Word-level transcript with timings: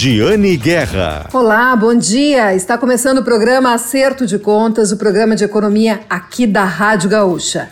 Giane 0.00 0.56
Guerra. 0.56 1.28
Olá, 1.32 1.74
bom 1.74 1.92
dia. 1.92 2.54
Está 2.54 2.78
começando 2.78 3.18
o 3.18 3.24
programa 3.24 3.74
Acerto 3.74 4.28
de 4.28 4.38
Contas, 4.38 4.92
o 4.92 4.96
programa 4.96 5.34
de 5.34 5.42
economia 5.42 6.02
aqui 6.08 6.46
da 6.46 6.62
Rádio 6.62 7.10
Gaúcha. 7.10 7.68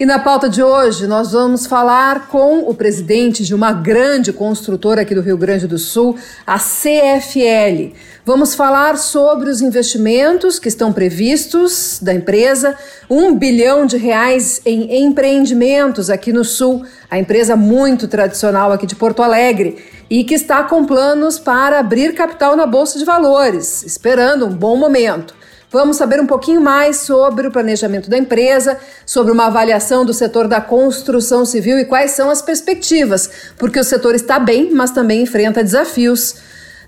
E 0.00 0.06
na 0.06 0.20
pauta 0.20 0.48
de 0.48 0.62
hoje 0.62 1.08
nós 1.08 1.32
vamos 1.32 1.66
falar 1.66 2.28
com 2.28 2.60
o 2.60 2.72
presidente 2.72 3.44
de 3.44 3.52
uma 3.52 3.72
grande 3.72 4.32
construtora 4.32 5.00
aqui 5.00 5.12
do 5.12 5.20
Rio 5.20 5.36
Grande 5.36 5.66
do 5.66 5.76
Sul, 5.76 6.16
a 6.46 6.56
CFL. 6.56 7.96
Vamos 8.24 8.54
falar 8.54 8.96
sobre 8.96 9.50
os 9.50 9.60
investimentos 9.60 10.60
que 10.60 10.68
estão 10.68 10.92
previstos 10.92 11.98
da 12.00 12.14
empresa, 12.14 12.76
um 13.10 13.34
bilhão 13.34 13.86
de 13.86 13.96
reais 13.96 14.62
em 14.64 15.04
empreendimentos 15.04 16.10
aqui 16.10 16.32
no 16.32 16.44
Sul, 16.44 16.84
a 17.10 17.18
empresa 17.18 17.56
muito 17.56 18.06
tradicional 18.06 18.70
aqui 18.70 18.86
de 18.86 18.94
Porto 18.94 19.20
Alegre 19.20 19.84
e 20.08 20.22
que 20.22 20.34
está 20.34 20.62
com 20.62 20.86
planos 20.86 21.40
para 21.40 21.80
abrir 21.80 22.14
capital 22.14 22.54
na 22.54 22.66
Bolsa 22.66 23.00
de 23.00 23.04
Valores, 23.04 23.82
esperando 23.82 24.46
um 24.46 24.54
bom 24.54 24.76
momento. 24.76 25.37
Vamos 25.70 25.98
saber 25.98 26.18
um 26.18 26.26
pouquinho 26.26 26.62
mais 26.62 27.00
sobre 27.00 27.46
o 27.46 27.50
planejamento 27.50 28.08
da 28.08 28.16
empresa, 28.16 28.78
sobre 29.04 29.30
uma 29.30 29.46
avaliação 29.46 30.02
do 30.02 30.14
setor 30.14 30.48
da 30.48 30.62
construção 30.62 31.44
civil 31.44 31.78
e 31.78 31.84
quais 31.84 32.12
são 32.12 32.30
as 32.30 32.40
perspectivas, 32.40 33.28
porque 33.58 33.78
o 33.78 33.84
setor 33.84 34.14
está 34.14 34.38
bem, 34.38 34.70
mas 34.72 34.92
também 34.92 35.22
enfrenta 35.22 35.62
desafios. 35.62 36.36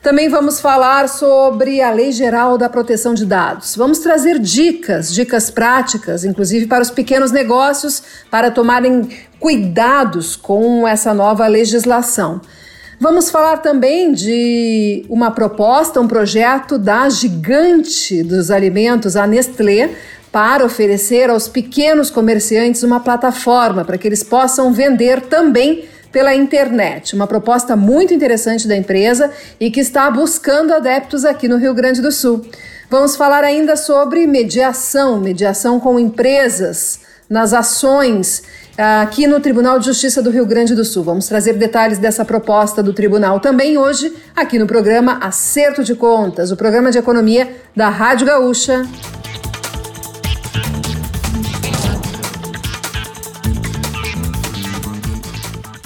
Também 0.03 0.30
vamos 0.30 0.61
falar 0.61 1.11
sobre 1.11 1.83
a 1.83 1.91
Lei 1.91 2.11
Geral 2.11 2.56
da 2.56 2.70
Proteção 2.70 3.12
de 3.12 3.27
Dados. 3.27 3.77
Vamos 3.77 3.98
trazer 3.98 4.39
dicas, 4.39 5.12
dicas 5.12 5.51
práticas, 5.51 6.25
inclusive 6.25 6.65
para 6.67 6.83
os 6.83 6.91
pequenos 6.91 7.31
negócios, 7.31 8.03
para 8.31 8.51
tomarem 8.51 9.11
cuidados 9.39 10.37
com 10.37 10.89
essa 10.89 11.12
nova 11.12 11.47
legislação. 11.47 12.41
Vamos 13.03 13.31
falar 13.31 13.57
também 13.63 14.13
de 14.13 15.06
uma 15.09 15.31
proposta, 15.31 15.98
um 15.98 16.06
projeto 16.06 16.79
da 16.79 17.09
gigante 17.09 18.23
dos 18.23 18.51
alimentos, 18.51 19.17
a 19.17 19.27
Nestlé, 19.27 19.89
para 20.31 20.67
oferecer 20.67 21.31
aos 21.31 21.48
pequenos 21.48 22.11
comerciantes 22.11 22.83
uma 22.83 23.01
plataforma 23.01 23.87
para 23.87 23.97
que 23.97 24.07
eles 24.07 24.23
possam 24.23 24.70
vender 24.70 25.23
também 25.23 25.87
pela 26.12 26.34
internet. 26.34 27.15
Uma 27.15 27.27
proposta 27.27 27.75
muito 27.75 28.12
interessante 28.12 28.69
da 28.69 28.77
empresa 28.77 29.31
e 29.59 29.70
que 29.70 29.81
está 29.81 30.11
buscando 30.11 30.75
adeptos 30.75 31.25
aqui 31.25 31.48
no 31.48 31.57
Rio 31.57 31.73
Grande 31.73 32.03
do 32.03 32.12
Sul. 32.12 32.45
Vamos 32.91 33.17
falar 33.17 33.45
ainda 33.45 33.77
sobre 33.77 34.27
mediação, 34.27 35.19
mediação 35.19 35.81
com 35.81 35.98
empresas 35.98 37.01
nas 37.31 37.55
ações 37.55 38.42
aqui 38.81 39.27
no 39.27 39.41
Tribunal 39.41 39.78
de 39.78 39.84
Justiça 39.84 40.23
do 40.23 40.31
Rio 40.31 40.47
Grande 40.47 40.75
do 40.75 40.86
Sul. 40.86 41.05
Vamos 41.05 41.27
trazer 41.27 41.53
detalhes 41.53 41.98
dessa 41.98 42.25
proposta 42.25 42.83
do 42.83 42.95
tribunal 42.95 43.39
também 43.39 43.77
hoje, 43.77 44.11
aqui 44.34 44.59
no 44.59 44.67
programa 44.67 45.19
Acerto 45.20 45.84
de 45.84 45.95
Contas, 45.95 46.50
o 46.50 46.56
programa 46.56 46.91
de 46.91 46.97
economia 46.97 47.55
da 47.77 47.91
Rádio 47.91 48.27
Gaúcha. 48.27 48.89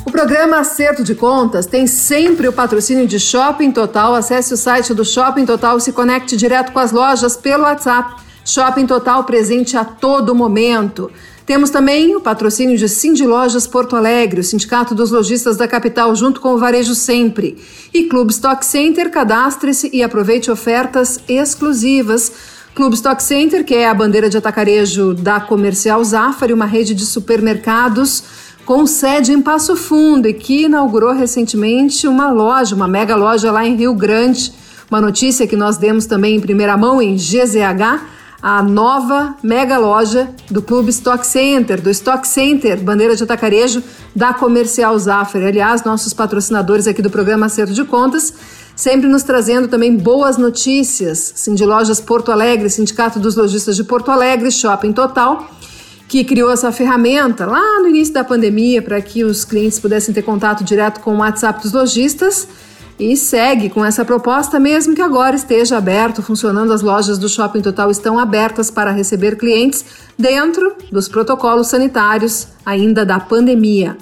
O 0.06 0.11
programa 0.12 0.59
Acerto 0.59 1.03
de 1.03 1.17
Contas 1.17 1.67
tem 1.67 1.89
sempre 1.89 2.47
o 2.47 2.53
patrocínio 2.53 3.09
de 3.09 3.19
Shopping 3.19 3.72
Total. 3.72 4.15
Acesse 4.15 4.55
o 4.55 4.56
site 4.56 4.95
do 4.95 5.05
Shopping 5.05 5.45
Total 5.45 5.77
e 5.77 5.81
se 5.81 5.91
conecte 5.91 6.37
direto 6.37 6.70
com 6.70 6.78
as 6.78 6.92
lojas 6.92 7.37
pelo 7.37 7.65
WhatsApp. 7.65 8.22
Shopping 8.45 8.87
Total 8.87 9.25
presente 9.25 9.77
a 9.77 9.84
todo 9.84 10.33
momento. 10.33 11.11
Temos 11.47 11.69
também 11.69 12.17
o 12.17 12.20
patrocínio 12.20 12.78
de 12.78 12.89
Cindy 12.89 13.27
Lojas 13.27 13.67
Porto 13.67 13.95
Alegre, 13.97 14.41
o 14.41 14.45
Sindicato 14.45 14.95
dos 14.95 15.11
Lojistas 15.11 15.59
da 15.59 15.69
capital, 15.69 16.17
junto 16.17 16.41
com 16.41 16.55
o 16.55 16.59
Varejo 16.59 16.95
Sempre. 16.95 17.59
E 17.92 18.05
Clube 18.05 18.33
Stock 18.33 18.64
Center, 18.64 19.11
cadastre-se 19.11 19.91
e 19.92 20.03
aproveite 20.03 20.50
ofertas 20.50 21.20
exclusivas. 21.28 22.33
Clube 22.75 22.94
Stock 22.94 23.22
Center, 23.22 23.62
que 23.62 23.75
é 23.75 23.87
a 23.87 23.93
bandeira 23.93 24.31
de 24.31 24.38
atacarejo 24.38 25.12
da 25.12 25.38
Comercial 25.38 26.03
Zafari, 26.03 26.55
uma 26.55 26.65
rede 26.65 26.94
de 26.94 27.05
supermercados 27.05 28.25
com 28.65 28.87
sede 28.87 29.31
em 29.31 29.43
Passo 29.43 29.76
Fundo 29.76 30.26
e 30.26 30.32
que 30.32 30.62
inaugurou 30.62 31.12
recentemente 31.12 32.09
uma 32.09 32.31
loja, 32.31 32.75
uma 32.75 32.88
mega 32.88 33.15
loja 33.15 33.53
lá 33.53 33.66
em 33.66 33.76
Rio 33.76 33.93
Grande. 33.94 34.50
Uma 34.91 35.00
notícia 35.00 35.47
que 35.47 35.56
nós 35.56 35.76
demos 35.76 36.06
também 36.06 36.37
em 36.37 36.41
primeira 36.41 36.75
mão 36.75 37.03
em 37.03 37.16
GZH 37.16 38.00
a 38.47 38.62
nova 38.62 39.37
mega 39.43 39.78
loja 39.78 40.28
do 40.50 40.60
Clube 40.60 40.91
Stock 40.91 41.27
Center, 41.27 41.81
do 41.81 41.88
Stock 41.88 42.28
Center, 42.28 42.78
bandeira 42.78 43.16
de 43.16 43.22
atacarejo 43.22 43.82
da 44.15 44.34
Comercial 44.34 44.99
Zafari. 44.99 45.47
Aliás, 45.47 45.82
nossos 45.82 46.12
patrocinadores 46.12 46.87
aqui 46.87 47.00
do 47.00 47.09
programa 47.09 47.47
Acerto 47.47 47.72
de 47.72 47.82
Contas, 47.84 48.34
sempre 48.77 49.09
nos 49.09 49.22
trazendo 49.22 49.66
também 49.66 49.97
boas 49.97 50.37
notícias. 50.37 51.32
Cindy 51.37 51.65
Lojas 51.65 52.03
Porto 52.03 52.31
Alegre, 52.31 52.69
Sindicato 52.69 53.19
dos 53.19 53.34
Lojistas 53.34 53.77
de 53.77 53.84
Porto 53.84 54.10
Alegre, 54.10 54.50
Shopping 54.50 54.93
Total, 54.93 55.49
que 56.06 56.22
criou 56.22 56.50
essa 56.50 56.71
ferramenta 56.71 57.47
lá 57.47 57.81
no 57.81 57.88
início 57.88 58.12
da 58.12 58.22
pandemia 58.22 58.82
para 58.82 59.00
que 59.00 59.25
os 59.25 59.43
clientes 59.47 59.81
pudessem 59.81 60.12
ter 60.12 60.21
contato 60.21 60.62
direto 60.62 61.00
com 61.00 61.15
o 61.15 61.19
WhatsApp 61.21 61.62
dos 61.62 61.72
lojistas 61.72 62.47
e 62.99 63.16
segue 63.16 63.69
com 63.69 63.84
essa 63.84 64.05
proposta, 64.05 64.60
mesmo 64.60 64.94
que 64.94 65.03
agora 65.03 65.34
esteja 65.34 65.78
aberto, 65.78 66.22
funcionando, 66.22 66.72
as 66.72 66.82
lojas 66.82 67.19
do 67.19 67.28
Shopping 67.28 67.60
Total 67.60 67.91
estão 67.91 68.19
abertas 68.19 68.71
para 68.71 68.93
receber 68.93 69.37
clientes 69.37 69.84
dentro 70.16 70.75
dos 70.93 71.09
protocolos 71.09 71.69
sanitários 71.69 72.49
ainda 72.65 73.05
da 73.05 73.19
pandemia. 73.19 73.97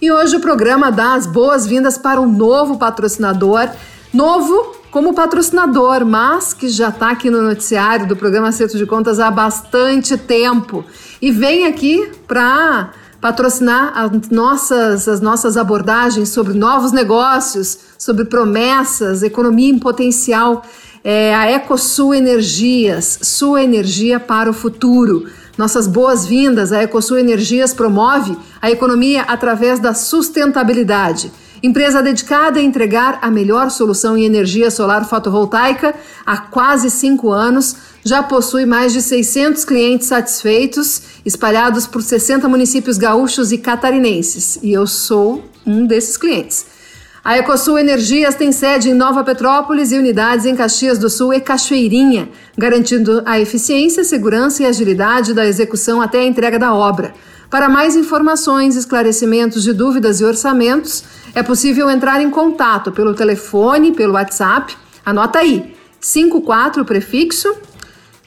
E 0.00 0.12
hoje 0.12 0.36
o 0.36 0.40
programa 0.40 0.92
dá 0.92 1.14
as 1.14 1.26
boas-vindas 1.26 1.98
para 1.98 2.20
um 2.20 2.30
novo 2.30 2.78
patrocinador, 2.78 3.68
novo 4.12 4.76
como 4.90 5.12
patrocinador, 5.12 6.04
mas 6.04 6.54
que 6.54 6.68
já 6.68 6.88
está 6.88 7.10
aqui 7.10 7.30
no 7.30 7.42
noticiário 7.42 8.06
do 8.06 8.16
programa 8.16 8.48
Acerto 8.48 8.78
de 8.78 8.86
Contas 8.86 9.18
há 9.18 9.30
bastante 9.30 10.16
tempo 10.16 10.84
e 11.20 11.30
vem 11.30 11.66
aqui 11.66 12.10
para 12.26 12.90
patrocinar 13.20 13.92
as 13.96 14.28
nossas, 14.30 15.08
as 15.08 15.20
nossas 15.20 15.56
abordagens 15.56 16.28
sobre 16.28 16.54
novos 16.54 16.92
negócios, 16.92 17.78
sobre 17.98 18.24
promessas, 18.24 19.22
economia 19.22 19.70
em 19.70 19.78
potencial, 19.78 20.64
é 21.02 21.34
a 21.34 21.50
EcoSul 21.50 22.14
Energias, 22.14 23.18
sua 23.22 23.62
energia 23.62 24.20
para 24.20 24.50
o 24.50 24.52
futuro. 24.54 25.26
Nossas 25.56 25.86
boas-vindas, 25.86 26.72
a 26.72 26.82
EcoSul 26.82 27.18
Energias 27.18 27.74
promove 27.74 28.36
a 28.62 28.70
economia 28.70 29.22
através 29.22 29.80
da 29.80 29.94
sustentabilidade. 29.94 31.32
Empresa 31.62 32.02
dedicada 32.02 32.60
a 32.60 32.62
entregar 32.62 33.18
a 33.20 33.30
melhor 33.30 33.70
solução 33.70 34.16
em 34.16 34.24
energia 34.24 34.70
solar 34.70 35.04
fotovoltaica 35.04 35.94
há 36.24 36.36
quase 36.38 36.90
cinco 36.90 37.30
anos, 37.30 37.76
já 38.04 38.22
possui 38.22 38.64
mais 38.64 38.92
de 38.92 39.02
600 39.02 39.64
clientes 39.64 40.06
satisfeitos, 40.06 41.02
espalhados 41.24 41.86
por 41.86 42.02
60 42.02 42.48
municípios 42.48 42.96
gaúchos 42.96 43.50
e 43.50 43.58
catarinenses. 43.58 44.58
E 44.62 44.72
eu 44.72 44.86
sou 44.86 45.44
um 45.66 45.84
desses 45.84 46.16
clientes. 46.16 46.78
A 47.24 47.36
Ecosul 47.36 47.78
Energias 47.78 48.36
tem 48.36 48.52
sede 48.52 48.88
em 48.88 48.94
Nova 48.94 49.24
Petrópolis 49.24 49.92
e 49.92 49.98
unidades 49.98 50.46
em 50.46 50.54
Caxias 50.54 50.96
do 50.96 51.10
Sul 51.10 51.34
e 51.34 51.40
Cachoeirinha, 51.40 52.30
garantindo 52.56 53.22
a 53.26 53.38
eficiência, 53.38 54.04
segurança 54.04 54.62
e 54.62 54.66
agilidade 54.66 55.34
da 55.34 55.44
execução 55.44 56.00
até 56.00 56.20
a 56.20 56.24
entrega 56.24 56.58
da 56.58 56.72
obra. 56.72 57.12
Para 57.50 57.68
mais 57.68 57.96
informações, 57.96 58.76
esclarecimentos 58.76 59.62
de 59.62 59.72
dúvidas 59.72 60.20
e 60.20 60.24
orçamentos, 60.24 61.02
é 61.34 61.42
possível 61.42 61.88
entrar 61.88 62.20
em 62.20 62.28
contato 62.30 62.92
pelo 62.92 63.14
telefone, 63.14 63.92
pelo 63.92 64.12
WhatsApp. 64.14 64.76
Anota 65.04 65.38
aí: 65.38 65.74
54 65.98 66.84
prefixo 66.84 67.56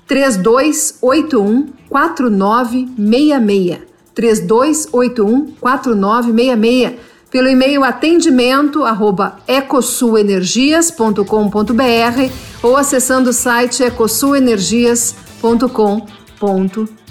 3281 0.07 1.67
4966. 1.87 3.79
3281 4.15 5.51
4966. 5.59 7.11
Pelo 7.29 7.47
e-mail 7.47 7.83
atendimento 7.83 8.83
arroba 8.83 9.37
ecosulenergias.com.br 9.47 12.31
ou 12.61 12.75
acessando 12.75 13.29
o 13.29 13.33
site 13.33 13.83
ecosulenergias.com.br 13.83 16.20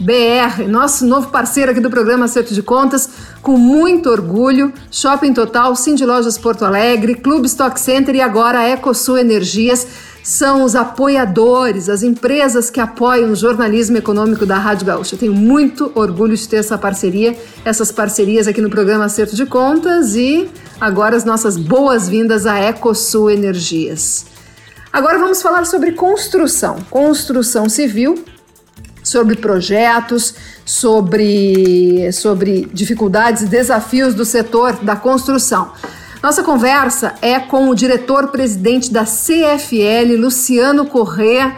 br 0.00 0.68
nosso 0.68 1.06
novo 1.06 1.28
parceiro 1.28 1.70
aqui 1.70 1.80
do 1.80 1.90
programa 1.90 2.24
Acerto 2.24 2.54
de 2.54 2.62
Contas, 2.62 3.08
com 3.42 3.56
muito 3.56 4.08
orgulho, 4.10 4.72
Shopping 4.90 5.32
Total, 5.32 5.74
Cindy 5.76 6.04
Lojas 6.04 6.36
Porto 6.36 6.64
Alegre, 6.64 7.14
Clube 7.14 7.46
Stock 7.46 7.78
Center 7.78 8.14
e 8.14 8.20
agora 8.20 8.68
Ecosul 8.68 9.18
Energias 9.18 9.86
são 10.22 10.64
os 10.64 10.74
apoiadores, 10.76 11.88
as 11.88 12.02
empresas 12.02 12.70
que 12.70 12.80
apoiam 12.80 13.32
o 13.32 13.36
jornalismo 13.36 13.96
econômico 13.96 14.44
da 14.44 14.58
Rádio 14.58 14.86
Gaúcha. 14.86 15.16
Tenho 15.16 15.32
muito 15.32 15.90
orgulho 15.94 16.36
de 16.36 16.48
ter 16.48 16.56
essa 16.56 16.76
parceria, 16.76 17.36
essas 17.64 17.90
parcerias 17.90 18.46
aqui 18.46 18.60
no 18.60 18.70
programa 18.70 19.06
Acerto 19.06 19.34
de 19.34 19.46
Contas 19.46 20.14
e 20.14 20.48
agora 20.80 21.16
as 21.16 21.24
nossas 21.24 21.56
boas-vindas 21.56 22.46
à 22.46 22.58
Ecosul 22.58 23.30
Energias. 23.30 24.26
Agora 24.92 25.18
vamos 25.18 25.40
falar 25.40 25.64
sobre 25.66 25.92
construção, 25.92 26.76
construção 26.90 27.68
civil 27.68 28.24
sobre 29.10 29.34
projetos, 29.34 30.34
sobre, 30.64 32.12
sobre 32.12 32.68
dificuldades 32.72 33.42
e 33.42 33.46
desafios 33.46 34.14
do 34.14 34.24
setor 34.24 34.74
da 34.84 34.94
construção. 34.94 35.72
Nossa 36.22 36.42
conversa 36.42 37.14
é 37.20 37.40
com 37.40 37.68
o 37.70 37.74
diretor-presidente 37.74 38.92
da 38.92 39.04
CFL, 39.04 40.16
Luciano 40.16 40.86
Correa. 40.86 41.56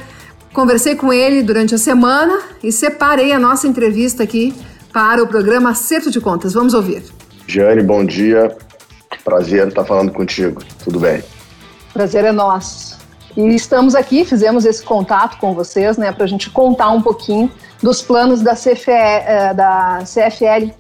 Conversei 0.53 0.95
com 0.95 1.13
ele 1.13 1.43
durante 1.43 1.75
a 1.75 1.79
semana 1.79 2.41
e 2.63 2.71
separei 2.71 3.33
a 3.33 3.39
nossa 3.39 3.67
entrevista 3.67 4.23
aqui 4.23 4.55
para 4.93 5.23
o 5.23 5.27
programa 5.27 5.71
Acerto 5.71 6.11
de 6.11 6.21
Contas. 6.21 6.55
Vamos 6.55 6.75
ouvir. 6.75 7.03
Jane, 7.47 7.83
bom 7.83 8.05
dia. 8.05 8.57
Prazer 9.25 9.69
estar 9.69 9.85
falando 9.85 10.13
contigo. 10.13 10.63
Tudo 10.85 11.01
bem? 11.01 11.23
Prazer 11.93 12.25
é 12.25 12.33
nosso. 12.33 12.92
E 13.37 13.55
estamos 13.55 13.95
aqui, 13.95 14.25
fizemos 14.25 14.65
esse 14.65 14.83
contato 14.83 15.39
com 15.39 15.55
vocês, 15.55 15.97
né, 15.97 16.13
para 16.13 16.25
a 16.25 16.29
gente 16.29 16.51
contar 16.51 16.91
um 16.91 17.01
pouquinho 17.01 17.51
dos 17.83 18.03
planos 18.03 18.43
da, 18.43 18.55
CFE, 18.55 18.91
eh, 18.91 19.55
da 19.55 20.01
CFL 20.05 20.73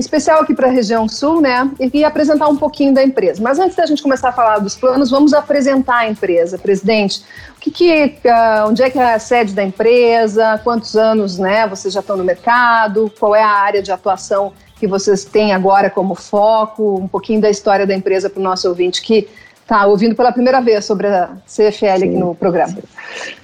especial 0.00 0.42
aqui 0.42 0.54
para 0.54 0.68
a 0.68 0.70
região 0.70 1.08
sul, 1.08 1.40
né? 1.40 1.70
E 1.92 2.04
apresentar 2.04 2.48
um 2.48 2.56
pouquinho 2.56 2.94
da 2.94 3.02
empresa. 3.02 3.42
Mas 3.42 3.58
antes 3.58 3.76
da 3.76 3.84
gente 3.84 4.02
começar 4.02 4.28
a 4.28 4.32
falar 4.32 4.58
dos 4.58 4.76
planos, 4.76 5.10
vamos 5.10 5.34
apresentar 5.34 5.98
a 5.98 6.08
empresa, 6.08 6.58
presidente. 6.58 7.22
O 7.56 7.60
que, 7.60 7.70
que 7.70 8.12
uh, 8.24 8.68
onde 8.68 8.82
é 8.82 8.90
que 8.90 8.98
é 8.98 9.14
a 9.14 9.18
sede 9.18 9.52
da 9.52 9.62
empresa? 9.62 10.60
Quantos 10.62 10.96
anos, 10.96 11.38
né? 11.38 11.66
Vocês 11.66 11.92
já 11.92 12.00
estão 12.00 12.16
no 12.16 12.24
mercado? 12.24 13.12
Qual 13.18 13.34
é 13.34 13.42
a 13.42 13.50
área 13.50 13.82
de 13.82 13.90
atuação 13.90 14.52
que 14.78 14.86
vocês 14.86 15.24
têm 15.24 15.52
agora 15.52 15.90
como 15.90 16.14
foco? 16.14 17.00
Um 17.00 17.08
pouquinho 17.08 17.40
da 17.40 17.50
história 17.50 17.86
da 17.86 17.94
empresa 17.94 18.30
para 18.30 18.40
o 18.40 18.42
nosso 18.42 18.68
ouvinte 18.68 19.02
que 19.02 19.28
está 19.68 19.86
ouvindo 19.86 20.14
pela 20.14 20.32
primeira 20.32 20.62
vez 20.62 20.86
sobre 20.86 21.06
a 21.08 21.36
CFL 21.46 21.70
sim, 21.70 21.86
aqui 21.86 22.06
no 22.06 22.34
programa. 22.34 22.78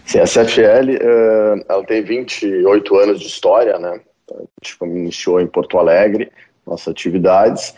Sim, 0.06 0.20
a 0.20 0.24
CFL 0.24 0.96
uh, 0.96 1.64
ela 1.68 1.84
tem 1.84 2.02
28 2.02 2.96
anos 2.96 3.20
de 3.20 3.26
história, 3.26 3.78
né? 3.78 4.00
A 4.32 4.40
gente 4.62 4.78
iniciou 4.82 5.38
em 5.38 5.46
Porto 5.46 5.78
Alegre 5.78 6.32
nossas 6.66 6.88
atividades. 6.88 7.74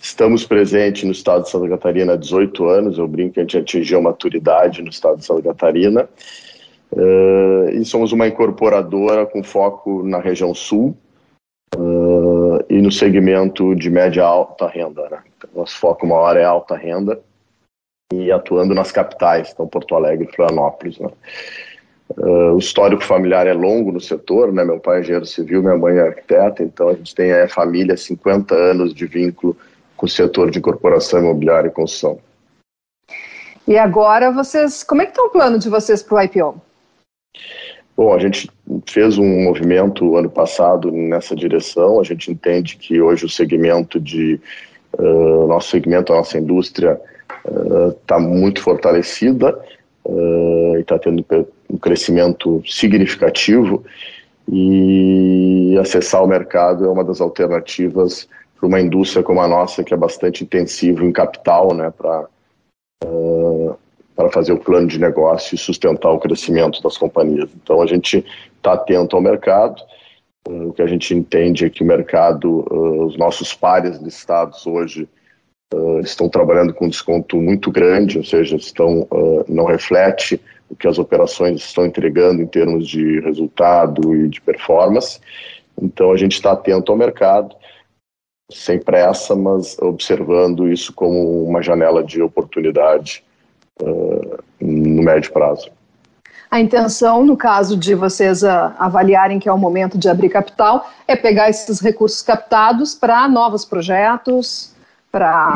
Estamos 0.00 0.46
presentes 0.46 1.02
no 1.02 1.10
estado 1.10 1.42
de 1.42 1.50
Santa 1.50 1.68
Catarina 1.68 2.12
há 2.12 2.16
18 2.16 2.66
anos, 2.66 2.98
eu 2.98 3.08
brinco 3.08 3.34
que 3.34 3.40
a 3.40 3.42
gente 3.42 3.58
atingiu 3.58 3.98
a 3.98 4.02
maturidade 4.02 4.80
no 4.80 4.90
estado 4.90 5.18
de 5.18 5.26
Santa 5.26 5.42
Catarina. 5.42 6.08
Uh, 6.92 7.68
e 7.72 7.84
somos 7.84 8.12
uma 8.12 8.28
incorporadora 8.28 9.26
com 9.26 9.42
foco 9.42 10.04
na 10.04 10.20
região 10.20 10.54
sul 10.54 10.96
uh, 11.76 12.64
e 12.70 12.80
no 12.80 12.92
segmento 12.92 13.74
de 13.74 13.90
média 13.90 14.24
alta 14.24 14.68
renda. 14.68 15.02
Né? 15.10 15.18
Então, 15.36 15.50
nosso 15.54 15.76
foco 15.76 16.06
maior 16.06 16.36
é 16.36 16.44
alta 16.44 16.76
renda 16.76 17.20
e 18.12 18.32
atuando 18.32 18.74
nas 18.74 18.90
capitais, 18.90 19.50
então 19.52 19.66
Porto 19.66 19.94
Alegre 19.94 20.26
e 20.30 20.34
Florianópolis. 20.34 20.98
Né? 20.98 21.08
Uh, 22.16 22.54
o 22.54 22.58
histórico 22.58 23.04
familiar 23.04 23.46
é 23.46 23.52
longo 23.52 23.92
no 23.92 24.00
setor, 24.00 24.50
né? 24.50 24.64
Meu 24.64 24.80
pai 24.80 24.98
é 24.98 25.00
engenheiro 25.00 25.26
civil, 25.26 25.62
minha 25.62 25.76
mãe 25.76 25.96
é 25.96 26.00
arquiteta, 26.00 26.62
então 26.62 26.88
a 26.88 26.94
gente 26.94 27.14
tem 27.14 27.32
a 27.32 27.48
família 27.48 27.96
50 27.96 28.54
anos 28.54 28.94
de 28.94 29.06
vínculo 29.06 29.54
com 29.94 30.06
o 30.06 30.08
setor 30.08 30.50
de 30.50 30.58
incorporação 30.58 31.20
imobiliária 31.20 31.68
e 31.68 31.72
construção. 31.72 32.18
E 33.66 33.76
agora 33.76 34.30
vocês, 34.32 34.82
como 34.82 35.02
é 35.02 35.04
que 35.04 35.10
está 35.10 35.22
o 35.22 35.28
plano 35.28 35.58
de 35.58 35.68
vocês 35.68 36.02
para 36.02 36.16
o 36.16 36.22
IPO? 36.22 36.62
Bom, 37.94 38.14
a 38.14 38.18
gente 38.18 38.48
fez 38.86 39.18
um 39.18 39.42
movimento 39.42 40.16
ano 40.16 40.30
passado 40.30 40.90
nessa 40.90 41.36
direção. 41.36 42.00
A 42.00 42.04
gente 42.04 42.30
entende 42.30 42.76
que 42.76 43.02
hoje 43.02 43.26
o 43.26 43.28
segmento 43.28 44.00
de 44.00 44.40
uh, 44.98 45.46
nosso 45.46 45.68
segmento, 45.70 46.12
a 46.12 46.16
nossa 46.16 46.38
indústria 46.38 46.98
está 48.00 48.18
muito 48.18 48.62
fortalecida 48.62 49.58
uh, 50.04 50.76
e 50.76 50.80
está 50.80 50.98
tendo 50.98 51.24
um 51.70 51.78
crescimento 51.78 52.62
significativo 52.66 53.84
e 54.50 55.76
acessar 55.78 56.24
o 56.24 56.26
mercado 56.26 56.86
é 56.86 56.88
uma 56.88 57.04
das 57.04 57.20
alternativas 57.20 58.28
para 58.58 58.66
uma 58.66 58.80
indústria 58.80 59.22
como 59.22 59.40
a 59.40 59.46
nossa, 59.46 59.84
que 59.84 59.92
é 59.92 59.96
bastante 59.96 60.42
intensiva 60.42 61.04
em 61.04 61.12
capital, 61.12 61.74
né, 61.74 61.92
para 61.96 62.26
uh, 63.04 63.76
para 64.16 64.30
fazer 64.30 64.52
o 64.52 64.58
plano 64.58 64.88
de 64.88 64.98
negócio 64.98 65.54
e 65.54 65.58
sustentar 65.58 66.10
o 66.10 66.18
crescimento 66.18 66.82
das 66.82 66.98
companhias. 66.98 67.48
Então 67.62 67.80
a 67.80 67.86
gente 67.86 68.26
está 68.56 68.72
atento 68.72 69.14
ao 69.14 69.22
mercado. 69.22 69.80
Uh, 70.48 70.70
o 70.70 70.72
que 70.72 70.82
a 70.82 70.88
gente 70.88 71.14
entende 71.14 71.64
é 71.64 71.70
que 71.70 71.84
o 71.84 71.86
mercado, 71.86 72.66
uh, 72.68 73.04
os 73.04 73.16
nossos 73.16 73.54
pares 73.54 73.98
listados 73.98 74.66
hoje 74.66 75.08
estão 76.02 76.28
trabalhando 76.28 76.72
com 76.72 76.88
desconto 76.88 77.36
muito 77.36 77.70
grande, 77.70 78.18
ou 78.18 78.24
seja, 78.24 78.56
estão 78.56 79.06
não 79.48 79.64
reflete 79.64 80.40
o 80.68 80.76
que 80.76 80.86
as 80.86 80.98
operações 80.98 81.60
estão 81.60 81.86
entregando 81.86 82.42
em 82.42 82.46
termos 82.46 82.86
de 82.86 83.20
resultado 83.20 84.14
e 84.14 84.28
de 84.28 84.40
performance. 84.40 85.18
Então 85.80 86.12
a 86.12 86.16
gente 86.16 86.32
está 86.32 86.52
atento 86.52 86.92
ao 86.92 86.98
mercado, 86.98 87.54
sem 88.50 88.78
pressa, 88.78 89.34
mas 89.34 89.78
observando 89.78 90.68
isso 90.68 90.92
como 90.92 91.44
uma 91.44 91.62
janela 91.62 92.02
de 92.02 92.20
oportunidade 92.22 93.24
uh, 93.80 94.38
no 94.60 95.02
médio 95.02 95.32
prazo. 95.32 95.70
A 96.50 96.60
intenção, 96.60 97.24
no 97.24 97.36
caso 97.36 97.76
de 97.76 97.94
vocês 97.94 98.42
uh, 98.42 98.72
avaliarem 98.78 99.38
que 99.38 99.48
é 99.48 99.52
o 99.52 99.58
momento 99.58 99.98
de 99.98 100.08
abrir 100.08 100.30
capital, 100.30 100.90
é 101.06 101.14
pegar 101.14 101.50
esses 101.50 101.78
recursos 101.78 102.22
captados 102.22 102.94
para 102.94 103.28
novos 103.28 103.66
projetos, 103.66 104.74
para 105.18 105.54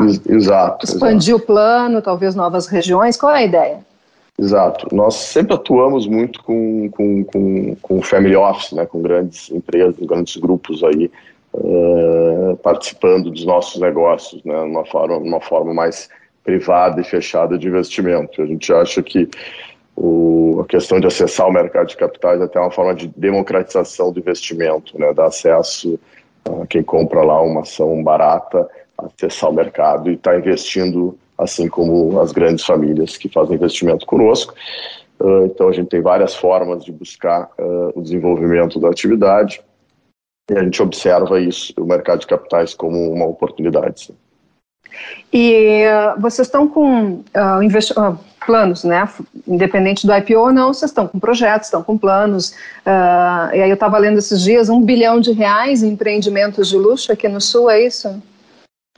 expandir 0.81 1.33
exato. 1.33 1.35
o 1.35 1.39
plano, 1.39 2.01
talvez 2.01 2.35
novas 2.35 2.67
regiões. 2.67 3.15
Qual 3.15 3.33
é 3.33 3.39
a 3.39 3.43
ideia? 3.43 3.79
Exato. 4.37 4.93
Nós 4.93 5.15
sempre 5.15 5.53
atuamos 5.53 6.05
muito 6.05 6.43
com, 6.43 6.89
com, 6.89 7.23
com, 7.23 7.75
com 7.81 8.01
family 8.01 8.35
office, 8.35 8.73
né, 8.73 8.85
com 8.85 9.01
grandes 9.01 9.49
empresas, 9.51 9.95
grandes 10.05 10.35
grupos 10.37 10.83
aí 10.83 11.09
uh, 11.53 12.57
participando 12.57 13.29
dos 13.29 13.45
nossos 13.45 13.79
negócios, 13.79 14.43
né, 14.43 14.59
uma 14.61 14.83
forma, 14.85 15.17
uma 15.17 15.39
forma 15.39 15.73
mais 15.73 16.09
privada 16.43 16.99
e 16.99 17.03
fechada 17.03 17.57
de 17.57 17.67
investimento. 17.67 18.41
A 18.41 18.45
gente 18.45 18.73
acha 18.73 19.01
que 19.01 19.29
o, 19.95 20.59
a 20.61 20.65
questão 20.65 20.99
de 20.99 21.07
acessar 21.07 21.47
o 21.47 21.53
mercado 21.53 21.87
de 21.87 21.95
capitais 21.95 22.41
é 22.41 22.43
até 22.43 22.59
uma 22.59 22.71
forma 22.71 22.95
de 22.95 23.07
democratização 23.15 24.11
do 24.11 24.19
investimento, 24.19 24.99
né, 24.99 25.13
dar 25.13 25.27
acesso 25.27 25.97
a 26.43 26.67
quem 26.67 26.83
compra 26.83 27.23
lá 27.23 27.41
uma 27.41 27.61
ação 27.61 28.03
barata, 28.03 28.67
acessar 29.05 29.49
o 29.49 29.53
mercado 29.53 30.09
e 30.09 30.13
estar 30.13 30.31
tá 30.31 30.37
investindo 30.37 31.17
assim 31.37 31.67
como 31.67 32.19
as 32.19 32.31
grandes 32.31 32.63
famílias 32.65 33.17
que 33.17 33.29
fazem 33.29 33.55
investimento 33.55 34.05
conosco. 34.05 34.53
Uh, 35.19 35.45
então, 35.45 35.69
a 35.69 35.71
gente 35.71 35.89
tem 35.89 36.01
várias 36.01 36.35
formas 36.35 36.83
de 36.83 36.91
buscar 36.91 37.49
uh, 37.59 37.91
o 37.95 38.01
desenvolvimento 38.01 38.79
da 38.79 38.89
atividade 38.89 39.61
e 40.49 40.57
a 40.57 40.63
gente 40.63 40.81
observa 40.81 41.39
isso, 41.39 41.73
o 41.77 41.85
mercado 41.85 42.19
de 42.19 42.27
capitais, 42.27 42.73
como 42.73 43.11
uma 43.11 43.25
oportunidade. 43.25 44.07
Sim. 44.07 44.15
E 45.31 45.85
uh, 45.87 46.19
vocês 46.19 46.47
estão 46.47 46.67
com 46.67 47.23
planos, 48.45 48.83
né? 48.83 49.07
Independente 49.47 50.05
do 50.05 50.13
IPO 50.13 50.37
ou 50.37 50.53
não, 50.53 50.73
vocês 50.73 50.91
estão 50.91 51.07
com 51.07 51.17
projetos, 51.17 51.67
estão 51.67 51.81
com 51.81 51.97
planos. 51.97 52.53
e 52.85 53.61
aí 53.61 53.69
eu 53.69 53.73
estava 53.73 53.97
lendo 53.97 54.19
esses 54.19 54.41
dias 54.41 54.69
um 54.69 54.81
bilhão 54.81 55.19
de 55.19 55.31
reais 55.31 55.81
em 55.81 55.93
empreendimentos 55.93 56.67
de 56.67 56.77
luxo 56.77 57.11
aqui 57.11 57.27
no 57.27 57.41
Sul, 57.41 57.71
é 57.71 57.85
isso? 57.85 58.21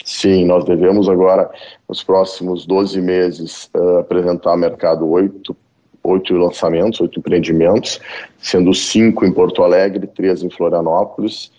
Sim, 0.04 0.46
nós 0.46 0.66
devemos 0.66 1.10
agora, 1.10 1.50
nos 1.88 2.04
próximos 2.04 2.66
12 2.66 3.02
meses, 3.02 3.70
uh, 3.76 4.00
apresentar 4.00 4.52
ao 4.52 4.58
mercado 4.58 5.08
oito, 5.10 5.56
oito 6.04 6.34
lançamentos, 6.36 7.00
oito 7.00 7.20
empreendimentos, 7.20 8.00
sendo 8.38 8.74
cinco 8.74 9.26
em 9.26 9.32
Porto 9.32 9.64
Alegre, 9.64 10.06
três 10.08 10.44
em 10.44 10.50
Florianópolis, 10.50 11.52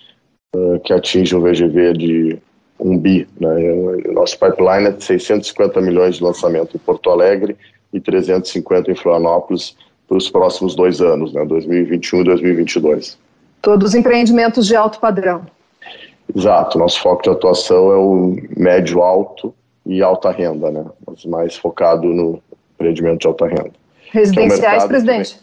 uh, 0.55 0.79
que 0.81 0.93
atingem 0.93 1.39
um 1.39 1.43
VGV 1.43 1.93
de 1.95 2.39
um 2.79 2.97
bi. 2.99 3.27
Né? 3.41 3.49
Nosso 4.13 4.39
pipeline 4.39 4.89
é 4.89 4.93
de 4.93 5.03
650 5.03 5.81
milhões 5.81 6.17
de 6.17 6.23
lançamento 6.23 6.77
em 6.77 6.79
Porto 6.79 7.11
Alegre 7.11 7.57
e 7.93 8.01
350 8.01 8.91
em 8.91 8.95
Florianópolis 8.95 9.75
para 10.07 10.19
os 10.19 10.31
próximos 10.31 10.75
dois 10.75 11.01
anos, 11.01 11.33
né? 11.33 11.45
2021 11.45 12.21
e 12.21 12.25
2022. 12.25 13.19
Todos 13.61 13.95
empreendimentos 13.95 14.67
de 14.67 14.77
alto 14.77 15.01
padrão. 15.01 15.47
Exato, 16.37 16.79
nosso 16.79 17.01
foco 17.01 17.23
de 17.23 17.31
atuação 17.31 17.91
é 17.91 17.97
o 17.97 18.37
médio 18.55 19.03
alto 19.03 19.55
e 19.87 20.03
alta 20.03 20.31
renda, 20.31 20.71
né? 20.71 20.85
Mas 21.07 21.25
mais 21.25 21.57
focado 21.57 22.07
no 22.09 22.43
empreendimento 22.75 23.21
de 23.21 23.27
alta 23.27 23.47
renda. 23.47 23.73
Residenciais, 24.11 24.85
é 24.85 24.87
presidente? 24.87 25.39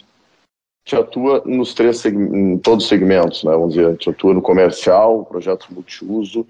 A 0.85 0.89
gente 0.89 1.01
atua 1.01 1.41
nos 1.45 1.73
três 1.73 2.05
em 2.05 2.59
todos 2.59 2.83
os 2.83 2.89
segmentos, 2.89 3.43
né? 3.43 3.51
Vamos 3.53 3.73
dizer, 3.73 3.88
a 3.88 3.91
gente 3.91 4.07
atua 4.07 4.35
no 4.35 4.41
comercial, 4.41 5.25
projetos 5.25 5.67
multiuso 5.69 6.45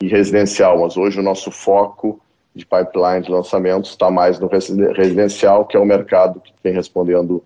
e 0.00 0.06
residencial, 0.06 0.78
mas 0.78 0.96
hoje 0.96 1.18
o 1.18 1.22
nosso 1.22 1.50
foco 1.50 2.20
de 2.54 2.64
pipeline 2.64 3.22
de 3.22 3.32
lançamentos 3.32 3.90
está 3.90 4.12
mais 4.12 4.38
no 4.38 4.46
residencial, 4.46 5.64
que 5.64 5.76
é 5.76 5.80
o 5.80 5.84
mercado 5.84 6.40
que 6.40 6.52
vem 6.62 6.72
respondendo 6.72 7.42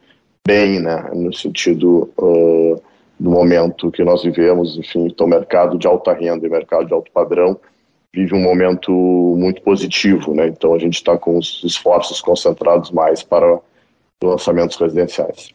bem, 0.46 0.80
né? 0.80 1.10
No 1.14 1.32
sentido 1.32 2.10
uh, 2.18 2.82
do 3.22 3.30
momento 3.30 3.88
que 3.92 4.02
nós 4.02 4.24
vivemos, 4.24 4.76
enfim, 4.76 5.06
então 5.06 5.28
mercado 5.28 5.78
de 5.78 5.86
alta 5.86 6.12
renda 6.12 6.44
e 6.44 6.50
mercado 6.50 6.86
de 6.86 6.92
alto 6.92 7.08
padrão 7.12 7.56
vive 8.12 8.34
um 8.34 8.40
momento 8.40 8.90
muito 9.38 9.62
positivo, 9.62 10.34
né? 10.34 10.48
Então 10.48 10.74
a 10.74 10.78
gente 10.78 10.94
está 10.94 11.16
com 11.16 11.38
os 11.38 11.62
esforços 11.64 12.20
concentrados 12.20 12.90
mais 12.90 13.22
para 13.22 13.60
lançamentos 14.20 14.76
residenciais. 14.76 15.50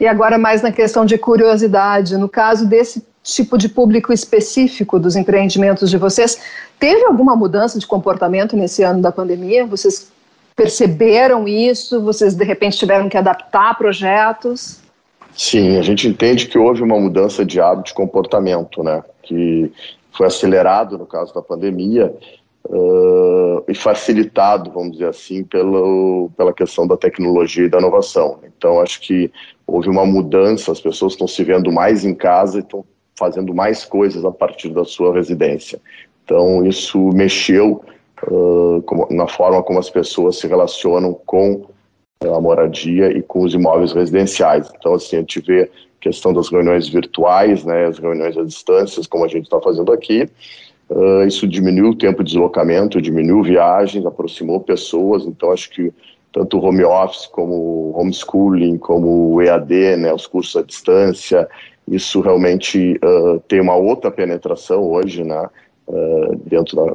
E 0.00 0.06
agora 0.06 0.36
mais 0.36 0.62
na 0.62 0.72
questão 0.72 1.06
de 1.06 1.16
curiosidade, 1.16 2.16
no 2.16 2.28
caso 2.28 2.66
desse 2.66 3.06
tipo 3.22 3.56
de 3.56 3.68
público 3.68 4.12
específico 4.12 4.98
dos 4.98 5.14
empreendimentos 5.14 5.90
de 5.90 5.96
vocês. 5.96 6.42
Teve 6.76 7.04
alguma 7.04 7.36
mudança 7.36 7.78
de 7.78 7.86
comportamento 7.86 8.56
nesse 8.56 8.82
ano 8.82 9.00
da 9.00 9.12
pandemia? 9.12 9.64
Vocês 9.64 10.10
perceberam 10.56 11.46
isso? 11.46 12.02
Vocês 12.02 12.34
de 12.34 12.44
repente 12.44 12.76
tiveram 12.76 13.08
que 13.08 13.16
adaptar 13.16 13.78
projetos? 13.78 14.81
Sim, 15.34 15.78
a 15.78 15.82
gente 15.82 16.06
entende 16.06 16.46
que 16.46 16.58
houve 16.58 16.82
uma 16.82 16.98
mudança 16.98 17.44
de 17.44 17.60
hábito 17.60 17.88
de 17.88 17.94
comportamento, 17.94 18.82
né? 18.82 19.02
Que 19.22 19.72
foi 20.12 20.26
acelerado 20.26 20.98
no 20.98 21.06
caso 21.06 21.34
da 21.34 21.40
pandemia 21.40 22.14
uh, 22.66 23.64
e 23.66 23.74
facilitado, 23.74 24.70
vamos 24.70 24.92
dizer 24.92 25.08
assim, 25.08 25.42
pelo, 25.42 26.30
pela 26.36 26.52
questão 26.52 26.86
da 26.86 26.96
tecnologia 26.96 27.64
e 27.64 27.68
da 27.68 27.78
inovação. 27.78 28.40
Então, 28.44 28.80
acho 28.80 29.00
que 29.00 29.32
houve 29.66 29.88
uma 29.88 30.04
mudança, 30.04 30.70
as 30.70 30.80
pessoas 30.80 31.14
estão 31.14 31.26
se 31.26 31.42
vendo 31.44 31.72
mais 31.72 32.04
em 32.04 32.14
casa 32.14 32.58
e 32.58 32.60
estão 32.60 32.84
fazendo 33.18 33.54
mais 33.54 33.84
coisas 33.84 34.24
a 34.24 34.30
partir 34.30 34.68
da 34.70 34.84
sua 34.84 35.14
residência. 35.14 35.80
Então, 36.24 36.64
isso 36.66 36.98
mexeu 37.14 37.82
uh, 38.24 38.82
como, 38.82 39.08
na 39.10 39.26
forma 39.26 39.62
como 39.62 39.78
as 39.78 39.88
pessoas 39.88 40.38
se 40.38 40.46
relacionam 40.46 41.14
com 41.26 41.66
a 42.28 42.40
moradia 42.40 43.16
e 43.16 43.22
com 43.22 43.42
os 43.42 43.54
imóveis 43.54 43.92
residenciais. 43.92 44.70
Então, 44.78 44.94
assim, 44.94 45.16
a 45.16 45.20
gente 45.20 45.40
vê 45.40 45.62
a 45.62 45.68
questão 46.00 46.32
das 46.32 46.48
reuniões 46.48 46.88
virtuais, 46.88 47.64
né, 47.64 47.86
as 47.86 47.98
reuniões 47.98 48.36
à 48.36 48.44
distância, 48.44 49.02
como 49.08 49.24
a 49.24 49.28
gente 49.28 49.44
está 49.44 49.60
fazendo 49.60 49.92
aqui. 49.92 50.28
Uh, 50.88 51.22
isso 51.26 51.48
diminuiu 51.48 51.90
o 51.90 51.96
tempo 51.96 52.22
de 52.22 52.32
deslocamento, 52.32 53.00
diminuiu 53.00 53.42
viagens, 53.42 54.04
aproximou 54.04 54.60
pessoas. 54.60 55.24
Então, 55.24 55.50
acho 55.50 55.70
que 55.70 55.92
tanto 56.32 56.58
o 56.58 56.64
home 56.64 56.84
office 56.84 57.26
como 57.26 57.54
o 57.54 57.98
homeschooling, 57.98 58.78
como 58.78 59.34
o 59.34 59.42
EAD, 59.42 59.96
né, 59.96 60.12
os 60.12 60.26
cursos 60.26 60.56
à 60.56 60.62
distância, 60.62 61.48
isso 61.88 62.20
realmente 62.20 62.98
uh, 63.04 63.40
tem 63.48 63.60
uma 63.60 63.74
outra 63.74 64.10
penetração 64.10 64.82
hoje, 64.82 65.24
né, 65.24 65.48
uh, 65.86 66.36
dentro 66.46 66.76
da, 66.76 66.94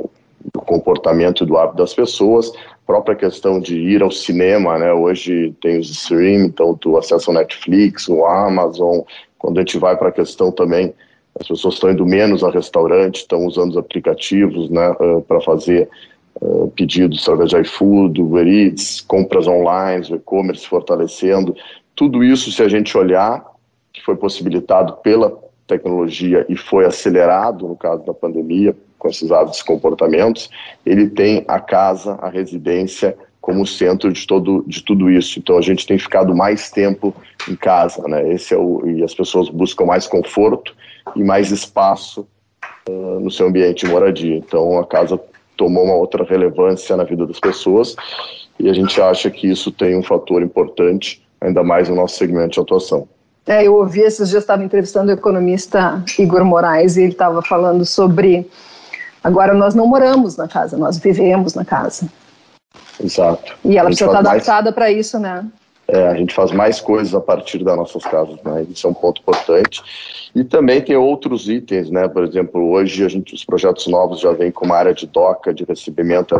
do 0.53 0.61
comportamento 0.61 1.45
do 1.45 1.57
hábito 1.57 1.77
das 1.77 1.93
pessoas. 1.93 2.51
Própria 2.85 3.15
questão 3.15 3.59
de 3.59 3.77
ir 3.77 4.01
ao 4.01 4.11
cinema, 4.11 4.77
né, 4.77 4.93
hoje 4.93 5.53
tem 5.61 5.77
os 5.77 5.89
streaming, 5.89 6.45
então 6.45 6.73
tu 6.75 6.97
acessa 6.97 7.29
o 7.31 7.33
Netflix, 7.33 8.07
o 8.07 8.25
Amazon. 8.25 9.01
Quando 9.37 9.57
a 9.57 9.61
gente 9.61 9.77
vai 9.77 9.97
para 9.97 10.09
a 10.09 10.11
questão 10.11 10.51
também, 10.51 10.93
as 11.39 11.47
pessoas 11.47 11.75
estão 11.75 11.91
indo 11.91 12.05
menos 12.05 12.43
a 12.43 12.49
restaurante, 12.49 13.17
estão 13.17 13.45
usando 13.45 13.71
os 13.71 13.77
aplicativos, 13.77 14.69
né, 14.69 14.91
uh, 14.99 15.21
para 15.21 15.41
fazer 15.41 15.89
Uh, 16.39 16.71
pedidos 16.75 17.23
através 17.23 17.49
de 17.49 17.59
iFood, 17.61 18.21
Uber 18.21 18.47
Eats, 18.47 19.01
compras 19.01 19.47
online, 19.47 20.05
o 20.11 20.17
e-commerce 20.17 20.67
fortalecendo. 20.67 21.55
Tudo 21.95 22.23
isso, 22.23 22.51
se 22.51 22.61
a 22.61 22.67
gente 22.67 22.95
olhar, 22.95 23.43
que 23.91 24.03
foi 24.03 24.15
possibilitado 24.15 24.93
pela 24.97 25.35
tecnologia 25.65 26.45
e 26.47 26.55
foi 26.55 26.85
acelerado 26.85 27.67
no 27.67 27.75
caso 27.75 28.05
da 28.05 28.13
pandemia, 28.13 28.75
com 28.97 29.07
esses 29.07 29.31
hábitos 29.31 29.59
e 29.59 29.65
comportamentos, 29.65 30.49
ele 30.85 31.07
tem 31.07 31.43
a 31.47 31.59
casa, 31.59 32.17
a 32.21 32.29
residência 32.29 33.17
como 33.39 33.65
centro 33.65 34.11
de, 34.11 34.27
todo, 34.27 34.63
de 34.67 34.83
tudo 34.83 35.09
isso. 35.09 35.39
Então 35.39 35.57
a 35.57 35.61
gente 35.61 35.87
tem 35.87 35.97
ficado 35.97 36.35
mais 36.35 36.69
tempo 36.69 37.15
em 37.49 37.55
casa, 37.55 38.05
né? 38.07 38.33
Esse 38.33 38.53
é 38.53 38.57
o, 38.57 38.85
e 38.85 39.03
as 39.03 39.13
pessoas 39.13 39.47
buscam 39.47 39.85
mais 39.85 40.05
conforto 40.05 40.75
e 41.15 41.23
mais 41.23 41.49
espaço 41.49 42.27
uh, 42.89 43.19
no 43.19 43.31
seu 43.31 43.47
ambiente 43.47 43.85
de 43.85 43.91
moradia. 43.91 44.35
Então 44.35 44.77
a 44.77 44.85
casa 44.85 45.17
tomou 45.55 45.85
uma 45.85 45.95
outra 45.95 46.25
relevância 46.25 46.97
na 46.97 47.03
vida 47.03 47.25
das 47.25 47.39
pessoas 47.39 47.95
e 48.59 48.69
a 48.69 48.73
gente 48.73 48.99
acha 49.01 49.29
que 49.29 49.47
isso 49.47 49.71
tem 49.71 49.97
um 49.97 50.03
fator 50.03 50.41
importante, 50.41 51.25
ainda 51.39 51.63
mais 51.63 51.87
no 51.87 51.95
nosso 51.95 52.17
segmento 52.17 52.55
de 52.55 52.59
atuação. 52.59 53.07
É, 53.45 53.65
eu 53.65 53.75
ouvi 53.75 54.01
esses 54.01 54.29
dias, 54.29 54.43
estava 54.43 54.61
entrevistando 54.61 55.09
o 55.09 55.13
economista 55.13 56.03
Igor 56.19 56.43
Moraes 56.43 56.97
e 56.97 57.03
ele 57.03 57.13
estava 57.13 57.41
falando 57.41 57.85
sobre 57.85 58.45
agora 59.23 59.53
nós 59.53 59.75
não 59.75 59.87
moramos 59.87 60.37
na 60.37 60.47
casa, 60.47 60.77
nós 60.77 60.97
vivemos 60.97 61.53
na 61.53 61.65
casa. 61.65 62.07
Exato. 63.03 63.55
E 63.63 63.77
ela 63.77 63.89
precisa 63.89 64.09
estar 64.09 64.19
adaptada 64.19 64.63
mais... 64.63 64.75
para 64.75 64.91
isso, 64.91 65.19
né? 65.19 65.45
É, 65.87 66.07
a 66.07 66.15
gente 66.15 66.33
faz 66.33 66.51
mais 66.51 66.81
coisas 66.81 67.15
a 67.15 67.21
partir 67.21 67.63
das 67.63 67.77
nossas 67.77 68.03
casas, 68.03 68.37
né? 68.43 68.65
Isso 68.69 68.85
é 68.85 68.89
um 68.89 68.93
ponto 68.93 69.21
importante. 69.21 69.81
E 70.35 70.43
também 70.43 70.81
tem 70.81 70.97
outros 70.97 71.47
itens, 71.47 71.89
né? 71.89 72.09
Por 72.09 72.25
exemplo, 72.25 72.71
hoje 72.71 73.05
a 73.05 73.07
gente, 73.07 73.33
os 73.33 73.45
projetos 73.45 73.87
novos 73.87 74.19
já 74.19 74.33
vêm 74.33 74.51
com 74.51 74.65
uma 74.65 74.75
área 74.75 74.93
de 74.93 75.07
doca, 75.07 75.53
de 75.53 75.63
recebimento 75.63 76.35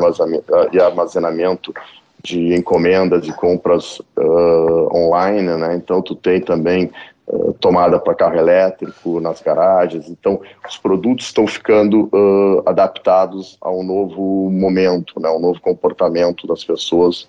e 0.74 0.80
armazenamento 0.80 1.74
de 2.22 2.54
encomendas 2.54 3.26
e 3.26 3.32
compras 3.32 4.00
uh, 4.18 4.94
online, 4.94 5.56
né? 5.56 5.76
Então 5.76 6.02
tu 6.02 6.14
tem 6.14 6.42
também 6.42 6.92
uh, 7.28 7.54
tomada 7.54 8.00
para 8.00 8.16
carro 8.16 8.38
elétrico 8.38 9.20
nas 9.20 9.42
garagens. 9.42 10.10
Então 10.10 10.42
os 10.68 10.78
produtos 10.78 11.26
estão 11.26 11.46
ficando 11.46 12.10
uh, 12.14 12.64
adaptados 12.66 13.58
a 13.62 13.70
um 13.72 13.84
novo 13.84 14.50
momento, 14.50 15.20
né? 15.20 15.30
Um 15.30 15.40
novo 15.40 15.62
comportamento 15.62 16.48
das 16.48 16.64
pessoas 16.64 17.28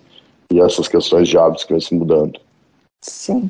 e 0.51 0.59
essas 0.59 0.87
questões 0.87 1.27
de 1.27 1.37
hábitos 1.37 1.63
que 1.63 1.73
vêm 1.73 1.81
se 1.81 1.93
mudando. 1.93 2.39
Sim, 3.01 3.49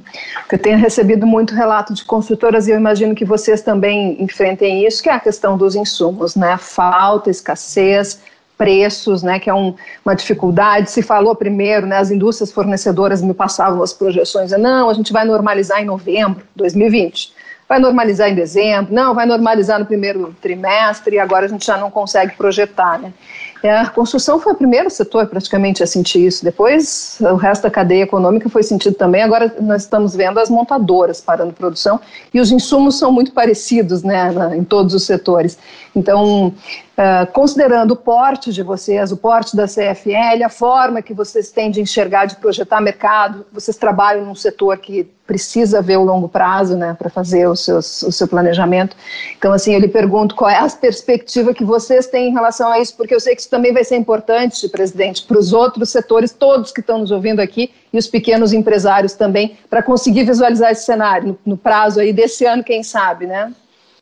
eu 0.52 0.60
tenho 0.60 0.78
recebido 0.78 1.26
muito 1.26 1.56
relato 1.56 1.92
de 1.92 2.06
construtoras 2.06 2.68
e 2.68 2.72
eu 2.72 2.78
imagino 2.78 3.16
que 3.16 3.26
vocês 3.26 3.64
também 3.64 4.22
enfrentem 4.22 4.86
isso, 4.86 5.02
que 5.02 5.10
é 5.10 5.14
a 5.14 5.20
questão 5.20 5.58
dos 5.58 5.76
insumos, 5.76 6.36
né? 6.36 6.56
Falta, 6.58 7.32
escassez, 7.32 8.22
preços, 8.60 9.24
né, 9.24 9.40
que 9.40 9.50
é 9.50 9.54
um, 9.54 9.74
uma 10.06 10.14
dificuldade. 10.14 10.92
Se 10.92 11.02
falou 11.02 11.34
primeiro, 11.34 11.88
né, 11.88 11.98
as 11.98 12.12
indústrias 12.12 12.52
fornecedoras 12.52 13.22
me 13.22 13.34
passavam 13.34 13.82
as 13.82 13.94
projeções, 13.94 14.52
não, 14.52 14.90
a 14.90 14.94
gente 14.94 15.14
vai 15.14 15.24
normalizar 15.24 15.82
em 15.82 15.86
novembro 15.86 16.42
de 16.42 16.58
2020, 16.58 17.32
vai 17.70 17.80
normalizar 17.80 18.30
em 18.30 18.36
dezembro, 18.36 18.94
não, 18.94 19.16
vai 19.16 19.26
normalizar 19.26 19.80
no 19.80 19.86
primeiro 19.86 20.36
trimestre 20.42 21.16
e 21.16 21.20
agora 21.20 21.46
a 21.46 21.48
gente 21.48 21.66
já 21.66 21.78
não 21.78 21.90
consegue 21.90 22.36
projetar, 22.36 23.00
né. 23.00 23.14
É, 23.62 23.72
a 23.72 23.90
construção 23.90 24.40
foi 24.40 24.54
o 24.54 24.56
primeiro 24.56 24.90
setor 24.90 25.28
praticamente 25.28 25.84
a 25.84 25.88
sentir 25.88 26.26
isso. 26.26 26.44
Depois, 26.44 27.18
o 27.20 27.36
resto 27.36 27.64
da 27.64 27.70
cadeia 27.70 28.04
econômica 28.04 28.50
foi 28.50 28.64
sentido 28.64 28.96
também. 28.96 29.22
Agora, 29.22 29.54
nós 29.60 29.84
estamos 29.84 30.16
vendo 30.16 30.40
as 30.40 30.50
montadoras 30.50 31.20
parando 31.20 31.52
produção 31.52 32.00
e 32.34 32.40
os 32.40 32.52
insumos 32.52 32.98
são 32.98 33.12
muito 33.12 33.34
parecidos 33.34 34.02
né, 34.02 34.32
em 34.56 34.64
todos 34.64 34.94
os 34.94 35.04
setores. 35.06 35.58
Então, 35.96 36.54
Uh, 37.00 37.26
considerando 37.32 37.92
o 37.92 37.96
porte 37.96 38.52
de 38.52 38.62
vocês, 38.62 39.10
o 39.10 39.16
porte 39.16 39.56
da 39.56 39.68
CFL, 39.68 40.44
a 40.44 40.50
forma 40.50 41.02
que 41.02 41.14
vocês 41.14 41.50
têm 41.50 41.72
de 41.72 41.80
enxergar, 41.80 42.26
de 42.26 42.36
projetar 42.36 42.82
mercado, 42.82 43.46
vocês 43.54 43.78
trabalham 43.78 44.26
num 44.26 44.36
setor 44.36 44.78
que 44.80 45.10
precisa 45.30 45.80
ver 45.80 45.98
o 45.98 46.04
longo 46.04 46.28
prazo, 46.28 46.76
né, 46.76 46.96
para 46.98 47.08
fazer 47.08 47.48
os 47.48 47.64
seus, 47.64 48.02
o 48.02 48.12
seu 48.12 48.28
planejamento. 48.28 48.98
Então, 49.38 49.54
assim, 49.54 49.76
eu 49.76 49.80
lhe 49.80 49.88
pergunto 49.88 50.34
qual 50.34 50.50
é 50.50 50.58
a 50.58 50.68
perspectiva 50.68 51.54
que 51.54 51.64
vocês 51.64 52.08
têm 52.08 52.30
em 52.30 52.34
relação 52.34 52.72
a 52.72 52.80
isso, 52.80 52.98
porque 52.98 53.14
eu 53.14 53.20
sei 53.20 53.36
que 53.36 53.42
isso 53.42 53.50
também 53.50 53.72
vai 53.72 53.84
ser 53.84 53.96
importante, 53.96 54.68
presidente, 54.70 55.22
para 55.22 55.38
os 55.38 55.54
outros 55.54 55.92
setores, 55.92 56.32
todos 56.34 56.72
que 56.72 56.80
estão 56.80 56.98
nos 56.98 57.12
ouvindo 57.12 57.42
aqui, 57.42 57.70
e 57.94 57.98
os 58.00 58.08
pequenos 58.08 58.54
empresários 58.54 59.14
também, 59.14 59.56
para 59.70 59.84
conseguir 59.84 60.24
visualizar 60.24 60.72
esse 60.72 60.86
cenário 60.86 61.28
no, 61.46 61.52
no 61.52 61.58
prazo 61.58 62.00
aí 62.00 62.12
desse 62.12 62.46
ano, 62.46 62.64
quem 62.64 62.82
sabe, 62.82 63.28
né? 63.28 63.54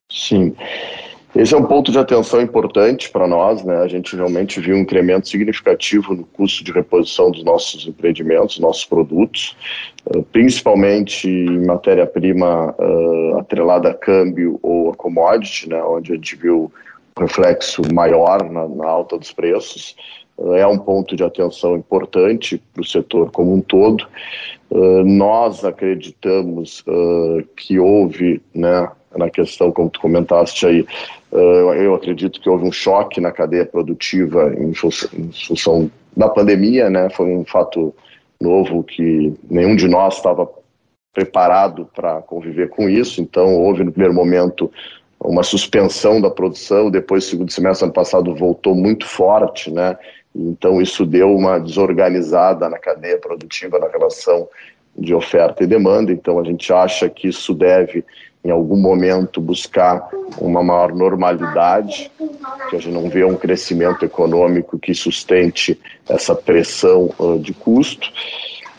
Sim. 0.09 0.55
Esse 1.35 1.53
é 1.53 1.57
um 1.57 1.65
ponto 1.65 1.91
de 1.91 1.99
atenção 1.99 2.41
importante 2.41 3.09
para 3.09 3.27
nós, 3.27 3.63
né? 3.63 3.77
A 3.77 3.87
gente 3.87 4.15
realmente 4.15 4.61
viu 4.61 4.75
um 4.75 4.79
incremento 4.79 5.27
significativo 5.27 6.15
no 6.15 6.23
custo 6.23 6.63
de 6.63 6.71
reposição 6.71 7.29
dos 7.29 7.43
nossos 7.43 7.85
empreendimentos, 7.85 8.59
nossos 8.59 8.85
produtos, 8.85 9.55
uh, 10.05 10.23
principalmente 10.23 11.29
em 11.29 11.65
matéria-prima 11.65 12.73
uh, 12.79 13.37
atrelada 13.39 13.89
a 13.89 13.93
câmbio 13.93 14.57
ou 14.63 14.91
a 14.91 14.95
commodity, 14.95 15.69
né? 15.69 15.83
Onde 15.83 16.13
a 16.13 16.15
gente 16.15 16.35
viu 16.37 16.71
um 17.17 17.21
reflexo 17.21 17.81
maior 17.93 18.49
na, 18.49 18.67
na 18.67 18.87
alta 18.87 19.17
dos 19.17 19.33
preços. 19.33 19.95
Uh, 20.37 20.53
é 20.53 20.65
um 20.65 20.77
ponto 20.77 21.13
de 21.13 21.25
atenção 21.25 21.75
importante 21.75 22.61
para 22.73 22.81
o 22.81 22.85
setor 22.85 23.31
como 23.31 23.53
um 23.53 23.61
todo. 23.61 24.07
nós 25.05 25.63
acreditamos 25.63 26.83
que 27.55 27.79
houve, 27.79 28.41
né? 28.55 28.89
Na 29.15 29.29
questão, 29.29 29.71
como 29.71 29.89
tu 29.89 29.99
comentaste 29.99 30.65
aí, 30.65 30.81
uh, 31.31 31.73
eu 31.73 31.95
acredito 31.95 32.41
que 32.41 32.49
houve 32.49 32.65
um 32.65 32.71
choque 32.71 33.21
na 33.21 33.31
cadeia 33.31 33.65
produtiva 33.65 34.53
em 34.57 34.73
função 34.73 35.89
da 36.15 36.27
pandemia, 36.27 36.89
né? 36.89 37.09
Foi 37.09 37.27
um 37.27 37.45
fato 37.45 37.93
novo 38.41 38.83
que 38.83 39.33
nenhum 39.49 39.75
de 39.75 39.87
nós 39.87 40.17
estava 40.17 40.49
preparado 41.13 41.89
para 41.95 42.21
conviver 42.21 42.69
com 42.69 42.87
isso. 42.87 43.21
Então, 43.21 43.55
houve 43.55 43.83
no 43.83 43.91
primeiro 43.91 44.13
momento 44.13 44.71
uma 45.19 45.41
suspensão 45.41 46.21
da 46.21 46.29
produção, 46.29 46.91
depois, 46.91 47.25
segundo 47.25 47.51
semestre 47.51 47.85
ano 47.85 47.93
passado, 47.93 48.35
voltou 48.35 48.75
muito 48.75 49.07
forte, 49.07 49.71
né? 49.71 49.97
Então, 50.35 50.79
isso 50.79 51.05
deu 51.05 51.35
uma 51.35 51.59
desorganizada 51.59 52.69
na 52.69 52.77
cadeia 52.77 53.17
produtiva 53.17 53.79
na 53.79 53.87
relação 53.87 54.47
de 54.95 55.13
oferta 55.13 55.63
e 55.63 55.67
demanda. 55.67 56.11
Então, 56.11 56.39
a 56.39 56.43
gente 56.43 56.71
acha 56.71 57.09
que 57.09 57.27
isso 57.27 57.53
deve 57.53 58.05
em 58.47 58.49
algum 58.49 58.77
momento 58.77 59.41
buscar 59.41 60.09
uma 60.37 60.63
maior 60.63 60.95
normalidade, 60.95 62.09
que 62.69 62.77
a 62.77 62.79
gente 62.79 62.93
não 62.93 63.09
vê 63.09 63.25
um 63.25 63.35
crescimento 63.35 64.05
econômico 64.05 64.79
que 64.79 64.93
sustente 64.93 65.77
essa 66.07 66.33
pressão 66.33 67.13
uh, 67.19 67.37
de 67.37 67.53
custo. 67.53 68.09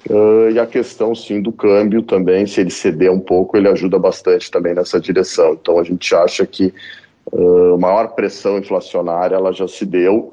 Uh, 0.08 0.48
e 0.50 0.58
a 0.58 0.64
questão, 0.64 1.14
sim, 1.14 1.42
do 1.42 1.52
câmbio 1.52 2.02
também, 2.02 2.46
se 2.46 2.62
ele 2.62 2.70
ceder 2.70 3.12
um 3.12 3.20
pouco, 3.20 3.58
ele 3.58 3.68
ajuda 3.68 3.98
bastante 3.98 4.50
também 4.50 4.72
nessa 4.72 4.98
direção. 4.98 5.52
Então, 5.52 5.78
a 5.78 5.84
gente 5.84 6.14
acha 6.14 6.46
que 6.46 6.72
uh, 7.30 7.76
maior 7.76 8.08
pressão 8.14 8.56
inflacionária 8.56 9.36
ela 9.36 9.52
já 9.52 9.68
se 9.68 9.84
deu 9.84 10.32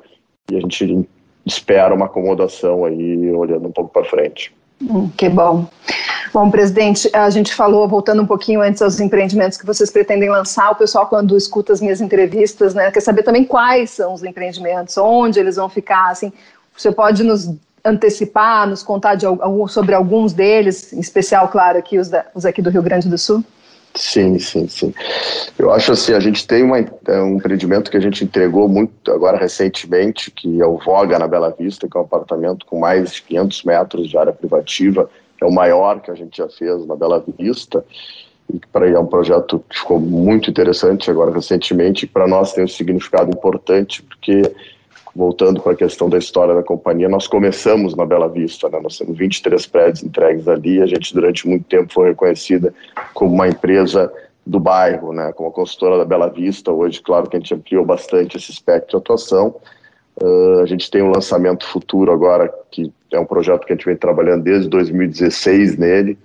e 0.50 0.56
a 0.56 0.62
gente 0.62 1.06
espera 1.46 1.94
uma 1.94 2.06
acomodação 2.06 2.86
aí, 2.86 3.30
olhando 3.34 3.68
um 3.68 3.72
pouco 3.72 3.92
para 3.92 4.06
frente. 4.06 4.56
Hum, 4.82 5.10
que 5.18 5.28
bom. 5.28 5.68
Bom, 6.36 6.52
presidente, 6.52 7.10
a 7.14 7.30
gente 7.30 7.56
falou, 7.56 7.88
voltando 7.88 8.22
um 8.22 8.26
pouquinho 8.26 8.60
antes 8.60 8.82
aos 8.82 9.00
empreendimentos 9.00 9.58
que 9.58 9.66
vocês 9.66 9.90
pretendem 9.90 10.30
lançar, 10.30 10.70
o 10.70 10.76
pessoal 10.76 11.08
quando 11.08 11.38
escuta 11.38 11.72
as 11.72 11.80
minhas 11.80 12.02
entrevistas, 12.02 12.74
né, 12.74 12.92
quer 12.92 13.00
saber 13.00 13.24
também 13.24 13.46
quais 13.46 13.92
são 13.92 14.14
os 14.14 14.22
empreendimentos, 14.22 14.98
onde 14.98 15.40
eles 15.40 15.56
vão 15.56 15.70
ficar, 15.70 16.10
assim, 16.10 16.34
você 16.76 16.92
pode 16.92 17.24
nos 17.24 17.56
antecipar, 17.86 18.68
nos 18.68 18.84
contar 18.84 19.16
de, 19.16 19.26
sobre 19.70 19.96
alguns 19.96 20.34
deles, 20.34 20.92
em 20.92 21.00
especial, 21.00 21.48
claro, 21.48 21.78
aqui 21.78 21.98
os, 21.98 22.10
da, 22.10 22.26
os 22.36 22.46
aqui 22.46 22.62
do 22.62 22.70
Rio 22.70 22.84
Grande 22.84 23.08
do 23.08 23.18
Sul? 23.18 23.42
Sim, 23.94 24.38
sim, 24.38 24.68
sim. 24.68 24.94
Eu 25.58 25.72
acho 25.72 25.94
assim, 25.94 26.12
a 26.12 26.20
gente 26.20 26.46
tem 26.46 26.64
uma, 26.64 26.80
é 26.80 27.22
um 27.22 27.38
empreendimento 27.38 27.90
que 27.90 27.96
a 27.96 28.02
gente 28.02 28.26
entregou 28.26 28.68
muito 28.68 29.10
agora 29.10 29.38
recentemente, 29.38 30.30
que 30.32 30.62
é 30.62 30.66
o 30.66 30.78
Voga 30.80 31.18
na 31.18 31.30
Bela 31.30 31.56
Vista, 31.58 31.88
que 31.90 31.96
é 31.96 32.02
um 32.02 32.04
apartamento 32.04 32.66
com 32.66 32.78
mais 32.78 33.14
de 33.14 33.22
500 33.22 33.64
metros 33.64 34.10
de 34.10 34.18
área 34.18 34.34
privativa, 34.34 35.10
é 35.42 35.46
o 35.46 35.52
maior 35.52 36.02
que 36.02 36.12
a 36.12 36.16
gente 36.16 36.38
já 36.38 36.50
fez 36.50 36.86
na 36.86 36.96
Bela 36.96 37.24
Vista, 37.38 37.84
e 38.54 38.60
para 38.72 38.88
é 38.88 39.00
um 39.00 39.08
projeto 39.08 39.64
que 39.70 39.80
ficou 39.80 40.00
muito 40.00 40.50
interessante 40.50 41.10
agora 41.10 41.32
recentemente, 41.32 42.06
para 42.06 42.28
nós 42.28 42.54
tem 42.54 42.64
um 42.64 42.68
significado 42.68 43.32
importante, 43.32 44.04
porque 44.04 44.44
voltando 45.16 45.62
para 45.62 45.72
a 45.72 45.76
questão 45.76 46.10
da 46.10 46.18
história 46.18 46.54
da 46.54 46.62
companhia, 46.62 47.08
nós 47.08 47.26
começamos 47.26 47.96
na 47.96 48.06
Bela 48.06 48.28
Vista, 48.28 48.70
né? 48.70 48.80
nós 48.82 48.98
temos 48.98 49.18
23 49.18 49.66
prédios 49.68 50.04
entregues 50.04 50.48
ali, 50.48 50.82
a 50.82 50.86
gente 50.86 51.14
durante 51.14 51.48
muito 51.48 51.66
tempo 51.66 51.92
foi 51.94 52.10
reconhecida 52.10 52.74
como 53.14 53.34
uma 53.34 53.48
empresa 53.48 54.12
do 54.46 54.60
bairro, 54.60 55.12
né, 55.12 55.32
como 55.34 55.50
a 55.50 55.52
consultora 55.52 55.98
da 55.98 56.06
Bela 56.06 56.30
Vista, 56.30 56.72
hoje, 56.72 57.02
claro 57.02 57.28
que 57.28 57.36
a 57.36 57.40
gente 57.40 57.54
ampliou 57.54 57.84
bastante 57.84 58.38
esse 58.38 58.52
espectro 58.52 58.92
de 58.92 58.98
atuação, 58.98 59.56
uh, 60.22 60.60
a 60.62 60.66
gente 60.66 60.90
tem 60.90 61.02
um 61.02 61.12
lançamento 61.12 61.66
futuro 61.68 62.12
agora, 62.12 62.54
que 62.72 62.92
é 63.12 63.20
um 63.20 63.26
projeto 63.26 63.66
que 63.66 63.74
a 63.74 63.76
gente 63.76 63.86
vem 63.86 63.96
trabalhando 63.96 64.44
desde 64.44 64.70
2016 64.70 65.78
nele, 65.78 66.18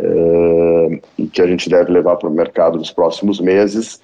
uh, 0.00 1.00
e 1.18 1.26
que 1.26 1.42
a 1.42 1.46
gente 1.46 1.68
deve 1.68 1.92
levar 1.92 2.16
para 2.16 2.28
o 2.28 2.32
mercado 2.32 2.78
nos 2.78 2.90
próximos 2.90 3.40
meses, 3.40 4.00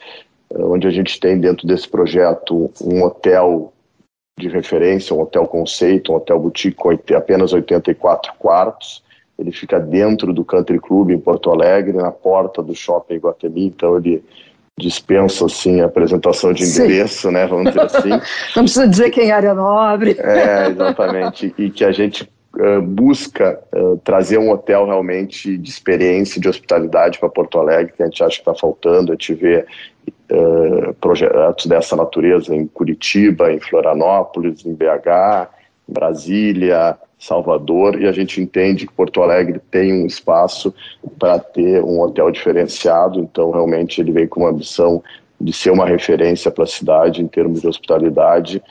uh, 0.50 0.72
onde 0.72 0.86
a 0.86 0.90
gente 0.90 1.18
tem 1.20 1.38
dentro 1.38 1.66
desse 1.66 1.88
projeto 1.88 2.70
um 2.82 3.02
hotel 3.02 3.72
de 4.38 4.48
referência, 4.48 5.14
um 5.14 5.20
hotel 5.20 5.46
conceito, 5.46 6.12
um 6.12 6.16
hotel 6.16 6.40
boutique 6.40 6.76
com 6.76 6.90
apenas 7.16 7.52
84 7.52 8.32
quartos. 8.38 9.02
Ele 9.38 9.52
fica 9.52 9.80
dentro 9.80 10.32
do 10.32 10.44
Country 10.44 10.78
Club 10.78 11.10
em 11.10 11.18
Porto 11.18 11.50
Alegre, 11.50 11.96
na 11.96 12.10
porta 12.10 12.62
do 12.62 12.74
Shopping 12.74 13.18
Guatemi, 13.18 13.66
então 13.66 13.96
ele 13.96 14.24
dispensa 14.78 15.46
assim 15.46 15.80
a 15.80 15.86
apresentação 15.86 16.52
de 16.52 16.64
endereço, 16.64 17.28
Sim. 17.28 17.34
né, 17.34 17.46
vamos 17.46 17.72
dizer 17.72 17.82
assim. 17.82 18.10
Não 18.56 18.64
precisa 18.64 18.88
dizer 18.88 19.10
quem 19.10 19.30
é 19.30 19.32
área 19.32 19.54
nobre. 19.54 20.16
É, 20.24 20.68
exatamente. 20.68 21.54
E 21.56 21.70
que 21.70 21.84
a 21.84 21.92
gente 21.92 22.28
uh, 22.56 22.82
busca 22.82 23.60
uh, 23.72 23.96
trazer 23.98 24.38
um 24.38 24.50
hotel 24.50 24.86
realmente 24.86 25.56
de 25.56 25.70
experiência, 25.70 26.40
de 26.40 26.48
hospitalidade 26.48 27.18
para 27.18 27.28
Porto 27.28 27.58
Alegre, 27.58 27.92
que 27.96 28.02
a 28.02 28.06
gente 28.06 28.22
acha 28.22 28.36
que 28.36 28.40
está 28.40 28.54
faltando, 28.54 29.12
a 29.12 29.14
gente 29.14 29.34
vê 29.34 29.64
uh, 30.32 30.94
projetos 30.94 31.66
dessa 31.66 31.94
natureza 31.94 32.54
em 32.54 32.66
Curitiba, 32.66 33.52
em 33.52 33.60
Florianópolis, 33.60 34.64
em 34.66 34.74
BH, 34.74 35.48
em 35.88 35.92
Brasília, 35.92 36.98
Salvador, 37.26 38.00
e 38.00 38.06
a 38.06 38.12
gente 38.12 38.40
entende 38.40 38.86
que 38.86 38.92
Porto 38.92 39.22
Alegre 39.22 39.58
tem 39.70 39.92
um 39.92 40.06
espaço 40.06 40.74
para 41.18 41.38
ter 41.38 41.82
um 41.82 42.00
hotel 42.00 42.30
diferenciado, 42.30 43.18
então 43.18 43.50
realmente 43.50 44.00
ele 44.00 44.12
vem 44.12 44.26
com 44.26 44.40
uma 44.40 44.50
ambição 44.50 45.02
de 45.40 45.52
ser 45.52 45.70
uma 45.70 45.86
referência 45.86 46.50
para 46.50 46.64
a 46.64 46.66
cidade 46.66 47.22
em 47.22 47.26
termos 47.26 47.62
de 47.62 47.66
hospitalidade. 47.66 48.62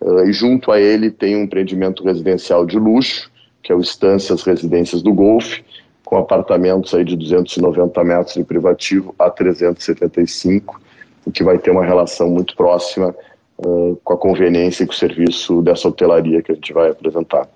Uh, 0.00 0.24
e 0.24 0.32
junto 0.32 0.72
a 0.72 0.80
ele 0.80 1.10
tem 1.10 1.36
um 1.36 1.42
empreendimento 1.42 2.02
residencial 2.02 2.64
de 2.64 2.78
luxo, 2.78 3.30
que 3.62 3.70
é 3.70 3.74
o 3.74 3.80
Estâncias 3.80 4.42
Residências 4.42 5.02
do 5.02 5.12
Golfe, 5.12 5.62
com 6.02 6.16
apartamentos 6.16 6.94
aí 6.94 7.04
de 7.04 7.14
290 7.14 8.04
metros 8.04 8.34
de 8.34 8.44
privativo 8.44 9.14
a 9.18 9.28
375, 9.28 10.80
o 11.26 11.30
que 11.30 11.44
vai 11.44 11.58
ter 11.58 11.70
uma 11.70 11.84
relação 11.84 12.30
muito 12.30 12.56
próxima 12.56 13.14
uh, 13.58 14.00
com 14.02 14.14
a 14.14 14.16
conveniência 14.16 14.84
e 14.84 14.86
com 14.86 14.94
o 14.94 14.96
serviço 14.96 15.60
dessa 15.60 15.88
hotelaria 15.88 16.40
que 16.40 16.52
a 16.52 16.54
gente 16.54 16.72
vai 16.72 16.88
apresentar. 16.90 17.46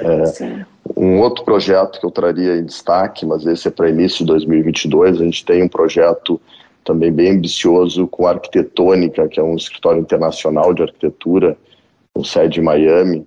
É, 0.00 0.64
um 0.96 1.20
outro 1.20 1.44
projeto 1.44 2.00
que 2.00 2.06
eu 2.06 2.10
traria 2.10 2.56
em 2.56 2.64
destaque, 2.64 3.24
mas 3.24 3.46
esse 3.46 3.68
é 3.68 3.70
para 3.70 3.88
início 3.88 4.18
de 4.18 4.26
2022, 4.26 5.20
a 5.20 5.24
gente 5.24 5.44
tem 5.44 5.62
um 5.62 5.68
projeto 5.68 6.40
também 6.84 7.12
bem 7.12 7.30
ambicioso 7.30 8.06
com 8.08 8.26
a 8.26 8.32
Arquitetônica, 8.32 9.28
que 9.28 9.38
é 9.38 9.42
um 9.42 9.54
escritório 9.54 10.00
internacional 10.00 10.74
de 10.74 10.82
arquitetura, 10.82 11.56
com 12.12 12.24
sede 12.24 12.60
em 12.60 12.64
Miami, 12.64 13.26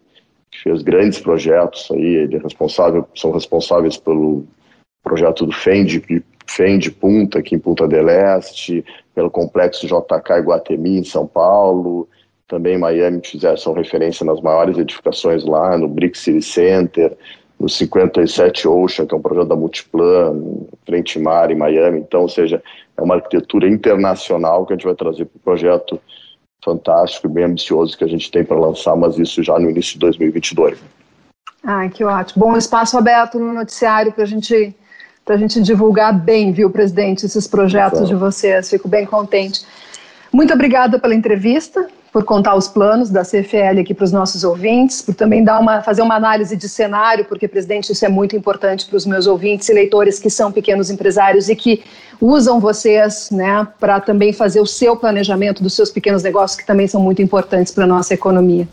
que 0.52 0.60
fez 0.60 0.82
grandes 0.82 1.20
projetos 1.20 1.90
aí, 1.92 2.16
ele 2.16 2.36
é 2.36 2.40
responsável, 2.40 3.08
são 3.16 3.32
responsáveis 3.32 3.98
pelo 3.98 4.46
projeto 5.04 5.46
do 5.46 5.52
FEND, 5.52 6.02
FEND 6.46 6.90
Punta, 6.92 7.40
aqui 7.40 7.56
em 7.56 7.60
Punta 7.60 7.88
del 7.88 8.10
Este, 8.10 8.84
pelo 9.16 9.32
complexo 9.32 9.88
JK 9.88 10.40
Iguatemi, 10.40 11.00
em 11.00 11.04
São 11.04 11.26
Paulo, 11.26 12.08
também 12.48 12.78
Miami, 12.78 13.22
fizeram, 13.24 13.58
são 13.58 13.74
referência 13.74 14.26
nas 14.26 14.40
maiores 14.42 14.78
edificações 14.78 15.44
lá, 15.44 15.78
no 15.78 15.88
Brick 15.88 16.18
City 16.18 16.42
Center, 16.42 17.16
no 17.60 17.68
57 17.68 18.68
Ocean, 18.68 19.06
que 19.06 19.14
é 19.14 19.18
um 19.18 19.22
projeto 19.22 19.48
da 19.48 19.56
Multiplan, 19.56 20.42
frente 20.86 21.20
mar 21.20 21.52
em 21.52 21.56
Miami, 21.56 22.00
então, 22.00 22.22
ou 22.22 22.30
seja, 22.30 22.62
é 22.96 23.02
uma 23.02 23.16
arquitetura 23.16 23.68
internacional 23.68 24.66
que 24.66 24.74
a 24.74 24.76
gente 24.76 24.86
vai 24.86 24.96
trazer 24.96 25.26
para 25.26 25.38
o 25.38 25.40
projeto 25.40 26.00
fantástico 26.64 27.28
e 27.28 27.30
bem 27.30 27.46
ambicioso 27.46 27.98
que 27.98 28.04
a 28.04 28.08
gente 28.08 28.32
tem 28.32 28.44
para 28.44 28.58
lançar, 28.58 28.96
mas 28.96 29.18
isso 29.18 29.44
já 29.44 29.58
no 29.60 29.70
início 29.70 29.94
de 29.94 30.00
2022. 30.00 30.80
Ah, 31.64 31.88
que 31.90 32.04
ótimo. 32.04 32.46
Bom 32.46 32.58
espaço 32.58 32.98
aberto 32.98 33.40
no 33.40 33.54
noticiário 33.54 34.12
para 34.12 34.26
gente, 34.26 34.76
a 35.28 35.38
gente 35.38 35.62
divulgar 35.62 36.18
bem, 36.18 36.52
viu, 36.52 36.70
presidente, 36.70 37.26
esses 37.26 37.48
projetos 37.48 38.00
Exato. 38.00 38.14
de 38.14 38.16
vocês. 38.16 38.70
Fico 38.70 38.88
bem 38.88 39.06
contente. 39.06 39.66
Muito 40.32 40.54
obrigada 40.54 41.00
pela 41.00 41.16
entrevista 41.16 41.88
por 42.12 42.24
contar 42.24 42.56
os 42.56 42.68
planos 42.68 43.10
da 43.10 43.24
CFL 43.24 43.80
aqui 43.82 43.94
para 43.94 44.06
os 44.06 44.12
nossos 44.12 44.44
ouvintes, 44.44 45.02
por 45.02 45.14
também 45.14 45.44
dar 45.44 45.60
uma, 45.60 45.82
fazer 45.82 46.02
uma 46.02 46.16
análise 46.16 46.56
de 46.56 46.68
cenário, 46.68 47.26
porque, 47.26 47.48
presidente, 47.48 47.92
isso 47.92 48.06
é 48.06 48.10
muito 48.10 48.36
importante 48.36 48.86
para 48.86 48.98
os 48.98 49.06
meus 49.06 49.28
ouvintes 49.28 49.68
e 49.70 49.74
leitores 49.74 50.20
que 50.20 50.30
são 50.30 50.52
pequenos 50.52 50.90
empresários 50.90 51.50
e 51.50 51.56
que 51.56 51.84
usam 52.20 52.60
vocês 52.60 53.30
né, 53.32 53.68
para 53.80 54.00
também 54.00 54.34
fazer 54.34 54.60
o 54.60 54.66
seu 54.66 54.96
planejamento 54.96 55.62
dos 55.62 55.74
seus 55.74 55.92
pequenos 55.92 56.24
negócios, 56.24 56.60
que 56.60 56.66
também 56.66 56.88
são 56.88 57.02
muito 57.02 57.22
importantes 57.22 57.72
para 57.72 57.84
a 57.84 57.88
nossa 57.88 58.14
economia. 58.14 58.68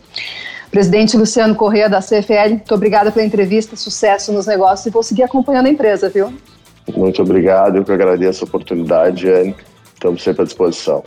Presidente 0.70 1.16
Luciano 1.16 1.55
Correia, 1.55 1.88
da 1.88 2.01
CFL, 2.01 2.51
muito 2.51 2.75
obrigada 2.75 3.12
pela 3.12 3.25
entrevista, 3.25 3.77
sucesso 3.77 4.33
nos 4.33 4.47
negócios 4.47 4.87
e 4.87 4.90
vou 4.90 5.03
seguir 5.03 5.23
acompanhando 5.23 5.66
a 5.66 5.70
empresa, 5.70 6.09
viu? 6.09 6.33
Muito 6.97 7.23
obrigado, 7.23 7.77
eu 7.77 7.85
que 7.85 7.92
agradeço 7.92 8.44
a 8.44 8.49
oportunidade, 8.49 9.31
Anne. 9.31 9.55
Estamos 9.94 10.23
sempre 10.23 10.42
à 10.42 10.44
disposição. 10.44 11.03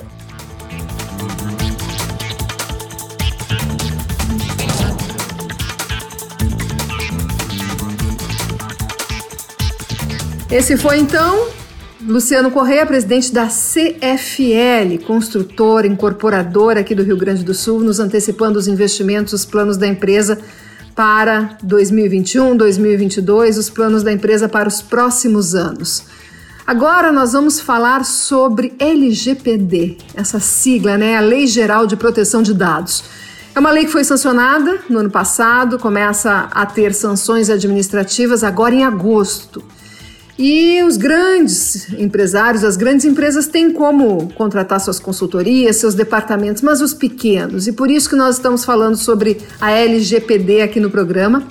Esse 10.58 10.76
foi 10.76 10.98
então 10.98 11.50
Luciano 12.02 12.50
Correia, 12.50 12.84
presidente 12.84 13.32
da 13.32 13.46
CFL, 13.46 15.06
construtora, 15.06 15.86
incorporadora 15.86 16.80
aqui 16.80 16.96
do 16.96 17.04
Rio 17.04 17.16
Grande 17.16 17.44
do 17.44 17.54
Sul, 17.54 17.82
nos 17.82 18.00
antecipando 18.00 18.58
os 18.58 18.68
investimentos, 18.68 19.34
os 19.34 19.46
planos 19.46 19.78
da 19.78 19.86
empresa 19.86 20.40
para 20.96 21.56
2021, 21.62 22.58
2022, 22.58 23.60
os 23.60 23.70
planos 23.70 24.02
da 24.02 24.12
empresa 24.12 24.50
para 24.50 24.68
os 24.68 24.82
próximos 24.82 25.54
anos. 25.54 26.06
Agora 26.66 27.12
nós 27.12 27.34
vamos 27.34 27.60
falar 27.60 28.04
sobre 28.04 28.74
LGPD, 28.80 30.00
essa 30.16 30.40
sigla, 30.40 30.98
né, 30.98 31.18
a 31.18 31.22
Lei 31.22 31.46
Geral 31.46 31.86
de 31.86 31.96
Proteção 31.96 32.42
de 32.42 32.56
Dados. 32.56 33.04
É 33.54 33.60
uma 33.60 33.70
lei 33.70 33.86
que 33.86 33.92
foi 33.92 34.04
sancionada 34.04 34.80
no 34.90 34.98
ano 34.98 35.12
passado, 35.12 35.78
começa 35.78 36.50
a 36.50 36.66
ter 36.66 36.96
sanções 36.96 37.48
administrativas 37.48 38.44
agora 38.44 38.74
em 38.74 38.84
agosto. 38.84 39.64
E 40.38 40.84
os 40.84 40.98
grandes 40.98 41.92
empresários, 41.94 42.64
as 42.64 42.78
grandes 42.78 43.06
empresas 43.06 43.48
têm 43.48 43.72
como 43.72 44.32
contratar 44.34 44.80
suas 44.80 45.00
consultorias, 45.00 45.78
seus 45.78 45.96
departamentos, 45.96 46.62
mas 46.62 46.80
os 46.80 46.94
pequenos. 46.94 47.68
E 47.68 47.72
por 47.72 47.90
isso 47.90 48.08
que 48.08 48.16
nós 48.16 48.36
estamos 48.36 48.64
falando 48.64 48.96
sobre 48.96 49.40
a 49.60 49.72
LGPD 49.72 50.62
aqui 50.62 50.80
no 50.80 50.92
programa. 50.92 51.44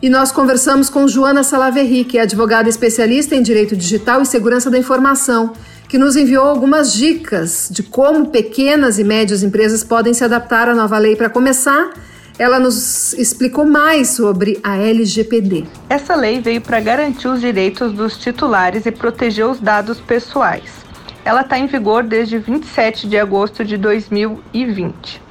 E 0.00 0.08
nós 0.08 0.32
conversamos 0.32 0.88
com 0.88 1.06
Joana 1.06 1.42
Salaverri, 1.42 2.04
que 2.04 2.16
é 2.16 2.22
advogada 2.22 2.68
especialista 2.70 3.36
em 3.36 3.42
direito 3.42 3.76
digital 3.76 4.22
e 4.22 4.26
segurança 4.26 4.70
da 4.70 4.78
informação, 4.78 5.52
que 5.86 5.98
nos 5.98 6.16
enviou 6.16 6.44
algumas 6.44 6.92
dicas 6.94 7.68
de 7.70 7.82
como 7.82 8.30
pequenas 8.30 8.98
e 8.98 9.04
médias 9.04 9.42
empresas 9.42 9.84
podem 9.84 10.14
se 10.14 10.24
adaptar 10.24 10.70
à 10.70 10.74
nova 10.74 10.96
lei 10.96 11.14
para 11.14 11.28
começar 11.28 11.92
ela 12.38 12.58
nos 12.58 13.12
explicou 13.14 13.64
mais 13.64 14.08
sobre 14.08 14.58
a 14.62 14.76
LGPD. 14.76 15.64
Essa 15.88 16.14
lei 16.14 16.40
veio 16.40 16.60
para 16.60 16.80
garantir 16.80 17.28
os 17.28 17.40
direitos 17.40 17.92
dos 17.92 18.16
titulares 18.16 18.86
e 18.86 18.90
proteger 18.90 19.46
os 19.46 19.60
dados 19.60 20.00
pessoais. 20.00 20.82
Ela 21.24 21.42
está 21.42 21.58
em 21.58 21.66
vigor 21.66 22.02
desde 22.02 22.38
27 22.38 23.06
de 23.06 23.18
agosto 23.18 23.64
de 23.64 23.76
2020. 23.76 25.22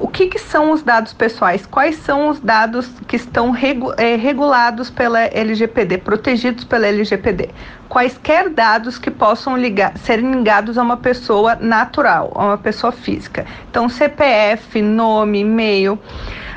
O 0.00 0.08
que, 0.08 0.26
que, 0.26 0.38
são 0.38 0.72
os 0.72 0.82
dados 0.82 1.12
pessoais? 1.12 1.66
Quais 1.66 1.96
são 1.96 2.28
os 2.28 2.40
dados 2.40 2.88
que 3.06 3.16
estão 3.16 3.50
regu 3.50 3.92
é, 3.96 4.16
regulados 4.16 4.90
pela 4.90 5.20
LGPD, 5.20 5.98
protegidos 5.98 6.64
pela 6.64 6.86
LGPD? 6.86 7.50
Quaisquer 7.88 8.48
dados 8.48 8.98
que 8.98 9.10
possam 9.10 9.56
ligar, 9.56 9.94
ligados 10.08 10.78
a 10.78 10.82
uma 10.82 10.96
pessoa 10.96 11.56
natural, 11.56 12.32
a 12.34 12.44
uma 12.44 12.58
pessoa 12.58 12.92
física. 12.92 13.46
Então, 13.70 13.88
CPF, 13.88 14.80
nome, 14.80 15.40
e-mail. 15.40 15.98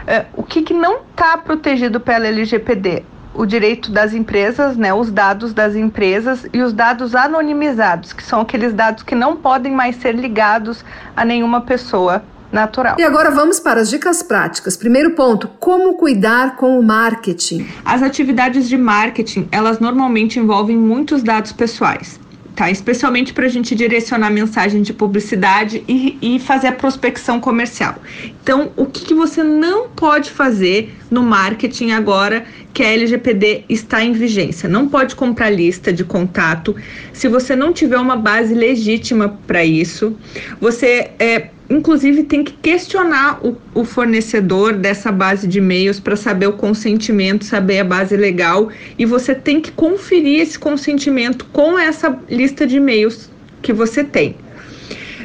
É, 0.06 0.26
o 0.36 0.44
que, 0.44 0.62
que 0.62 0.74
não 0.74 1.02
está 1.12 1.38
protegido 1.38 2.00
pela 2.00 2.28
LGPD? 2.28 3.04
o 3.34 3.46
direito 3.46 3.92
das 3.92 4.16
empresas, 4.16 4.76
né, 4.76 4.92
os 4.92 5.12
dados 5.12 5.54
das 5.54 5.76
empresas 5.76 6.48
e 6.52 6.64
os 6.64 6.74
dados 6.74 7.14
anonimizados, 7.14 8.12
que 8.12 8.24
são 8.24 8.42
aqueles 8.42 8.74
dados 8.74 9.04
que 9.04 9.14
não 9.14 9.36
podem 9.36 9.72
mais 9.72 9.98
ser 9.98 10.16
ligados 10.16 10.84
a 11.16 11.24
nenhuma 11.24 11.62
pessoa 11.62 12.24
natural. 12.52 12.96
E 12.98 13.04
agora 13.04 13.32
vamos 13.32 13.60
para 13.60 13.82
as 13.82 13.90
dicas 13.90 14.24
práticas. 14.24 14.78
Primeiro 14.78 15.12
ponto, 15.12 15.48
como 15.60 15.96
cuidar 15.96 16.56
com 16.56 16.80
o 16.80 16.84
marketing? 16.84 17.68
As 17.84 18.02
atividades 18.02 18.68
de 18.68 18.78
marketing, 18.78 19.48
elas 19.52 19.80
normalmente 19.80 20.40
envolvem 20.40 20.78
muitos 20.78 21.24
dados 21.24 21.52
pessoais 21.52 22.20
tá? 22.58 22.72
Especialmente 22.72 23.34
para 23.34 23.46
a 23.46 23.50
gente 23.50 23.76
direcionar 23.76 24.32
mensagem 24.32 24.82
de 24.82 24.92
publicidade 24.92 25.84
e, 25.88 26.18
e, 26.20 26.40
fazer 26.40 26.68
a 26.68 26.72
prospecção 26.72 27.40
comercial. 27.40 27.96
Então, 28.42 28.72
o 28.76 28.88
que, 28.88 29.06
que 29.06 29.14
você 29.14 29.44
não 29.44 29.90
pode 29.90 30.32
fazer 30.32 30.92
no 31.12 31.22
marketing 31.22 31.92
agora 31.92 32.46
que 32.74 32.82
a 32.82 32.92
LGPD 32.92 33.66
está 33.70 34.04
em 34.04 34.12
vigência? 34.12 34.68
Não 34.68 34.90
pode 34.90 35.16
comprar 35.16 35.52
lista 35.52 35.94
de 35.94 36.04
contato 36.04 36.76
se 37.14 37.28
você 37.28 37.56
não 37.56 37.72
tiver 37.72 38.00
uma 38.00 38.16
base 38.16 38.56
legítima 38.56 39.38
para 39.46 39.64
isso. 39.64 40.18
Você 40.60 41.12
é, 41.20 41.50
inclusive 41.70 42.24
tem 42.24 42.44
que 42.44 42.54
questionar 42.54 43.40
o, 43.46 43.58
o 43.74 43.84
fornecedor 43.84 44.74
dessa 44.74 45.12
base 45.12 45.48
de 45.48 45.58
e-mails 45.58 46.00
para 46.00 46.16
saber 46.16 46.48
o 46.48 46.54
consentimento, 46.54 47.46
saber 47.46 47.80
a 47.80 47.84
base 47.84 48.16
legal 48.16 48.70
e 48.98 49.06
você 49.06 49.36
tem 49.36 49.60
que 49.62 49.72
conferir 49.72 50.42
esse 50.42 50.58
consentimento 50.58 51.46
com 51.46 51.78
essa 51.78 52.18
lista 52.30 52.66
de 52.66 52.78
e-mails 52.78 53.30
que 53.62 53.74
você 53.74 54.04
tem. 54.04 54.36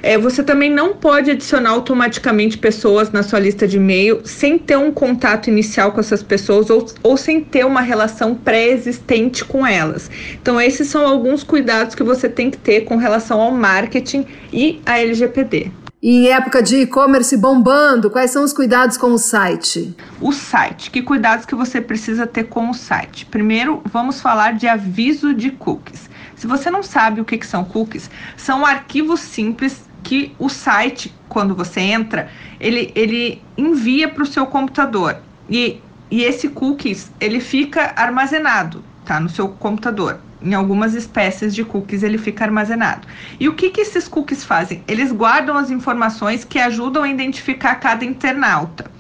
É, 0.03 0.19
você 0.19 0.43
também 0.43 0.69
não 0.69 0.95
pode 0.95 1.31
adicionar 1.31 1.71
automaticamente 1.71 2.59
pessoas 2.59 3.13
na 3.13 3.23
sua 3.23 3.39
lista 3.39 3.69
de 3.69 3.77
e-mail 3.77 4.21
sem 4.25 4.59
ter 4.59 4.77
um 4.77 4.91
contato 4.91 5.49
inicial 5.49 5.93
com 5.93 6.01
essas 6.01 6.25
pessoas 6.25 6.69
ou, 6.71 6.85
ou 7.05 7.17
sem 7.17 7.41
ter 7.41 7.65
uma 7.65 7.81
relação 7.81 8.35
pré-existente 8.35 9.45
com 9.45 9.65
elas. 9.65 10.11
Então, 10.43 10.61
esses 10.61 10.89
são 10.89 11.07
alguns 11.07 11.45
cuidados 11.45 11.95
que 11.95 12.03
você 12.03 12.29
tem 12.29 12.51
que 12.51 12.59
ter 12.59 12.81
com 12.81 12.97
relação 12.97 13.41
ao 13.41 13.53
marketing 13.53 14.27
e 14.53 14.81
à 14.85 14.99
LGPD. 14.99 15.82
Em 16.05 16.27
época 16.31 16.61
de 16.61 16.79
e-commerce 16.79 17.37
bombando, 17.37 18.11
quais 18.11 18.33
são 18.33 18.43
os 18.43 18.53
cuidados 18.53 18.97
com 18.97 19.12
o 19.12 19.19
site? 19.19 19.97
O 20.21 20.33
site. 20.33 20.91
Que 20.91 21.01
cuidados 21.01 21.47
que 21.47 21.55
você 21.55 21.81
precisa 21.81 22.27
ter 22.27 22.49
com 22.49 22.69
o 22.69 22.75
site? 22.75 23.25
Primeiro, 23.25 23.81
vamos 23.85 24.21
falar 24.21 24.55
de 24.55 24.67
aviso 24.67 25.33
de 25.33 25.53
cookies. 25.53 26.11
Se 26.35 26.45
você 26.45 26.73
não 26.73 26.83
sabe 26.83 27.21
o 27.21 27.25
que, 27.25 27.38
que 27.38 27.47
são 27.47 27.65
cookies, 27.65 28.11
são 28.37 28.67
arquivos 28.67 29.21
simples 29.21 29.88
que 30.03 30.35
o 30.41 30.49
site, 30.49 31.15
quando 31.29 31.55
você 31.55 31.79
entra, 31.79 32.29
ele, 32.59 32.91
ele 32.97 33.41
envia 33.57 34.09
para 34.09 34.25
o 34.25 34.27
seu 34.27 34.45
computador. 34.45 35.19
E, 35.49 35.81
e 36.11 36.25
esse 36.25 36.49
cookies, 36.49 37.12
ele 37.21 37.38
fica 37.38 37.93
armazenado, 37.95 38.83
tá? 39.05 39.21
No 39.21 39.29
seu 39.29 39.51
computador 39.51 40.19
em 40.45 40.55
algumas 40.55 40.95
espécies 40.95 41.55
de 41.55 41.65
cookies 41.65 42.03
ele 42.03 42.19
fica 42.19 42.45
armazenado. 42.45 43.07
E 43.39 43.49
o 43.49 43.55
que, 43.55 43.71
que 43.71 43.81
esses 43.81 44.09
cookies 44.09 44.45
fazem? 44.45 44.83
Eles 44.87 45.13
guardam 45.13 45.57
as 45.57 45.71
informações 45.71 46.45
que 46.45 46.59
ajudam 46.59 47.03
a 47.03 47.09
identificar 47.09 47.77
cada 47.77 48.05
internauta. 48.05 48.91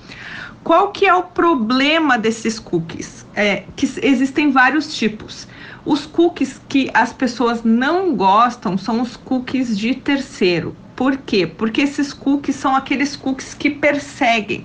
Qual 0.62 0.92
que 0.92 1.06
é 1.06 1.14
o 1.14 1.24
problema 1.24 2.16
desses 2.16 2.58
cookies? 2.58 3.26
É 3.34 3.64
que 3.74 3.90
existem 4.02 4.52
vários 4.52 4.94
tipos. 4.94 5.48
Os 5.84 6.06
cookies 6.06 6.60
que 6.68 6.88
as 6.94 7.12
pessoas 7.12 7.64
não 7.64 8.14
gostam 8.14 8.78
são 8.78 9.00
os 9.00 9.16
cookies 9.16 9.76
de 9.76 9.94
terceiro. 9.94 10.76
Por 10.94 11.16
quê? 11.16 11.46
Porque 11.46 11.80
esses 11.80 12.12
cookies 12.12 12.54
são 12.54 12.76
aqueles 12.76 13.16
cookies 13.16 13.54
que 13.54 13.70
perseguem. 13.70 14.64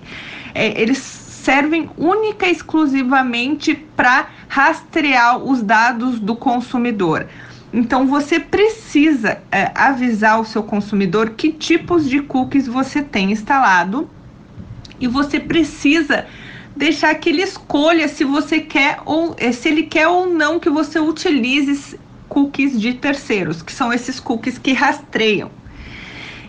É, 0.54 0.80
eles 0.80 0.98
servem 1.48 1.90
única 1.98 2.46
e 2.46 2.52
exclusivamente 2.52 3.74
para 3.74 4.28
rastrear 4.50 5.38
os 5.38 5.62
dados 5.62 6.20
do 6.20 6.36
consumidor. 6.36 7.26
Então 7.72 8.06
você 8.06 8.38
precisa 8.38 9.42
é, 9.50 9.72
avisar 9.74 10.42
o 10.42 10.46
seu 10.46 10.62
consumidor 10.62 11.30
que 11.38 11.54
tipos 11.54 12.10
de 12.10 12.20
cookies 12.20 12.68
você 12.68 13.02
tem 13.02 13.32
instalado 13.32 14.10
e 15.00 15.08
você 15.08 15.40
precisa 15.40 16.26
deixar 16.76 17.16
que 17.16 17.30
ele 17.30 17.44
escolha 17.44 18.10
se 18.10 18.26
você 18.26 18.60
quer 18.60 19.00
ou 19.06 19.34
é, 19.40 19.54
se 19.54 19.70
ele 19.70 19.84
quer 19.84 20.10
ou 20.10 20.28
não 20.28 20.60
que 20.60 20.70
você 20.70 21.00
utilize 21.00 21.98
cookies 22.28 22.78
de 22.78 22.94
terceiros, 22.96 23.62
que 23.62 23.72
são 23.72 23.94
esses 23.94 24.20
cookies 24.20 24.58
que 24.58 24.74
rastreiam. 24.74 25.50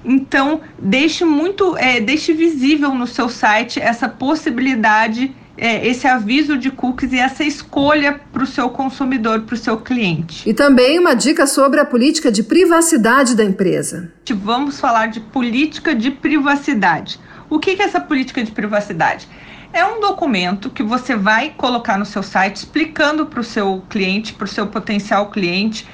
Então, 0.09 0.63
deixe 0.79 1.23
muito, 1.23 1.77
é, 1.77 2.01
deixe 2.01 2.33
visível 2.33 2.95
no 2.95 3.07
seu 3.07 3.29
site 3.29 3.79
essa 3.79 4.09
possibilidade, 4.09 5.37
é, 5.55 5.87
esse 5.87 6.07
aviso 6.07 6.57
de 6.57 6.71
cookies 6.71 7.13
e 7.13 7.19
essa 7.19 7.45
escolha 7.45 8.19
para 8.33 8.43
o 8.43 8.47
seu 8.47 8.71
consumidor, 8.71 9.43
para 9.43 9.55
o 9.55 9.59
seu 9.59 9.77
cliente. 9.77 10.49
E 10.49 10.55
também 10.55 10.99
uma 10.99 11.15
dica 11.15 11.47
sobre 11.47 11.79
a 11.79 11.85
política 11.85 12.33
de 12.33 12.43
privacidade 12.43 13.37
da 13.37 13.45
empresa. 13.45 14.11
Vamos 14.35 14.81
falar 14.81 15.09
de 15.09 15.21
política 15.21 15.95
de 15.95 16.11
privacidade. 16.11 17.21
O 17.51 17.59
que 17.59 17.71
é 17.71 17.83
essa 17.83 18.01
política 18.01 18.43
de 18.43 18.51
privacidade? 18.51 19.29
É 19.73 19.85
um 19.85 20.01
documento 20.01 20.71
que 20.71 20.83
você 20.83 21.15
vai 21.15 21.53
colocar 21.55 21.99
no 21.99 22.07
seu 22.07 22.23
site 22.23 22.57
explicando 22.57 23.27
para 23.27 23.41
o 23.41 23.45
seu 23.45 23.83
cliente, 23.91 24.33
para 24.33 24.47
o 24.47 24.49
seu 24.49 24.67
potencial 24.67 25.31
cliente, 25.31 25.87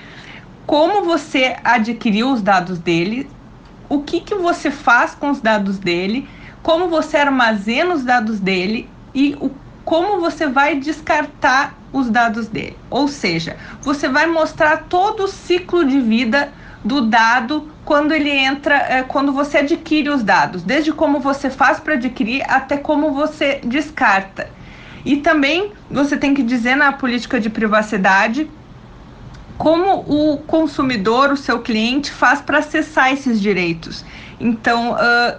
como 0.64 1.04
você 1.04 1.56
adquiriu 1.64 2.30
os 2.30 2.40
dados 2.40 2.78
dele, 2.78 3.28
o 3.88 4.02
que, 4.02 4.20
que 4.20 4.34
você 4.34 4.70
faz 4.70 5.14
com 5.14 5.30
os 5.30 5.40
dados 5.40 5.78
dele, 5.78 6.28
como 6.62 6.88
você 6.88 7.16
armazena 7.16 7.94
os 7.94 8.04
dados 8.04 8.40
dele 8.40 8.88
e 9.14 9.36
o, 9.40 9.50
como 9.84 10.20
você 10.20 10.46
vai 10.46 10.76
descartar 10.76 11.74
os 11.92 12.10
dados 12.10 12.48
dele. 12.48 12.76
Ou 12.90 13.06
seja, 13.06 13.56
você 13.80 14.08
vai 14.08 14.26
mostrar 14.26 14.84
todo 14.88 15.24
o 15.24 15.28
ciclo 15.28 15.84
de 15.84 16.00
vida 16.00 16.52
do 16.84 17.02
dado 17.02 17.70
quando 17.84 18.12
ele 18.12 18.30
entra, 18.30 18.74
é, 18.76 19.02
quando 19.02 19.32
você 19.32 19.58
adquire 19.58 20.08
os 20.08 20.22
dados, 20.22 20.62
desde 20.62 20.92
como 20.92 21.20
você 21.20 21.50
faz 21.50 21.78
para 21.78 21.94
adquirir 21.94 22.42
até 22.48 22.76
como 22.76 23.12
você 23.12 23.60
descarta. 23.64 24.48
E 25.04 25.18
também 25.18 25.72
você 25.90 26.16
tem 26.16 26.34
que 26.34 26.42
dizer 26.42 26.74
na 26.74 26.92
política 26.92 27.38
de 27.38 27.50
privacidade 27.50 28.50
como 29.56 30.00
o 30.00 30.38
consumidor, 30.38 31.30
o 31.30 31.36
seu 31.36 31.60
cliente, 31.60 32.10
faz 32.10 32.40
para 32.40 32.58
acessar 32.58 33.12
esses 33.12 33.40
direitos. 33.40 34.04
Então, 34.40 34.92
uh, 34.92 35.38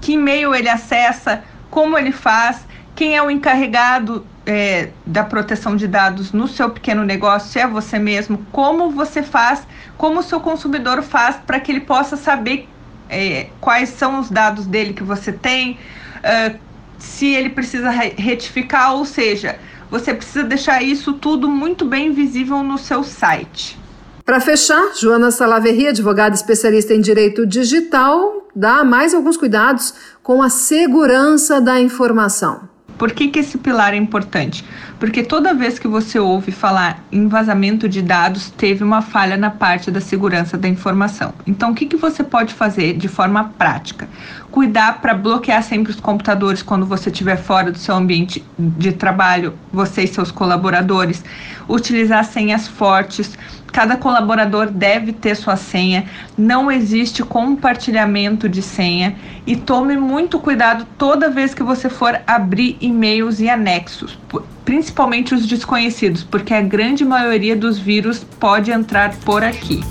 que 0.00 0.12
e-mail 0.12 0.54
ele 0.54 0.68
acessa, 0.68 1.44
como 1.70 1.98
ele 1.98 2.12
faz, 2.12 2.66
quem 2.94 3.16
é 3.16 3.22
o 3.22 3.30
encarregado 3.30 4.26
é, 4.44 4.90
da 5.06 5.22
proteção 5.24 5.76
de 5.76 5.86
dados 5.86 6.32
no 6.32 6.48
seu 6.48 6.70
pequeno 6.70 7.04
negócio, 7.04 7.50
se 7.50 7.58
é 7.58 7.66
você 7.66 7.98
mesmo, 7.98 8.44
como 8.50 8.90
você 8.90 9.22
faz, 9.22 9.66
como 9.96 10.20
o 10.20 10.22
seu 10.22 10.40
consumidor 10.40 11.02
faz 11.02 11.36
para 11.36 11.60
que 11.60 11.70
ele 11.70 11.80
possa 11.80 12.16
saber 12.16 12.68
é, 13.08 13.48
quais 13.60 13.90
são 13.90 14.18
os 14.18 14.30
dados 14.30 14.66
dele 14.66 14.92
que 14.92 15.02
você 15.02 15.32
tem, 15.32 15.78
uh, 16.18 16.58
se 16.98 17.26
ele 17.26 17.50
precisa 17.50 17.90
retificar, 17.90 18.94
ou 18.94 19.04
seja, 19.04 19.58
você 19.92 20.14
precisa 20.14 20.42
deixar 20.42 20.82
isso 20.82 21.12
tudo 21.12 21.46
muito 21.46 21.84
bem 21.84 22.12
visível 22.12 22.62
no 22.62 22.78
seu 22.78 23.04
site. 23.04 23.78
Para 24.24 24.40
fechar, 24.40 24.94
Joana 24.98 25.30
Salaverri, 25.30 25.88
advogada 25.88 26.34
especialista 26.34 26.94
em 26.94 27.00
direito 27.02 27.46
digital, 27.46 28.48
dá 28.56 28.82
mais 28.84 29.12
alguns 29.12 29.36
cuidados 29.36 29.92
com 30.22 30.40
a 30.40 30.48
segurança 30.48 31.60
da 31.60 31.78
informação. 31.78 32.71
Por 32.98 33.12
que, 33.12 33.28
que 33.28 33.38
esse 33.38 33.58
pilar 33.58 33.94
é 33.94 33.96
importante? 33.96 34.64
Porque 34.98 35.22
toda 35.22 35.52
vez 35.54 35.78
que 35.78 35.88
você 35.88 36.18
ouve 36.18 36.52
falar 36.52 37.02
em 37.10 37.26
vazamento 37.26 37.88
de 37.88 38.00
dados, 38.00 38.50
teve 38.50 38.84
uma 38.84 39.02
falha 39.02 39.36
na 39.36 39.50
parte 39.50 39.90
da 39.90 40.00
segurança 40.00 40.56
da 40.56 40.68
informação. 40.68 41.34
Então, 41.46 41.72
o 41.72 41.74
que, 41.74 41.86
que 41.86 41.96
você 41.96 42.22
pode 42.22 42.54
fazer 42.54 42.96
de 42.96 43.08
forma 43.08 43.52
prática? 43.58 44.08
Cuidar 44.50 45.00
para 45.00 45.14
bloquear 45.14 45.62
sempre 45.62 45.90
os 45.90 45.98
computadores 45.98 46.62
quando 46.62 46.86
você 46.86 47.10
estiver 47.10 47.36
fora 47.36 47.72
do 47.72 47.78
seu 47.78 47.96
ambiente 47.96 48.44
de 48.58 48.92
trabalho, 48.92 49.54
você 49.72 50.02
e 50.02 50.06
seus 50.06 50.30
colaboradores. 50.30 51.24
Utilizar 51.68 52.24
senhas 52.24 52.68
fortes, 52.68 53.36
Cada 53.72 53.96
colaborador 53.96 54.70
deve 54.70 55.14
ter 55.14 55.34
sua 55.34 55.56
senha, 55.56 56.04
não 56.36 56.70
existe 56.70 57.22
compartilhamento 57.22 58.46
de 58.46 58.60
senha 58.60 59.16
e 59.46 59.56
tome 59.56 59.96
muito 59.96 60.38
cuidado 60.38 60.86
toda 60.98 61.30
vez 61.30 61.54
que 61.54 61.62
você 61.62 61.88
for 61.88 62.20
abrir 62.26 62.76
e-mails 62.82 63.40
e 63.40 63.48
anexos, 63.48 64.18
principalmente 64.62 65.34
os 65.34 65.46
desconhecidos, 65.46 66.22
porque 66.22 66.52
a 66.52 66.60
grande 66.60 67.02
maioria 67.02 67.56
dos 67.56 67.78
vírus 67.78 68.22
pode 68.38 68.70
entrar 68.70 69.16
por 69.24 69.42
aqui. 69.42 69.82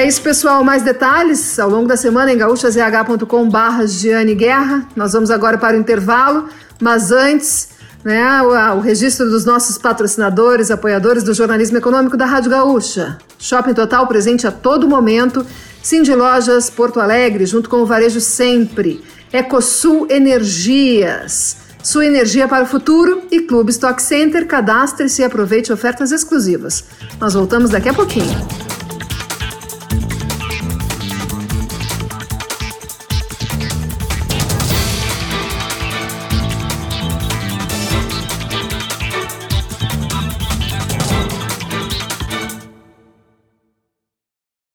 É 0.00 0.06
isso, 0.06 0.22
pessoal. 0.22 0.64
Mais 0.64 0.82
detalhes 0.82 1.58
ao 1.58 1.68
longo 1.68 1.86
da 1.86 1.94
semana 1.94 2.32
em 2.32 2.38
gaúchazh.com 2.38 3.50
barra 3.50 3.86
Giane 3.86 4.34
Guerra. 4.34 4.88
Nós 4.96 5.12
vamos 5.12 5.30
agora 5.30 5.58
para 5.58 5.76
o 5.76 5.78
intervalo, 5.78 6.48
mas 6.80 7.12
antes, 7.12 7.68
né, 8.02 8.40
o, 8.40 8.78
o, 8.78 8.80
registro 8.80 9.28
dos 9.28 9.44
nossos 9.44 9.76
patrocinadores, 9.76 10.70
apoiadores 10.70 11.22
do 11.22 11.34
jornalismo 11.34 11.76
econômico 11.76 12.16
da 12.16 12.24
Rádio 12.24 12.50
Gaúcha. 12.50 13.18
Shopping 13.38 13.74
Total 13.74 14.06
presente 14.06 14.46
a 14.46 14.50
todo 14.50 14.88
momento. 14.88 15.44
Cindy 15.82 16.14
Lojas 16.14 16.70
Porto 16.70 16.98
Alegre, 16.98 17.44
junto 17.44 17.68
com 17.68 17.82
o 17.82 17.86
Varejo 17.86 18.22
Sempre. 18.22 19.04
Ecosul 19.30 20.06
Energias. 20.08 21.58
Sua 21.82 22.06
energia 22.06 22.48
para 22.48 22.64
o 22.64 22.66
futuro 22.66 23.24
e 23.30 23.40
Clube 23.40 23.70
Stock 23.70 24.02
Center. 24.02 24.46
Cadastre-se 24.46 25.20
e 25.20 25.26
aproveite 25.26 25.70
ofertas 25.70 26.10
exclusivas. 26.10 26.84
Nós 27.20 27.34
voltamos 27.34 27.68
daqui 27.68 27.90
a 27.90 27.94
pouquinho. 27.94 28.69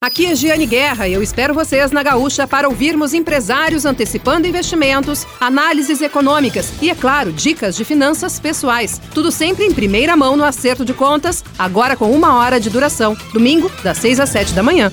Aqui 0.06 0.28
é 0.28 0.36
Giane 0.36 0.68
Guerra 0.68 1.08
e 1.08 1.14
eu 1.14 1.24
espero 1.24 1.52
vocês 1.52 1.92
na 1.92 2.04
Gaúcha 2.04 2.46
para 2.46 2.70
ouvirmos 2.70 3.12
empresários 3.12 3.88
antecipando 3.88 4.46
investimentos, 4.46 5.26
análises 5.40 6.00
econômicas 6.00 6.72
e, 6.80 6.92
é 6.92 6.94
claro, 6.94 7.34
dicas 7.34 7.76
de 7.76 7.84
finanças 7.84 8.40
pessoais. 8.40 9.02
Tudo 9.16 9.32
sempre 9.32 9.66
em 9.66 9.74
primeira 9.74 10.16
mão 10.16 10.38
no 10.38 10.44
acerto 10.44 10.86
de 10.86 10.94
contas, 10.94 11.44
agora 11.58 11.96
com 11.96 12.12
uma 12.12 12.36
hora 12.36 12.60
de 12.60 12.70
duração. 12.70 13.18
Domingo, 13.34 13.68
das 13.84 13.98
6 13.98 14.20
às 14.20 14.30
7 14.30 14.54
da 14.54 14.62
manhã. 14.62 14.92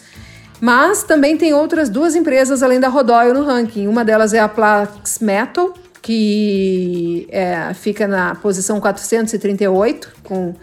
Mas 0.59 1.03
também 1.03 1.37
tem 1.37 1.53
outras 1.53 1.89
duas 1.89 2.15
empresas 2.15 2.63
além 2.63 2.79
da 2.79 2.87
Rodóio 2.87 3.33
no 3.33 3.43
ranking. 3.43 3.87
Uma 3.87 4.03
delas 4.03 4.33
é 4.33 4.39
a 4.39 4.47
Plax 4.47 5.19
Metal, 5.19 5.73
que 6.01 7.27
é, 7.29 7.73
fica 7.73 8.07
na 8.07 8.33
posição 8.35 8.79
438, 8.79 10.13
com 10.23 10.49
uh, 10.49 10.55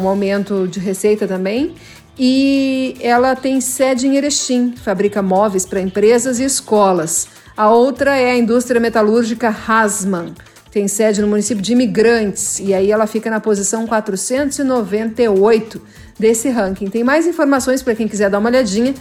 um 0.00 0.06
aumento 0.06 0.68
de 0.68 0.78
receita 0.78 1.26
também. 1.26 1.74
E 2.18 2.96
ela 3.00 3.34
tem 3.36 3.60
sede 3.60 4.06
em 4.06 4.16
Erechim, 4.16 4.74
fabrica 4.76 5.22
móveis 5.22 5.64
para 5.64 5.80
empresas 5.80 6.38
e 6.40 6.44
escolas. 6.44 7.28
A 7.56 7.70
outra 7.70 8.16
é 8.16 8.32
a 8.32 8.36
indústria 8.36 8.80
metalúrgica 8.80 9.48
Hasman, 9.48 10.34
tem 10.70 10.86
sede 10.86 11.20
no 11.20 11.28
município 11.28 11.62
de 11.62 11.72
Imigrantes, 11.72 12.60
e 12.60 12.74
aí 12.74 12.90
ela 12.90 13.06
fica 13.06 13.30
na 13.30 13.40
posição 13.40 13.86
498 13.86 15.80
desse 16.18 16.48
ranking. 16.48 16.88
Tem 16.88 17.04
mais 17.04 17.26
informações 17.26 17.82
para 17.82 17.94
quem 17.94 18.08
quiser 18.08 18.28
dar 18.28 18.38
uma 18.38 18.48
olhadinha, 18.48 18.94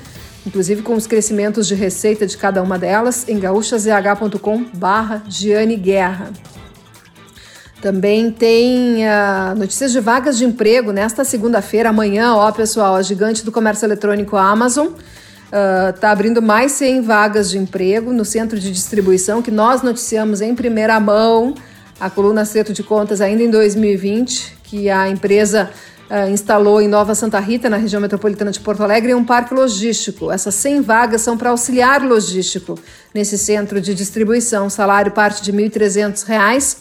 inclusive 0.46 0.82
com 0.82 0.96
os 0.96 1.08
crescimentos 1.08 1.68
de 1.68 1.76
receita 1.76 2.26
de 2.26 2.38
cada 2.38 2.62
uma 2.62 2.78
delas, 2.78 3.28
em 3.28 3.40
gaúchazh.com 3.40 4.66
barra 4.74 5.24
Giane 5.28 5.76
Guerra. 5.76 6.32
Também 7.82 8.32
tem 8.32 9.06
uh, 9.06 9.56
notícias 9.56 9.92
de 9.92 10.00
vagas 10.00 10.38
de 10.38 10.46
emprego 10.46 10.92
nesta 10.92 11.24
segunda-feira, 11.24 11.90
amanhã, 11.90 12.34
ó 12.34 12.52
pessoal, 12.52 12.96
a 12.96 13.02
gigante 13.02 13.46
do 13.46 13.52
comércio 13.52 13.86
eletrônico 13.86 14.36
Amazon 14.36 14.88
está 15.94 16.10
uh, 16.10 16.12
abrindo 16.12 16.42
mais 16.42 16.74
100 16.74 17.02
vagas 17.02 17.50
de 17.50 17.58
emprego 17.58 18.12
no 18.12 18.26
centro 18.26 18.60
de 18.60 18.72
distribuição 18.72 19.42
que 19.42 19.52
nós 19.52 19.82
noticiamos 19.82 20.42
em 20.42 20.56
primeira 20.56 21.00
mão, 21.00 21.54
a 22.00 22.10
coluna 22.10 22.42
Acerto 22.42 22.74
de 22.74 22.84
Contas 22.84 23.22
ainda 23.22 23.44
em 23.44 23.50
2020, 23.50 24.58
que 24.64 24.90
a 24.90 25.08
empresa 25.08 25.70
uh, 26.10 26.30
instalou 26.30 26.82
em 26.82 26.88
Nova 26.88 27.14
Santa 27.16 27.40
Rita, 27.40 27.70
na 27.70 27.78
região 27.78 28.02
metropolitana 28.02 28.52
de 28.52 28.60
Porto 28.60 28.84
Alegre, 28.84 29.14
um 29.14 29.24
parque 29.24 29.54
logístico. 29.54 30.32
Essas 30.32 30.56
100 30.56 30.82
vagas 30.82 31.22
são 31.22 31.38
para 31.38 31.50
auxiliar 31.50 32.04
logístico 32.04 32.78
nesse 33.14 33.38
centro 33.38 33.80
de 33.80 33.94
distribuição. 33.94 34.68
O 34.68 34.70
salário 34.70 35.12
parte 35.12 35.42
de 35.42 35.52
R$ 35.52 35.70
1.300. 35.70 36.78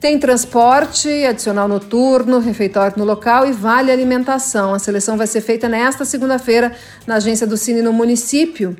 Tem 0.00 0.18
transporte, 0.18 1.08
adicional 1.24 1.68
noturno, 1.68 2.40
refeitório 2.40 2.98
no 2.98 3.04
local 3.04 3.46
e 3.46 3.52
vale 3.52 3.92
alimentação. 3.92 4.74
A 4.74 4.78
seleção 4.80 5.16
vai 5.16 5.28
ser 5.28 5.40
feita 5.40 5.68
nesta 5.68 6.04
segunda-feira 6.04 6.72
na 7.06 7.16
agência 7.16 7.46
do 7.46 7.56
Cine 7.56 7.82
no 7.82 7.92
município. 7.92 8.76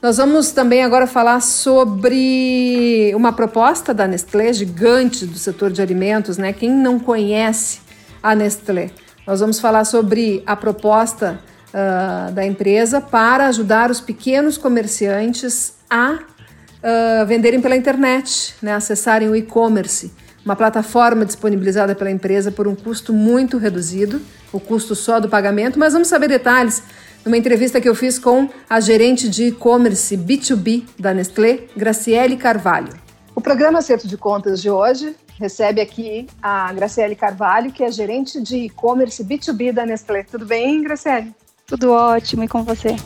Nós 0.00 0.18
vamos 0.18 0.52
também 0.52 0.84
agora 0.84 1.08
falar 1.08 1.40
sobre 1.40 3.12
uma 3.16 3.32
proposta 3.32 3.92
da 3.92 4.06
Nestlé, 4.06 4.52
gigante 4.52 5.26
do 5.26 5.36
setor 5.36 5.72
de 5.72 5.82
alimentos, 5.82 6.38
né? 6.38 6.52
Quem 6.52 6.70
não 6.70 7.00
conhece 7.00 7.80
a 8.22 8.32
Nestlé? 8.34 8.90
Nós 9.28 9.40
vamos 9.40 9.60
falar 9.60 9.84
sobre 9.84 10.42
a 10.46 10.56
proposta 10.56 11.38
uh, 11.68 12.32
da 12.32 12.46
empresa 12.46 12.98
para 12.98 13.46
ajudar 13.48 13.90
os 13.90 14.00
pequenos 14.00 14.56
comerciantes 14.56 15.74
a 15.90 16.12
uh, 16.12 17.26
venderem 17.26 17.60
pela 17.60 17.76
internet, 17.76 18.54
né? 18.62 18.72
acessarem 18.72 19.28
o 19.28 19.36
e-commerce, 19.36 20.10
uma 20.42 20.56
plataforma 20.56 21.26
disponibilizada 21.26 21.94
pela 21.94 22.10
empresa 22.10 22.50
por 22.50 22.66
um 22.66 22.74
custo 22.74 23.12
muito 23.12 23.58
reduzido, 23.58 24.18
o 24.50 24.58
custo 24.58 24.94
só 24.94 25.20
do 25.20 25.28
pagamento, 25.28 25.78
mas 25.78 25.92
vamos 25.92 26.08
saber 26.08 26.28
detalhes 26.28 26.82
numa 27.22 27.36
entrevista 27.36 27.82
que 27.82 27.88
eu 27.88 27.94
fiz 27.94 28.18
com 28.18 28.48
a 28.66 28.80
gerente 28.80 29.28
de 29.28 29.48
e-commerce 29.48 30.16
B2B 30.16 30.84
da 30.98 31.12
Nestlé, 31.12 31.64
Graciele 31.76 32.38
Carvalho. 32.38 33.07
O 33.38 33.40
programa 33.40 33.78
Acerto 33.78 34.08
de 34.08 34.16
Contas 34.16 34.60
de 34.60 34.68
hoje 34.68 35.14
recebe 35.38 35.80
aqui 35.80 36.26
a 36.42 36.72
Graciele 36.72 37.14
Carvalho, 37.14 37.70
que 37.70 37.84
é 37.84 37.92
gerente 37.92 38.42
de 38.42 38.64
e-commerce 38.64 39.22
B2B 39.22 39.72
da 39.72 39.86
Nestlé. 39.86 40.24
Tudo 40.24 40.44
bem, 40.44 40.82
Graciele? 40.82 41.32
Tudo 41.64 41.92
ótimo, 41.92 42.42
e 42.42 42.48
com 42.48 42.64
você? 42.64 42.96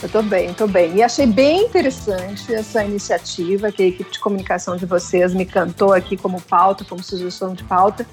Eu 0.00 0.06
estou 0.06 0.22
bem, 0.22 0.52
estou 0.52 0.66
bem. 0.66 0.96
E 0.96 1.02
achei 1.02 1.26
bem 1.26 1.66
interessante 1.66 2.54
essa 2.54 2.82
iniciativa 2.82 3.70
que 3.70 3.82
a 3.82 3.86
equipe 3.88 4.10
de 4.10 4.18
comunicação 4.18 4.74
de 4.74 4.86
vocês 4.86 5.34
me 5.34 5.44
cantou 5.44 5.92
aqui 5.92 6.16
como 6.16 6.40
pauta, 6.40 6.82
como 6.86 7.02
sugestão 7.02 7.52
de 7.52 7.62
pauta, 7.64 8.06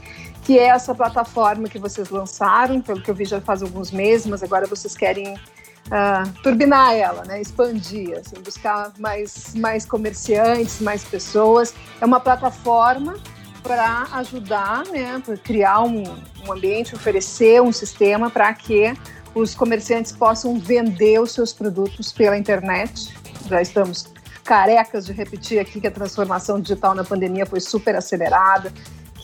que 0.43 0.59
é 0.59 0.65
essa 0.65 0.93
plataforma 0.93 1.69
que 1.69 1.79
vocês 1.79 2.09
lançaram, 2.09 2.81
pelo 2.81 3.01
que 3.01 3.09
eu 3.09 3.15
vi 3.15 3.23
já 3.23 3.39
faz 3.39 3.63
alguns 3.63 3.91
meses, 3.91 4.27
mas 4.27 4.43
agora 4.43 4.67
vocês 4.67 4.93
querem 4.93 5.39
uh, 5.87 6.31
turbinar 6.41 6.93
ela, 6.93 7.23
né? 7.25 7.41
expandir, 7.41 8.17
assim, 8.17 8.35
buscar 8.43 8.91
mais, 8.99 9.53
mais 9.55 9.85
comerciantes, 9.85 10.79
mais 10.81 11.03
pessoas. 11.03 11.73
É 11.99 12.05
uma 12.05 12.19
plataforma 12.19 13.15
para 13.61 14.07
ajudar, 14.13 14.85
né, 14.91 15.19
para 15.25 15.35
criar 15.37 15.81
um, 15.81 16.03
um 16.45 16.53
ambiente, 16.53 16.93
oferecer 16.93 17.59
um 17.63 17.71
sistema 17.71 18.29
para 18.29 18.53
que 18.53 18.93
os 19.33 19.55
comerciantes 19.55 20.11
possam 20.11 20.59
vender 20.59 21.19
os 21.19 21.31
seus 21.31 21.51
produtos 21.51 22.11
pela 22.11 22.37
internet. 22.37 23.11
Já 23.49 23.61
estamos 23.63 24.07
carecas 24.43 25.07
de 25.07 25.13
repetir 25.13 25.57
aqui 25.57 25.81
que 25.81 25.87
a 25.87 25.91
transformação 25.91 26.61
digital 26.61 26.93
na 26.93 27.03
pandemia 27.03 27.47
foi 27.47 27.59
super 27.59 27.95
acelerada 27.95 28.71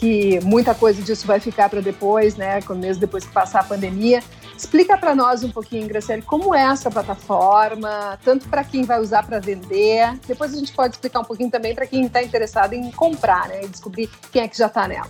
que 0.01 0.39
muita 0.43 0.73
coisa 0.73 0.99
disso 0.99 1.27
vai 1.27 1.39
ficar 1.39 1.69
para 1.69 1.79
depois, 1.79 2.35
né, 2.35 2.59
mesmo 2.71 2.99
depois 2.99 3.23
que 3.23 3.31
passar 3.31 3.59
a 3.59 3.63
pandemia. 3.63 4.23
Explica 4.61 4.95
para 4.95 5.15
nós 5.15 5.43
um 5.43 5.49
pouquinho, 5.49 5.87
Graciele, 5.87 6.21
como 6.21 6.53
é 6.53 6.61
essa 6.61 6.91
plataforma, 6.91 8.19
tanto 8.23 8.47
para 8.47 8.63
quem 8.63 8.83
vai 8.83 9.01
usar 9.01 9.23
para 9.23 9.39
vender, 9.39 10.19
depois 10.27 10.53
a 10.53 10.57
gente 10.57 10.71
pode 10.71 10.93
explicar 10.93 11.21
um 11.21 11.23
pouquinho 11.23 11.49
também 11.49 11.73
para 11.73 11.87
quem 11.87 12.05
está 12.05 12.21
interessado 12.21 12.73
em 12.73 12.91
comprar, 12.91 13.47
né, 13.47 13.63
e 13.63 13.67
descobrir 13.67 14.07
quem 14.31 14.43
é 14.43 14.47
que 14.47 14.55
já 14.55 14.67
está 14.67 14.87
nela. 14.87 15.09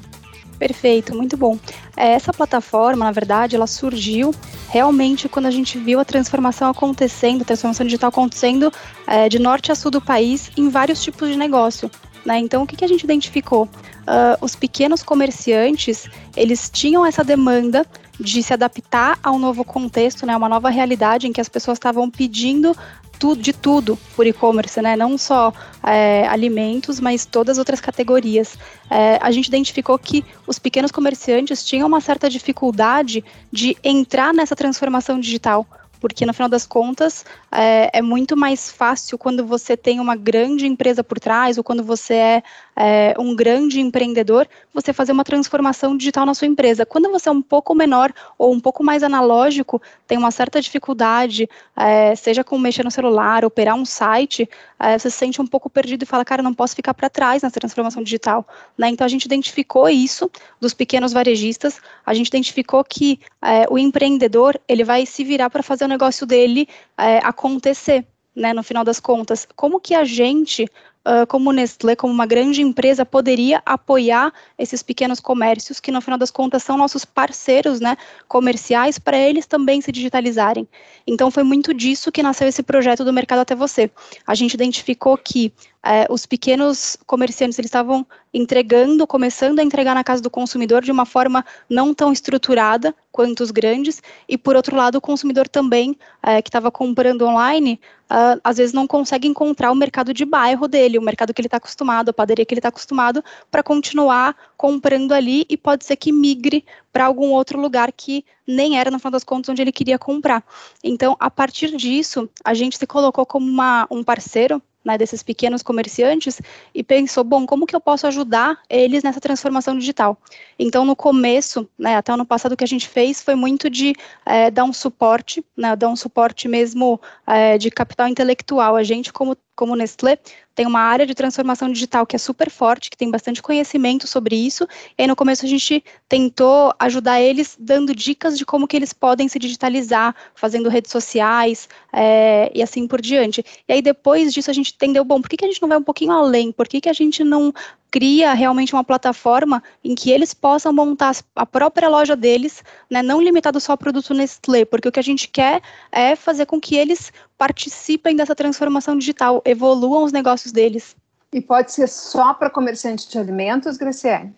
Perfeito, 0.58 1.14
muito 1.14 1.36
bom. 1.36 1.60
É, 1.98 2.14
essa 2.14 2.32
plataforma, 2.32 3.04
na 3.04 3.12
verdade, 3.12 3.58
ela 3.58 3.68
surgiu 3.68 4.34
realmente 4.70 5.28
quando 5.28 5.48
a 5.48 5.52
gente 5.52 5.78
viu 5.78 6.00
a 6.00 6.06
transformação 6.06 6.70
acontecendo, 6.70 7.42
a 7.42 7.46
transformação 7.46 7.86
digital 7.86 8.08
acontecendo 8.08 8.72
é, 9.06 9.28
de 9.28 9.38
norte 9.38 9.70
a 9.70 9.76
sul 9.76 9.92
do 9.92 10.00
país 10.00 10.50
em 10.56 10.70
vários 10.70 11.04
tipos 11.04 11.28
de 11.28 11.36
negócio. 11.36 11.92
Né? 12.26 12.40
Então, 12.40 12.64
o 12.64 12.68
que, 12.68 12.78
que 12.78 12.86
a 12.86 12.88
gente 12.88 13.04
identificou? 13.04 13.64
Uh, 13.64 14.38
os 14.40 14.56
pequenos 14.56 15.04
comerciantes, 15.04 16.08
eles 16.36 16.70
tinham 16.70 17.06
essa 17.06 17.24
demanda 17.24 17.86
de 18.22 18.44
se 18.44 18.54
adaptar 18.54 19.18
a 19.22 19.32
um 19.32 19.40
novo 19.40 19.64
contexto, 19.64 20.26
né, 20.26 20.38
uma 20.38 20.48
nova 20.48 20.70
realidade 20.70 21.28
em 21.28 21.34
que 21.34 21.42
as 21.42 21.50
pessoas 21.50 21.78
estavam 21.78 22.10
pedindo 22.10 22.76
tudo, 23.22 23.42
de 23.42 23.54
tudo 23.54 24.00
por 24.16 24.26
e-commerce, 24.26 24.82
né? 24.82 24.96
Não 24.96 25.16
só 25.16 25.54
é, 25.84 26.28
alimentos, 26.28 27.00
mas 27.00 27.24
todas 27.24 27.52
as 27.52 27.60
outras 27.60 27.80
categorias. 27.80 28.58
É, 28.90 29.20
a 29.22 29.30
gente 29.30 29.46
identificou 29.46 29.98
que 30.00 30.26
os 30.48 30.58
pequenos 30.58 30.92
comerciantes 30.92 31.64
tinham 31.64 31.88
uma 31.88 32.02
certa 32.02 32.28
dificuldade 32.28 33.24
de 33.52 33.78
entrar 33.84 34.34
nessa 34.34 34.56
transformação 34.56 35.20
digital 35.20 35.68
porque 36.02 36.26
no 36.26 36.34
final 36.34 36.50
das 36.50 36.66
contas 36.66 37.24
é, 37.52 38.00
é, 38.00 38.02
muito 38.02 38.36
mais 38.36 38.72
fácil 38.72 39.20
quando 39.20 39.46
você 39.46 39.78
tem 39.78 40.00
uma 40.00 40.16
grande 40.16 40.66
empresa 40.66 41.04
por 41.04 41.20
trás 41.20 41.60
ou 41.60 41.64
quando 41.64 41.84
você 41.84 42.16
é, 42.16 42.44
é, 42.76 43.14
um 43.20 43.36
grande 43.36 43.80
empreendedor, 43.80 44.48
você 44.74 44.92
fazer 44.92 45.12
uma 45.12 45.24
transformação 45.24 45.96
digital 45.96 46.26
na 46.26 46.34
sua 46.34 46.48
empresa. 46.48 46.86
Quando 46.86 47.12
você 47.12 47.30
é 47.30 47.32
um 47.32 47.42
pouco 47.42 47.76
menor 47.76 48.12
ou 48.38 48.52
um 48.52 48.60
pouco 48.60 48.84
mais 48.84 49.04
analógico, 49.04 49.80
tem 50.08 50.18
uma 50.18 50.32
certa 50.32 50.60
dificuldade, 50.60 51.48
é, 51.76 52.16
seja 52.16 52.44
com 52.44 52.58
mexer 52.58 52.84
no 52.84 52.90
celular, 52.90 53.46
operar 53.46 53.76
um 53.76 53.86
site, 53.86 54.50
é, 54.80 54.98
você 54.98 55.10
se 55.12 55.18
sente 55.18 55.40
um 55.40 55.46
pouco 55.46 55.70
perdido 55.70 56.02
e 56.02 56.06
fala, 56.08 56.26
cara, 56.26 56.42
não 56.42 56.54
posso 56.54 56.76
ficar 56.76 56.96
para 56.96 57.10
trás 57.10 57.44
nessa 57.44 57.60
transformação 57.60 58.02
digital. 58.02 58.48
Né? 58.76 58.90
Então 58.90 59.06
a 59.06 59.10
gente 59.10 59.26
identificou 59.26 59.88
isso 59.88 60.32
dos 60.60 60.74
pequenos 60.74 61.14
varejistas, 61.14 61.80
a 62.04 62.14
gente 62.16 62.30
identificou 62.30 62.84
que 62.84 63.20
é, 63.42 63.68
o 63.70 63.78
empreendedor 63.78 64.60
ele 64.68 64.84
vai 64.84 65.06
se 65.06 65.24
virar 65.24 65.50
para 65.52 65.62
fazer 65.62 65.91
negócio 65.92 66.26
dele 66.26 66.68
é, 66.98 67.20
acontecer, 67.20 68.06
né, 68.36 68.54
no 68.54 68.64
final 68.64 68.84
das 68.84 69.00
contas. 69.00 69.48
Como 69.56 69.80
que 69.80 69.94
a 69.94 70.04
gente, 70.04 70.68
uh, 71.06 71.26
como 71.28 71.52
Nestlé, 71.52 71.96
como 71.96 72.14
uma 72.14 72.26
grande 72.26 72.62
empresa, 72.62 73.06
poderia 73.06 73.62
apoiar 73.66 74.34
esses 74.58 74.84
pequenos 74.84 75.20
comércios, 75.20 75.80
que 75.80 75.92
no 75.92 76.02
final 76.02 76.18
das 76.18 76.32
contas 76.32 76.64
são 76.64 76.78
nossos 76.78 77.06
parceiros 77.06 77.80
né, 77.80 77.98
comerciais, 78.28 78.98
para 78.98 79.18
eles 79.18 79.46
também 79.46 79.82
se 79.82 79.92
digitalizarem. 79.92 80.68
Então, 81.06 81.32
foi 81.32 81.44
muito 81.44 81.74
disso 81.74 82.12
que 82.12 82.24
nasceu 82.24 82.48
esse 82.48 82.64
projeto 82.64 83.04
do 83.04 83.14
Mercado 83.14 83.40
Até 83.40 83.56
Você. 83.56 83.90
A 84.26 84.36
gente 84.36 84.54
identificou 84.54 85.18
que 85.18 85.54
é, 85.84 86.06
os 86.10 86.26
pequenos 86.26 86.96
comerciantes 87.08 87.58
eles 87.58 87.70
estavam 87.70 88.06
entregando, 88.34 89.08
começando 89.08 89.60
a 89.60 89.64
entregar 89.64 89.96
na 89.96 90.04
casa 90.04 90.22
do 90.22 90.30
consumidor 90.30 90.84
de 90.84 90.92
uma 90.92 91.06
forma 91.06 91.44
não 91.68 91.94
tão 91.94 92.14
estruturada 92.14 92.94
quanto 93.12 93.42
os 93.42 93.52
grandes, 93.52 94.02
e 94.30 94.38
por 94.38 94.56
outro 94.56 94.76
lado, 94.76 94.98
o 94.98 95.02
consumidor 95.02 95.48
também, 95.48 95.98
é, 96.24 96.42
que 96.42 96.50
estava 96.50 96.72
comprando 96.72 97.24
online, 97.24 97.80
uh, 98.12 98.40
às 98.44 98.58
vezes 98.58 98.74
não 98.74 98.86
consegue 98.86 99.28
encontrar 99.28 99.72
o 99.72 99.76
mercado 99.76 100.14
de 100.14 100.24
bairro 100.24 100.68
dele, 100.68 100.91
o 101.00 101.02
mercado 101.02 101.34
que 101.34 101.42
ele 101.42 101.48
está 101.48 101.58
acostumado, 101.58 102.10
a 102.10 102.14
padaria 102.14 102.46
que 102.46 102.54
ele 102.54 102.60
está 102.60 102.70
acostumado, 102.70 103.24
para 103.50 103.64
continuar 103.64 104.36
comprando 104.58 105.12
ali 105.12 105.46
e 105.50 105.58
pode 105.58 105.86
ser 105.86 105.96
que 105.96 106.12
migre 106.12 106.66
para 106.92 107.06
algum 107.06 107.32
outro 107.32 107.60
lugar 107.60 107.92
que 107.92 108.26
nem 108.46 108.78
era, 108.78 108.92
no 108.92 109.00
final 109.00 109.12
das 109.12 109.24
contas, 109.24 109.50
onde 109.50 109.62
ele 109.62 109.72
queria 109.72 109.98
comprar. 109.98 110.44
Então, 110.84 111.16
a 111.20 111.30
partir 111.30 111.76
disso, 111.76 112.30
a 112.44 112.54
gente 112.54 112.78
se 112.78 112.86
colocou 112.86 113.26
como 113.26 113.48
uma, 113.48 113.88
um 113.90 114.04
parceiro 114.04 114.62
né, 114.84 114.98
desses 114.98 115.22
pequenos 115.24 115.62
comerciantes 115.62 116.42
e 116.74 116.84
pensou, 116.84 117.24
bom, 117.24 117.46
como 117.46 117.66
que 117.66 117.76
eu 117.76 117.80
posso 117.80 118.08
ajudar 118.08 118.60
eles 118.70 119.04
nessa 119.04 119.22
transformação 119.22 119.78
digital? 119.78 120.18
Então, 120.58 120.84
no 120.86 120.96
começo, 120.96 121.70
né, 121.78 121.96
até 121.96 122.12
ano 122.12 122.26
passado, 122.26 122.54
o 122.54 122.58
que 122.58 122.64
a 122.64 122.68
gente 122.68 122.88
fez 122.88 123.22
foi 123.22 123.36
muito 123.36 123.70
de 123.70 123.94
é, 124.26 124.50
dar 124.50 124.64
um 124.64 124.74
suporte, 124.74 125.44
né, 125.56 125.76
dar 125.76 125.90
um 125.90 125.96
suporte 125.96 126.48
mesmo 126.48 127.00
é, 127.28 127.58
de 127.58 127.70
capital 127.70 128.08
intelectual. 128.08 128.76
A 128.76 128.84
gente, 128.84 129.14
como 129.14 129.38
como 129.56 129.76
Nestlé, 129.76 130.18
tem 130.54 130.66
uma 130.66 130.82
área 130.82 131.06
de 131.06 131.14
transformação 131.14 131.72
digital 131.72 132.06
que 132.06 132.16
é 132.16 132.20
super 132.20 132.50
forte, 132.50 132.90
que 132.90 132.98
tem 132.98 133.10
bastante 133.10 133.42
conhecimento 133.42 134.08
sobre 134.08 134.36
isso. 134.36 134.68
E 134.98 135.02
aí, 135.02 135.08
no 135.08 135.16
começo, 135.16 135.46
a 135.46 135.50
gente 135.50 135.84
tentou 136.10 136.74
ajudar 136.80 137.22
eles 137.22 137.58
dando 137.60 137.96
dicas 137.96 138.38
de 138.38 138.46
como 138.46 138.68
que 138.68 138.76
eles 138.76 138.92
podem 138.94 139.28
se 139.28 139.40
digitalizar, 139.40 140.16
fazendo 140.36 140.70
redes 140.70 140.92
sociais 140.92 141.70
é, 141.94 142.52
e 142.54 142.62
assim 142.62 142.88
por 142.88 143.02
diante. 143.02 143.44
E 143.68 143.74
aí, 143.74 143.82
depois 143.82 144.34
disso, 144.34 144.52
a 144.52 144.54
gente 144.54 144.74
entendeu, 144.74 145.06
bom, 145.06 145.22
por 145.22 145.30
que, 145.30 145.38
que 145.38 145.46
a 145.46 145.48
gente 145.48 145.62
não 145.62 145.70
vai 145.70 145.78
um 145.78 145.84
pouquinho 145.84 146.12
além? 146.12 146.52
Por 146.52 146.68
que, 146.68 146.82
que 146.82 146.90
a 146.90 146.94
gente 146.94 147.24
não 147.24 147.54
cria 147.92 148.34
realmente 148.34 148.74
uma 148.74 148.84
plataforma 148.84 149.62
em 149.84 149.94
que 149.94 150.10
eles 150.10 150.34
possam 150.34 150.72
montar 150.72 151.14
a 151.36 151.46
própria 151.46 151.90
loja 151.90 152.16
deles, 152.16 152.64
né, 152.90 153.04
não 153.04 153.22
limitado 153.22 153.60
só 153.60 153.74
ao 153.74 153.78
produto 153.78 154.14
Nestlé, 154.14 154.64
porque 154.64 154.88
o 154.88 154.92
que 154.92 155.00
a 155.00 155.04
gente 155.04 155.28
quer 155.28 155.62
é 155.92 156.16
fazer 156.16 156.46
com 156.46 156.60
que 156.60 156.78
eles 156.78 157.12
participem 157.38 158.16
dessa 158.16 158.34
transformação 158.34 158.98
digital, 158.98 159.42
evoluam 159.44 160.06
os 160.06 160.14
negócios 160.14 160.54
deles. 160.54 160.96
E 161.34 161.42
pode 161.42 161.74
ser 161.74 161.88
só 161.88 162.34
para 162.34 162.50
comerciantes 162.50 163.08
de 163.08 163.18
alimentos, 163.18 163.78
Graciele? 163.78 164.34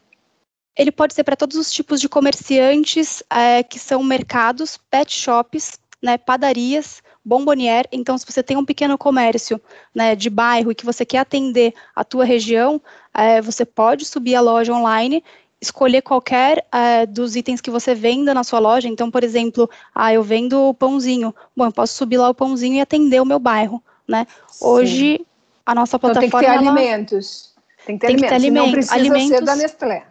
Ele 0.76 0.92
pode 0.92 1.14
ser 1.14 1.24
para 1.24 1.36
todos 1.36 1.56
os 1.56 1.72
tipos 1.72 2.02
de 2.02 2.10
comerciantes 2.10 3.22
é, 3.30 3.62
que 3.62 3.78
são 3.78 4.04
mercados, 4.04 4.78
pet 4.90 5.12
shops, 5.12 5.80
né, 6.02 6.18
padarias, 6.18 7.02
bombonier. 7.24 7.88
Então, 7.92 8.18
se 8.18 8.26
você 8.26 8.44
tem 8.44 8.58
um 8.58 8.66
pequeno 8.66 8.98
comércio 8.98 9.62
né, 9.96 10.16
de 10.16 10.30
bairro 10.30 10.72
e 10.72 10.76
que 10.76 10.86
você 10.86 11.06
quer 11.06 11.20
atender 11.20 11.74
a 11.96 12.04
tua 12.04 12.26
região, 12.26 12.82
é, 13.14 13.42
você 13.42 13.66
pode 13.66 14.06
subir 14.06 14.36
a 14.36 14.42
loja 14.42 14.74
online 14.74 15.24
escolher 15.64 16.02
qualquer 16.02 16.66
é, 16.72 17.06
dos 17.06 17.36
itens 17.36 17.62
que 17.62 17.72
você 17.72 17.96
venda 17.96 18.34
na 18.34 18.44
sua 18.44 18.60
loja. 18.60 18.88
Então, 18.88 19.10
por 19.10 19.24
exemplo, 19.24 19.70
ah, 19.96 20.14
eu 20.14 20.22
vendo 20.22 20.74
pãozinho. 20.74 21.34
Bom, 21.56 21.66
eu 21.66 21.72
posso 21.72 21.94
subir 21.94 22.18
lá 22.18 22.30
o 22.30 22.34
pãozinho 22.34 22.76
e 22.76 22.82
atender 22.82 23.22
o 23.22 23.26
meu 23.26 23.40
bairro, 23.40 23.82
né? 24.08 24.28
Sim. 24.50 24.66
Hoje, 24.66 25.26
a 25.66 25.74
nossa 25.74 25.98
plataforma... 25.98 26.28
Então, 26.28 26.40
tem 26.40 26.50
que 26.50 26.54
ter 26.54 26.68
ela... 26.68 26.72
alimentos. 26.72 27.54
Tem 27.86 27.98
que 27.98 28.06
ter 28.06 28.18
tem 28.18 28.30
alimentos. 28.30 28.30
Que 28.30 28.30
ter 28.30 28.36
alimentos. 28.36 28.60
Não 28.66 28.72
precisa 28.72 28.96
alimentos... 28.96 29.38
ser 29.38 29.46
da 29.46 29.56
Nestlé. 29.56 30.06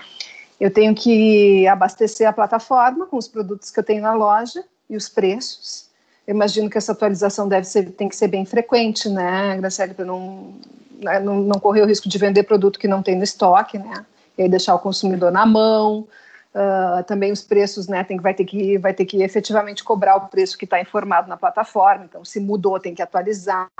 eu 0.60 0.70
tenho 0.70 0.94
que 0.94 1.66
abastecer 1.66 2.28
a 2.28 2.32
plataforma 2.32 3.06
com 3.06 3.16
os 3.16 3.26
produtos 3.26 3.70
que 3.70 3.80
eu 3.80 3.84
tenho 3.84 4.02
na 4.02 4.12
loja 4.12 4.62
e 4.88 4.96
os 4.96 5.08
preços. 5.08 5.88
Eu 6.26 6.34
imagino 6.34 6.68
que 6.68 6.76
essa 6.76 6.92
atualização 6.92 7.48
deve 7.48 7.66
ser, 7.66 7.90
tem 7.92 8.08
que 8.08 8.14
ser 8.14 8.28
bem 8.28 8.44
frequente, 8.44 9.08
né, 9.08 9.56
Graciela, 9.56 9.94
para 9.94 10.04
não 10.04 10.54
né, 11.02 11.18
não, 11.18 11.40
não 11.40 11.58
correr 11.58 11.82
o 11.82 11.86
risco 11.86 12.08
de 12.08 12.18
vender 12.18 12.42
produto 12.42 12.78
que 12.78 12.86
não 12.86 13.02
tem 13.02 13.16
no 13.16 13.24
estoque, 13.24 13.78
né? 13.78 14.04
E 14.36 14.42
aí 14.42 14.48
deixar 14.48 14.74
o 14.74 14.78
consumidor 14.78 15.32
na 15.32 15.46
mão. 15.46 16.06
Uh, 16.52 17.04
também 17.04 17.30
os 17.30 17.42
preços, 17.42 17.86
né, 17.86 18.02
tem, 18.02 18.18
vai, 18.18 18.34
ter 18.34 18.44
que, 18.44 18.76
vai 18.76 18.92
ter 18.92 19.04
que 19.04 19.22
efetivamente 19.22 19.84
cobrar 19.84 20.16
o 20.16 20.26
preço 20.26 20.58
que 20.58 20.64
está 20.64 20.80
informado 20.80 21.28
na 21.28 21.36
plataforma, 21.36 22.04
então 22.04 22.24
se 22.24 22.40
mudou 22.40 22.80
tem 22.80 22.92
que 22.92 23.00
atualizar, 23.00 23.70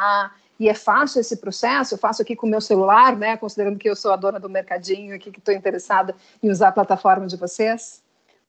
e 0.59 0.69
é 0.69 0.75
fácil 0.75 1.21
esse 1.21 1.39
processo, 1.39 1.95
eu 1.95 1.99
faço 1.99 2.23
aqui 2.23 2.37
com 2.37 2.47
o 2.47 2.51
meu 2.51 2.61
celular, 2.61 3.17
né, 3.17 3.37
considerando 3.37 3.77
que 3.77 3.91
eu 3.91 3.97
sou 3.97 4.13
a 4.13 4.17
dona 4.17 4.39
do 4.39 4.49
mercadinho 4.49 5.17
aqui, 5.17 5.33
que 5.33 5.41
estou 5.41 5.53
interessada 5.53 6.15
em 6.41 6.49
usar 6.49 6.69
a 6.69 6.73
plataforma 6.73 7.27
de 7.27 7.37
vocês? 7.37 8.01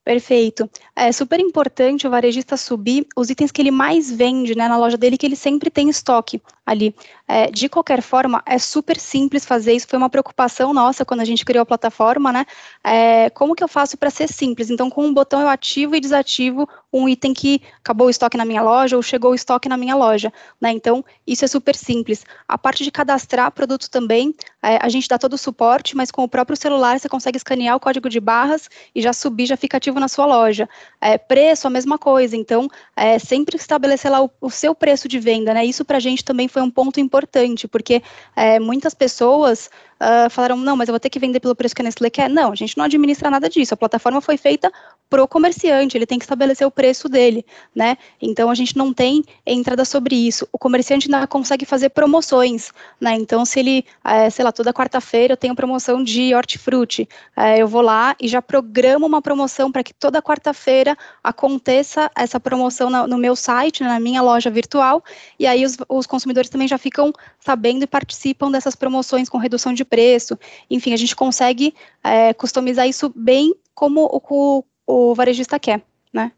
Perfeito. 0.03 0.69
É 0.95 1.11
super 1.11 1.39
importante 1.39 2.07
o 2.07 2.09
varejista 2.09 2.57
subir 2.57 3.07
os 3.15 3.29
itens 3.29 3.51
que 3.51 3.61
ele 3.61 3.69
mais 3.69 4.11
vende 4.11 4.55
né, 4.55 4.67
na 4.67 4.77
loja 4.77 4.97
dele, 4.97 5.17
que 5.17 5.25
ele 5.25 5.35
sempre 5.35 5.69
tem 5.69 5.89
estoque 5.89 6.41
ali. 6.71 6.95
É, 7.27 7.49
de 7.49 7.69
qualquer 7.69 8.01
forma, 8.01 8.41
é 8.45 8.57
super 8.57 8.97
simples 8.99 9.45
fazer 9.45 9.73
isso. 9.73 9.87
Foi 9.87 9.97
uma 9.97 10.09
preocupação 10.09 10.73
nossa 10.73 11.05
quando 11.05 11.21
a 11.21 11.25
gente 11.25 11.45
criou 11.45 11.63
a 11.63 11.65
plataforma, 11.65 12.31
né? 12.31 12.45
É, 12.83 13.29
como 13.29 13.55
que 13.55 13.63
eu 13.63 13.67
faço 13.67 13.97
para 13.97 14.09
ser 14.09 14.27
simples? 14.27 14.69
Então, 14.69 14.89
com 14.89 15.05
um 15.05 15.13
botão 15.13 15.41
eu 15.41 15.47
ativo 15.47 15.95
e 15.95 15.99
desativo 15.99 16.67
um 16.91 17.07
item 17.07 17.33
que 17.33 17.61
acabou 17.79 18.07
o 18.07 18.09
estoque 18.09 18.37
na 18.37 18.43
minha 18.43 18.61
loja 18.61 18.97
ou 18.97 19.01
chegou 19.01 19.31
o 19.31 19.35
estoque 19.35 19.69
na 19.69 19.77
minha 19.77 19.95
loja, 19.95 20.31
né? 20.59 20.71
Então, 20.71 21.03
isso 21.25 21.45
é 21.45 21.47
super 21.47 21.75
simples. 21.75 22.25
A 22.47 22.57
parte 22.57 22.83
de 22.83 22.91
cadastrar 22.91 23.51
produto 23.51 23.89
também, 23.89 24.35
é, 24.61 24.77
a 24.81 24.89
gente 24.89 25.07
dá 25.07 25.17
todo 25.17 25.33
o 25.33 25.37
suporte, 25.37 25.95
mas 25.95 26.11
com 26.11 26.23
o 26.23 26.27
próprio 26.27 26.57
celular 26.57 26.99
você 26.99 27.07
consegue 27.07 27.37
escanear 27.37 27.75
o 27.77 27.79
código 27.79 28.09
de 28.09 28.19
barras 28.19 28.69
e 28.93 29.01
já 29.01 29.13
subir, 29.13 29.45
já 29.45 29.55
fica 29.55 29.77
ativo 29.77 29.99
na 29.99 30.07
sua 30.07 30.25
loja. 30.25 30.67
É, 30.99 31.17
preço, 31.17 31.65
a 31.65 31.69
mesma 31.69 31.97
coisa. 31.97 32.35
Então, 32.35 32.67
é, 32.95 33.17
sempre 33.19 33.55
estabelecer 33.55 34.11
lá 34.11 34.21
o, 34.21 34.29
o 34.41 34.49
seu 34.49 34.75
preço 34.75 35.07
de 35.07 35.19
venda, 35.19 35.53
né? 35.53 35.65
Isso 35.65 35.85
para 35.85 35.97
a 35.97 36.01
gente 36.01 36.25
também 36.25 36.47
foi 36.49 36.60
um 36.61 36.69
ponto 36.69 36.99
importante, 36.99 37.67
porque 37.67 38.01
é, 38.35 38.59
muitas 38.59 38.93
pessoas 38.93 39.69
uh, 40.01 40.29
falaram, 40.29 40.57
não, 40.57 40.75
mas 40.75 40.87
eu 40.87 40.93
vou 40.93 40.99
ter 40.99 41.09
que 41.09 41.19
vender 41.19 41.39
pelo 41.39 41.55
preço 41.55 41.75
que 41.75 41.81
a 41.81 41.85
Nestlé 41.85 42.09
quer. 42.09 42.29
Não, 42.29 42.51
a 42.51 42.55
gente 42.55 42.77
não 42.77 42.85
administra 42.85 43.29
nada 43.29 43.49
disso. 43.49 43.73
A 43.73 43.77
plataforma 43.77 44.21
foi 44.21 44.37
feita 44.37 44.71
pro 45.11 45.27
comerciante, 45.27 45.97
ele 45.97 46.05
tem 46.05 46.17
que 46.17 46.23
estabelecer 46.23 46.65
o 46.65 46.71
preço 46.71 47.09
dele, 47.09 47.45
né? 47.75 47.97
Então 48.21 48.49
a 48.49 48.55
gente 48.55 48.77
não 48.77 48.93
tem 48.93 49.21
entrada 49.45 49.83
sobre 49.83 50.15
isso. 50.15 50.47
O 50.53 50.57
comerciante 50.57 51.13
ainda 51.13 51.27
consegue 51.27 51.65
fazer 51.65 51.89
promoções, 51.89 52.71
né? 52.99 53.15
Então 53.15 53.43
se 53.43 53.59
ele, 53.59 53.85
é, 54.05 54.29
sei 54.29 54.45
lá, 54.45 54.53
toda 54.53 54.73
quarta-feira 54.73 55.33
eu 55.33 55.37
tenho 55.37 55.53
promoção 55.53 56.01
de 56.01 56.33
hortifruti, 56.33 57.09
é, 57.35 57.61
eu 57.61 57.67
vou 57.67 57.81
lá 57.81 58.15
e 58.21 58.27
já 58.29 58.41
programo 58.41 59.05
uma 59.05 59.21
promoção 59.21 59.69
para 59.69 59.83
que 59.83 59.93
toda 59.93 60.21
quarta-feira 60.21 60.97
aconteça 61.21 62.09
essa 62.15 62.39
promoção 62.39 62.89
no, 62.89 63.05
no 63.05 63.17
meu 63.17 63.35
site, 63.35 63.83
na 63.83 63.99
minha 63.99 64.21
loja 64.21 64.49
virtual, 64.49 65.03
e 65.37 65.45
aí 65.45 65.65
os, 65.65 65.75
os 65.89 66.07
consumidores 66.07 66.49
também 66.49 66.69
já 66.69 66.77
ficam 66.77 67.11
sabendo 67.37 67.83
e 67.83 67.87
participam 67.87 68.49
dessas 68.49 68.77
promoções 68.77 69.27
com 69.27 69.37
redução 69.37 69.73
de 69.73 69.83
preço. 69.83 70.39
Enfim, 70.69 70.93
a 70.93 70.97
gente 70.97 71.17
consegue 71.17 71.73
é, 72.01 72.33
customizar 72.33 72.87
isso 72.87 73.11
bem 73.13 73.53
como 73.75 74.05
o, 74.05 74.63
o 74.85 75.15
varejista 75.15 75.59
quer, 75.59 75.83
né? 76.13 76.31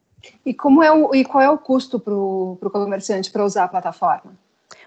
E, 0.46 0.54
como 0.54 0.82
é 0.82 0.92
o, 0.92 1.14
e 1.14 1.26
qual 1.26 1.44
é 1.44 1.50
o 1.50 1.58
custo 1.58 2.00
para 2.00 2.14
o 2.14 2.58
comerciante 2.72 3.32
para 3.32 3.44
usar 3.44 3.66
a 3.66 3.68
plataforma? 3.68 4.38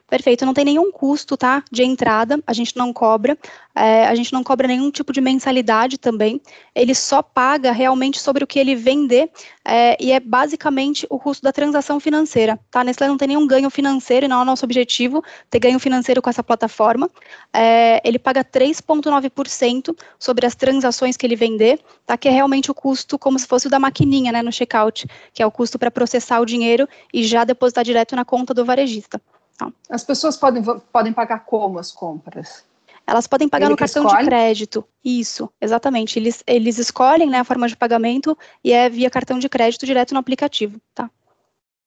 Perfeito, 0.08 0.46
não 0.46 0.54
tem 0.54 0.64
nenhum 0.64 0.92
custo, 0.92 1.36
tá, 1.36 1.64
de 1.68 1.82
entrada, 1.82 2.40
a 2.46 2.52
gente 2.52 2.76
não 2.76 2.92
cobra, 2.92 3.36
é, 3.74 4.06
a 4.06 4.14
gente 4.14 4.32
não 4.32 4.44
cobra 4.44 4.68
nenhum 4.68 4.88
tipo 4.88 5.12
de 5.12 5.20
mensalidade 5.20 5.98
também, 5.98 6.40
ele 6.72 6.94
só 6.94 7.22
paga 7.22 7.72
realmente 7.72 8.20
sobre 8.20 8.44
o 8.44 8.46
que 8.46 8.56
ele 8.60 8.76
vender, 8.76 9.28
é, 9.64 9.96
e 10.00 10.12
é 10.12 10.20
basicamente 10.20 11.08
o 11.10 11.18
custo 11.18 11.42
da 11.42 11.52
transação 11.52 11.98
financeira, 11.98 12.56
tá, 12.70 12.84
Nestlé 12.84 13.08
não 13.08 13.16
tem 13.16 13.26
nenhum 13.26 13.48
ganho 13.48 13.68
financeiro, 13.68 14.26
e 14.26 14.28
não 14.28 14.38
é 14.38 14.42
o 14.42 14.44
nosso 14.44 14.64
objetivo 14.64 15.24
ter 15.50 15.58
ganho 15.58 15.80
financeiro 15.80 16.22
com 16.22 16.30
essa 16.30 16.42
plataforma, 16.42 17.10
é, 17.52 18.00
ele 18.04 18.20
paga 18.20 18.44
3,9% 18.44 19.92
sobre 20.20 20.46
as 20.46 20.54
transações 20.54 21.16
que 21.16 21.26
ele 21.26 21.34
vender, 21.34 21.80
tá, 22.06 22.16
que 22.16 22.28
é 22.28 22.30
realmente 22.30 22.70
o 22.70 22.74
custo 22.74 23.18
como 23.18 23.40
se 23.40 23.46
fosse 23.48 23.66
o 23.66 23.70
da 23.70 23.80
maquininha, 23.80 24.30
né, 24.30 24.40
no 24.40 24.52
checkout, 24.52 25.04
que 25.34 25.42
é 25.42 25.46
o 25.46 25.50
custo 25.50 25.80
para 25.80 25.90
processar 25.90 26.38
o 26.38 26.46
dinheiro 26.46 26.88
e 27.12 27.24
já 27.24 27.42
depositar 27.42 27.82
direto 27.82 28.14
na 28.14 28.24
conta 28.24 28.54
do 28.54 28.64
varejista. 28.64 29.20
Tá. 29.56 29.72
As 29.88 30.04
pessoas 30.04 30.36
podem, 30.36 30.62
podem 30.92 31.12
pagar 31.12 31.44
como 31.44 31.78
as 31.78 31.90
compras? 31.90 32.64
Elas 33.06 33.26
podem 33.26 33.48
pagar 33.48 33.66
Ele 33.66 33.72
no 33.72 33.76
cartão 33.76 34.04
escolhe? 34.04 34.24
de 34.24 34.28
crédito. 34.28 34.84
Isso, 35.04 35.48
exatamente. 35.60 36.18
Eles, 36.18 36.42
eles 36.46 36.78
escolhem 36.78 37.30
né, 37.30 37.38
a 37.38 37.44
forma 37.44 37.68
de 37.68 37.76
pagamento 37.76 38.36
e 38.64 38.72
é 38.72 38.88
via 38.88 39.08
cartão 39.08 39.38
de 39.38 39.48
crédito 39.48 39.86
direto 39.86 40.12
no 40.12 40.20
aplicativo, 40.20 40.80
tá? 40.94 41.08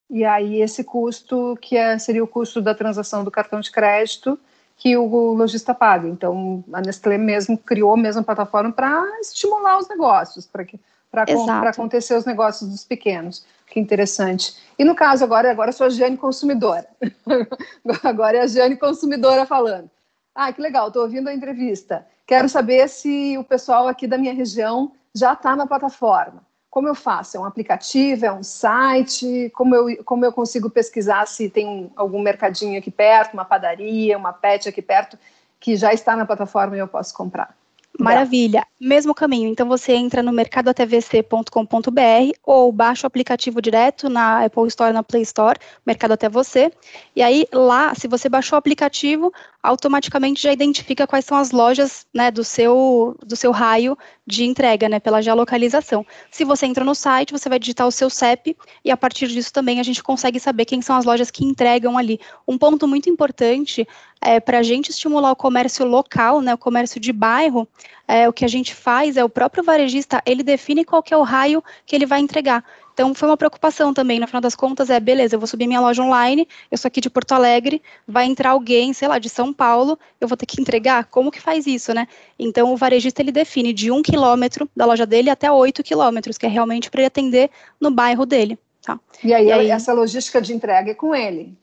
E 0.10 0.26
aí 0.26 0.62
esse 0.62 0.84
custo, 0.84 1.58
que 1.62 1.78
é, 1.78 1.98
seria 2.00 2.24
o 2.24 2.28
custo 2.28 2.62
da 2.62 2.74
transação 2.74 3.24
do 3.24 3.30
cartão 3.30 3.60
de 3.60 3.70
crédito, 3.70 4.40
que 4.78 4.96
o 4.96 5.34
lojista 5.34 5.76
paga. 5.76 6.08
Então, 6.08 6.64
a 6.72 6.82
Nestlé 6.82 7.18
mesmo 7.18 7.58
criou 7.58 7.94
a 7.94 8.24
plataforma 8.24 8.72
para 8.72 9.04
estimular 9.20 9.78
os 9.78 9.90
negócios, 9.90 10.48
para 10.48 10.64
que 10.64 10.80
para 11.12 11.70
acontecer 11.70 12.16
os 12.16 12.26
negócios 12.26 12.70
dos 12.70 12.84
pequenos. 12.84 13.46
Que 13.68 13.80
interessante. 13.80 14.56
E 14.78 14.84
no 14.84 14.96
caso 14.96 15.24
agora, 15.24 15.52
agora 15.52 15.70
eu 15.70 15.74
sou 15.74 15.88
a 15.88 15.90
Jane 15.90 16.18
consumidora. 16.18 16.88
agora 18.04 18.38
é 18.38 18.42
a 18.42 18.48
Jane 18.48 18.76
consumidora 18.76 19.46
falando. 19.46 19.90
Ah, 20.34 20.52
que 20.52 20.62
legal, 20.62 20.88
estou 20.88 21.04
ouvindo 21.04 21.28
a 21.28 21.34
entrevista. 21.34 22.06
Quero 22.26 22.48
saber 22.48 22.88
se 22.88 23.38
o 23.38 23.44
pessoal 23.44 23.88
aqui 23.88 24.08
da 24.08 24.18
minha 24.18 24.34
região 24.34 24.92
já 25.14 25.34
está 25.34 25.56
na 25.56 25.68
plataforma. 25.68 26.44
Como 26.70 26.88
eu 26.88 26.96
faço? 26.96 27.36
É 27.36 27.40
um 27.40 27.46
aplicativo? 27.46 28.26
É 28.26 28.32
um 28.32 28.44
site? 28.44 29.52
Como 29.56 29.76
eu, 29.76 30.04
como 30.04 30.24
eu 30.24 30.32
consigo 30.32 30.70
pesquisar 30.70 31.28
se 31.28 31.50
tem 31.50 31.68
um, 31.68 31.92
algum 31.96 32.22
mercadinho 32.22 32.78
aqui 32.78 32.92
perto, 32.92 33.34
uma 33.34 33.46
padaria, 33.46 34.18
uma 34.18 34.32
pet 34.32 34.70
aqui 34.70 34.82
perto, 34.82 35.18
que 35.60 35.76
já 35.76 35.92
está 35.92 36.16
na 36.16 36.26
plataforma 36.26 36.76
e 36.76 36.80
eu 36.80 36.88
posso 36.88 37.14
comprar? 37.14 37.56
Maravilha. 38.04 38.66
Mesmo 38.80 39.14
caminho. 39.14 39.50
Então 39.50 39.68
você 39.68 39.94
entra 39.94 40.24
no 40.24 40.32
mercadoatvc.com.br 40.32 42.32
ou 42.44 42.72
baixa 42.72 43.06
o 43.06 43.08
aplicativo 43.08 43.62
direto 43.62 44.10
na 44.10 44.46
Apple 44.46 44.68
Store, 44.68 44.94
na 44.94 45.04
Play 45.04 45.24
Store, 45.24 45.60
Mercado 45.86 46.14
Até 46.14 46.30
Você. 46.30 46.72
E 47.16 47.22
aí 47.22 47.46
lá, 47.52 47.94
se 47.94 48.08
você 48.08 48.30
baixou 48.30 48.56
o 48.56 48.60
aplicativo, 48.60 49.34
automaticamente 49.62 50.42
já 50.42 50.54
identifica 50.54 51.06
quais 51.06 51.26
são 51.26 51.38
as 51.38 51.52
lojas 51.52 52.06
né, 52.14 52.32
do, 52.32 52.44
seu, 52.44 53.18
do 53.26 53.36
seu 53.36 53.52
raio 53.52 53.98
de 54.30 54.46
entrega, 54.46 54.88
né, 54.88 55.00
pela 55.00 55.22
geolocalização. 55.22 56.06
Se 56.30 56.46
você 56.46 56.68
entra 56.68 56.86
no 56.86 56.94
site, 56.94 57.32
você 57.32 57.50
vai 57.50 57.58
digitar 57.58 57.88
o 57.88 57.92
seu 57.92 58.10
CEP 58.10 58.56
e 58.86 58.92
a 58.92 58.96
partir 58.96 59.28
disso 59.28 59.52
também 59.52 59.80
a 59.80 59.84
gente 59.84 60.04
consegue 60.04 60.40
saber 60.40 60.66
quem 60.66 60.82
são 60.82 60.96
as 60.96 61.04
lojas 61.04 61.32
que 61.32 61.44
entregam 61.44 61.98
ali. 61.98 62.20
Um 62.48 62.58
ponto 62.58 62.88
muito 62.88 63.10
importante 63.10 63.88
é, 64.22 64.40
para 64.40 64.60
a 64.60 64.64
gente 64.64 64.92
estimular 64.92 65.32
o 65.32 65.36
comércio 65.36 65.86
local, 65.86 66.42
né, 66.42 66.54
o 66.54 66.58
comércio 66.58 67.00
de 67.00 67.12
bairro, 67.12 67.68
é, 68.08 68.30
o 68.30 68.34
que 68.34 68.46
a 68.46 68.48
gente 68.48 68.76
faz 68.76 69.18
é 69.18 69.24
o 69.24 69.30
próprio 69.30 69.64
varejista, 69.64 70.22
ele 70.26 70.44
define 70.44 70.86
qual 70.86 71.02
que 71.02 71.14
é 71.14 71.18
o 71.18 71.24
raio 71.24 71.64
que 71.86 71.96
ele 71.96 72.06
vai 72.06 72.20
entregar. 72.20 72.64
Então, 73.00 73.14
foi 73.14 73.30
uma 73.30 73.38
preocupação 73.38 73.94
também, 73.94 74.20
no 74.20 74.28
final 74.28 74.42
das 74.42 74.56
contas, 74.56 74.90
é, 74.90 75.00
beleza, 75.00 75.34
eu 75.34 75.40
vou 75.40 75.48
subir 75.48 75.68
minha 75.68 75.80
loja 75.80 76.04
online, 76.04 76.46
eu 76.70 76.78
sou 76.78 76.90
aqui 76.90 77.00
de 77.00 77.10
Porto 77.10 77.32
Alegre, 77.32 77.82
vai 78.06 78.26
entrar 78.26 78.50
alguém, 78.50 78.92
sei 78.92 79.08
lá, 79.08 79.18
de 79.18 79.30
São 79.30 79.54
Paulo, 79.54 79.98
eu 80.20 80.28
vou 80.28 80.36
ter 80.36 80.46
que 80.46 80.60
entregar? 80.60 81.06
Como 81.06 81.32
que 81.32 81.40
faz 81.40 81.66
isso, 81.66 81.94
né? 81.94 82.10
Então, 82.38 82.74
o 82.74 82.76
varejista, 82.76 83.22
ele 83.22 83.32
define 83.32 83.72
de 83.72 83.90
um 83.90 84.02
quilômetro 84.02 84.70
da 84.76 84.86
loja 84.86 85.06
dele 85.06 85.30
até 85.30 85.50
oito 85.50 85.82
quilômetros, 85.82 86.38
que 86.38 86.46
é 86.46 86.50
realmente 86.50 86.92
para 86.92 87.00
ele 87.00 87.08
atender 87.08 87.50
no 87.80 87.90
bairro 87.90 88.26
dele, 88.26 88.60
tá? 88.82 89.00
E 89.24 89.34
aí, 89.34 89.46
e 89.46 89.52
aí, 89.54 89.72
essa 89.72 89.94
logística 89.94 90.42
de 90.42 90.54
entrega 90.54 90.92
é 90.92 90.94
com 90.94 91.16
ele? 91.16 91.58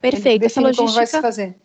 Perfeito. 0.00 0.42
Ele 0.42 0.46
essa 0.46 0.60
logística... 0.60 0.86
como 0.86 0.94
vai 0.94 1.06
se 1.08 1.20
fazer. 1.20 1.56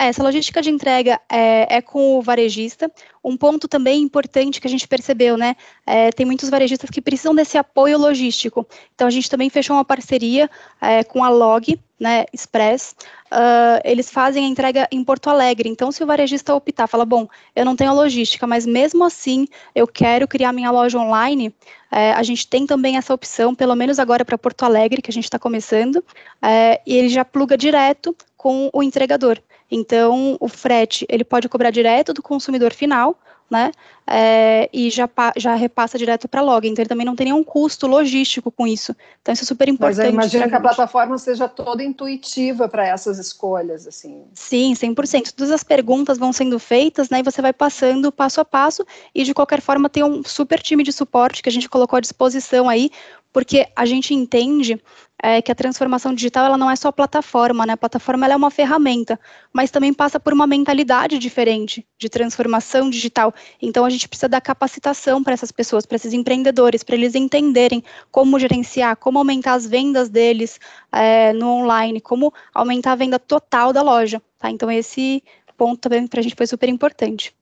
É, 0.00 0.06
essa 0.06 0.22
logística 0.22 0.62
de 0.62 0.70
entrega 0.70 1.20
é, 1.28 1.76
é, 1.76 1.82
com 1.82 2.16
o 2.16 2.22
varejista. 2.22 2.90
Um 3.22 3.36
ponto 3.36 3.68
também 3.68 4.00
importante 4.00 4.58
que 4.58 4.66
a 4.66 4.70
gente 4.70 4.88
percebeu, 4.88 5.36
né? 5.36 5.54
É, 5.86 6.10
tem 6.10 6.24
muitos 6.24 6.48
varejistas 6.48 6.88
que 6.88 7.02
precisam 7.02 7.34
desse 7.34 7.58
apoio 7.58 7.98
logístico. 7.98 8.66
Então 8.94 9.06
a 9.06 9.10
gente 9.10 9.28
também 9.28 9.50
fechou 9.50 9.76
uma 9.76 9.84
parceria 9.84 10.48
é, 10.80 11.04
com 11.04 11.22
a 11.22 11.28
Log, 11.28 11.78
né, 12.00 12.24
Express. 12.32 12.96
Uh, 13.26 13.76
eles 13.84 14.10
fazem 14.10 14.46
a 14.46 14.48
entrega 14.48 14.88
em 14.90 15.04
Porto 15.04 15.28
Alegre. 15.28 15.68
Então, 15.68 15.92
se 15.92 16.02
o 16.02 16.06
varejista 16.06 16.54
optar, 16.54 16.86
fala, 16.86 17.04
bom, 17.04 17.28
eu 17.54 17.62
não 17.62 17.76
tenho 17.76 17.94
logística, 17.94 18.46
mas 18.46 18.64
mesmo 18.64 19.04
assim 19.04 19.46
eu 19.74 19.86
quero 19.86 20.26
criar 20.26 20.54
minha 20.54 20.70
loja 20.70 20.98
online, 20.98 21.54
é, 21.92 22.12
a 22.12 22.22
gente 22.22 22.48
tem 22.48 22.66
também 22.66 22.96
essa 22.96 23.12
opção, 23.12 23.54
pelo 23.54 23.74
menos 23.74 23.98
agora 23.98 24.24
para 24.24 24.38
Porto 24.38 24.62
Alegre, 24.62 25.02
que 25.02 25.10
a 25.10 25.12
gente 25.12 25.24
está 25.24 25.38
começando, 25.38 26.02
é, 26.40 26.80
e 26.86 26.96
ele 26.96 27.10
já 27.10 27.22
pluga 27.22 27.58
direto 27.58 28.16
com 28.34 28.70
o 28.72 28.82
entregador. 28.82 29.38
Então, 29.70 30.36
o 30.40 30.48
frete 30.48 31.06
ele 31.08 31.24
pode 31.24 31.48
cobrar 31.48 31.70
direto 31.70 32.12
do 32.12 32.22
consumidor 32.22 32.72
final, 32.72 33.18
né? 33.50 33.72
É, 34.06 34.68
e 34.72 34.90
já, 34.90 35.08
já 35.36 35.54
repassa 35.54 35.98
direto 35.98 36.28
para 36.28 36.40
a 36.40 36.44
log. 36.44 36.66
Então, 36.68 36.82
ele 36.82 36.88
também 36.88 37.06
não 37.06 37.14
tem 37.16 37.26
nenhum 37.26 37.44
custo 37.44 37.86
logístico 37.86 38.50
com 38.50 38.66
isso. 38.66 38.94
Então, 39.20 39.32
isso 39.32 39.44
é 39.44 39.46
super 39.46 39.68
importante. 39.68 40.14
Mas 40.14 40.32
imagina 40.32 40.48
que 40.48 40.54
a 40.54 40.60
plataforma 40.60 41.18
seja 41.18 41.48
toda 41.48 41.82
intuitiva 41.82 42.68
para 42.68 42.86
essas 42.86 43.18
escolhas, 43.18 43.86
assim. 43.86 44.24
Sim, 44.34 44.72
100%. 44.72 45.32
Todas 45.32 45.52
as 45.52 45.64
perguntas 45.64 46.18
vão 46.18 46.32
sendo 46.32 46.58
feitas, 46.58 47.10
né? 47.10 47.20
E 47.20 47.22
você 47.22 47.42
vai 47.42 47.52
passando 47.52 48.10
passo 48.10 48.40
a 48.40 48.44
passo. 48.44 48.84
E, 49.14 49.24
de 49.24 49.34
qualquer 49.34 49.60
forma, 49.60 49.88
tem 49.88 50.02
um 50.02 50.24
super 50.24 50.60
time 50.60 50.82
de 50.82 50.92
suporte 50.92 51.42
que 51.42 51.48
a 51.48 51.52
gente 51.52 51.68
colocou 51.68 51.96
à 51.96 52.00
disposição 52.00 52.68
aí, 52.68 52.90
porque 53.32 53.68
a 53.76 53.84
gente 53.84 54.14
entende 54.14 54.80
é, 55.22 55.42
que 55.42 55.52
a 55.52 55.54
transformação 55.54 56.14
digital 56.14 56.46
ela 56.46 56.56
não 56.56 56.70
é 56.70 56.76
só 56.76 56.90
plataforma, 56.90 57.66
né? 57.66 57.74
A 57.74 57.76
plataforma 57.76 58.26
é 58.26 58.36
uma 58.36 58.50
ferramenta, 58.50 59.18
mas 59.52 59.70
também 59.70 59.92
passa 59.92 60.18
por 60.18 60.32
uma 60.32 60.46
mentalidade 60.46 61.18
diferente 61.18 61.86
de 61.98 62.08
transformação 62.08 62.88
digital. 62.88 63.34
Então 63.60 63.84
a 63.84 63.90
gente 63.90 64.08
precisa 64.08 64.28
dar 64.28 64.40
capacitação 64.40 65.22
para 65.22 65.32
essas 65.32 65.52
pessoas, 65.52 65.84
para 65.84 65.96
esses 65.96 66.12
empreendedores, 66.12 66.82
para 66.82 66.94
eles 66.94 67.14
entenderem 67.14 67.82
como 68.10 68.38
gerenciar, 68.38 68.96
como 68.96 69.18
aumentar 69.18 69.54
as 69.54 69.66
vendas 69.66 70.08
deles 70.08 70.58
é, 70.92 71.32
no 71.32 71.48
online, 71.48 72.00
como 72.00 72.32
aumentar 72.54 72.92
a 72.92 72.96
venda 72.96 73.18
total 73.18 73.72
da 73.72 73.82
loja. 73.82 74.22
Tá? 74.38 74.50
Então 74.50 74.70
esse 74.70 75.22
ponto 75.56 75.80
também 75.80 76.06
para 76.06 76.20
a 76.20 76.22
gente 76.22 76.34
foi 76.34 76.46
super 76.46 76.68
importante. 76.68 77.34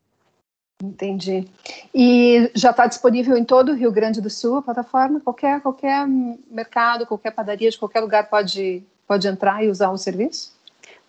Entendi. 0.82 1.48
E 1.92 2.50
já 2.54 2.70
está 2.70 2.86
disponível 2.86 3.36
em 3.36 3.44
todo 3.44 3.72
o 3.72 3.74
Rio 3.74 3.90
Grande 3.90 4.20
do 4.20 4.30
Sul 4.30 4.58
a 4.58 4.62
plataforma? 4.62 5.20
Qualquer, 5.20 5.60
qualquer 5.60 6.06
mercado, 6.06 7.04
qualquer 7.04 7.32
padaria 7.32 7.68
de 7.68 7.78
qualquer 7.78 8.00
lugar 8.00 8.30
pode, 8.30 8.84
pode 9.06 9.26
entrar 9.26 9.64
e 9.64 9.68
usar 9.68 9.90
o 9.90 9.98
serviço? 9.98 10.56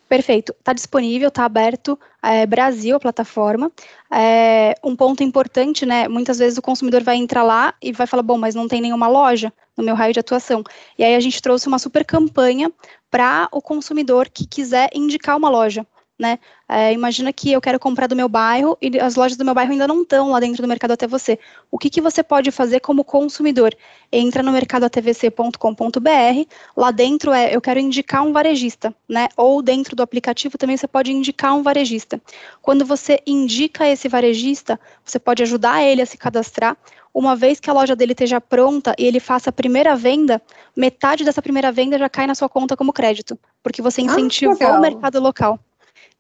Perfeito. 0.08 0.56
Está 0.58 0.74
disponível, 0.74 1.28
está 1.28 1.46
aberto 1.46 2.00
é, 2.24 2.48
Brasil 2.48 2.96
a 2.96 3.00
plataforma. 3.00 3.72
É, 4.12 4.74
um 4.84 4.96
ponto 4.96 5.24
importante, 5.24 5.86
né? 5.86 6.08
Muitas 6.08 6.40
vezes 6.40 6.58
o 6.58 6.64
consumidor 6.64 7.04
vai 7.04 7.18
entrar 7.18 7.44
lá 7.44 7.76
e 7.80 7.92
vai 7.92 8.08
falar, 8.08 8.24
bom, 8.24 8.40
mas 8.40 8.56
não 8.56 8.68
tem 8.68 8.82
nenhuma 8.82 9.08
loja 9.08 9.54
no 9.78 9.84
meu 9.84 9.94
raio 9.94 10.14
de 10.14 10.20
atuação. 10.20 10.64
E 10.98 11.04
aí 11.04 11.14
a 11.14 11.20
gente 11.20 11.40
trouxe 11.40 11.68
uma 11.68 11.78
super 11.78 12.04
campanha 12.04 12.72
para 13.12 13.48
o 13.52 13.62
consumidor 13.62 14.30
que 14.30 14.48
quiser 14.48 14.90
indicar 14.96 15.38
uma 15.38 15.50
loja 15.50 15.86
né? 16.20 16.38
É, 16.68 16.92
imagina 16.94 17.32
que 17.32 17.52
eu 17.52 17.62
quero 17.62 17.80
comprar 17.80 18.06
do 18.08 18.16
meu 18.16 18.28
bairro 18.28 18.78
e 18.82 19.00
as 19.00 19.16
lojas 19.16 19.38
do 19.38 19.46
meu 19.46 19.54
bairro 19.54 19.72
ainda 19.72 19.88
não 19.88 20.02
estão 20.02 20.32
lá 20.32 20.40
dentro 20.40 20.62
do 20.62 20.68
mercado 20.68 20.92
até 20.92 21.08
você. 21.08 21.40
O 21.72 21.78
que, 21.78 21.90
que 21.90 22.02
você 22.02 22.22
pode 22.22 22.52
fazer 22.52 22.82
como 22.82 23.04
consumidor? 23.04 23.74
Entra 24.12 24.44
no 24.44 24.52
mercadoatvc.com.br, 24.52 26.46
lá 26.76 26.92
dentro 26.92 27.32
é 27.32 27.56
eu 27.56 27.62
quero 27.62 27.80
indicar 27.80 28.24
um 28.24 28.34
varejista, 28.34 28.94
né? 29.08 29.30
Ou 29.38 29.62
dentro 29.62 29.96
do 29.96 30.04
aplicativo 30.04 30.58
também 30.58 30.76
você 30.76 30.88
pode 30.88 31.12
indicar 31.14 31.56
um 31.56 31.64
varejista. 31.64 32.22
Quando 32.62 32.86
você 32.86 33.22
indica 33.26 33.88
esse 33.88 34.10
varejista, 34.10 34.78
você 35.04 35.18
pode 35.18 35.42
ajudar 35.42 35.82
ele 35.82 36.02
a 36.02 36.06
se 36.06 36.18
cadastrar. 36.18 36.78
Uma 37.12 37.36
vez 37.36 37.60
que 37.60 37.70
a 37.70 37.74
loja 37.74 37.96
dele 37.96 38.12
esteja 38.12 38.40
pronta 38.40 38.94
e 38.98 39.06
ele 39.06 39.20
faça 39.20 39.50
a 39.50 39.54
primeira 39.54 39.96
venda, 39.96 40.40
metade 40.76 41.24
dessa 41.24 41.42
primeira 41.42 41.72
venda 41.72 41.98
já 41.98 42.08
cai 42.08 42.28
na 42.28 42.36
sua 42.36 42.48
conta 42.48 42.78
como 42.78 42.94
crédito, 42.94 43.38
porque 43.64 43.82
você 43.82 44.02
ah, 44.02 44.04
incentivou 44.04 44.68
ah, 44.68 44.78
o 44.78 44.82
mercado 44.82 45.20
local. 45.20 45.60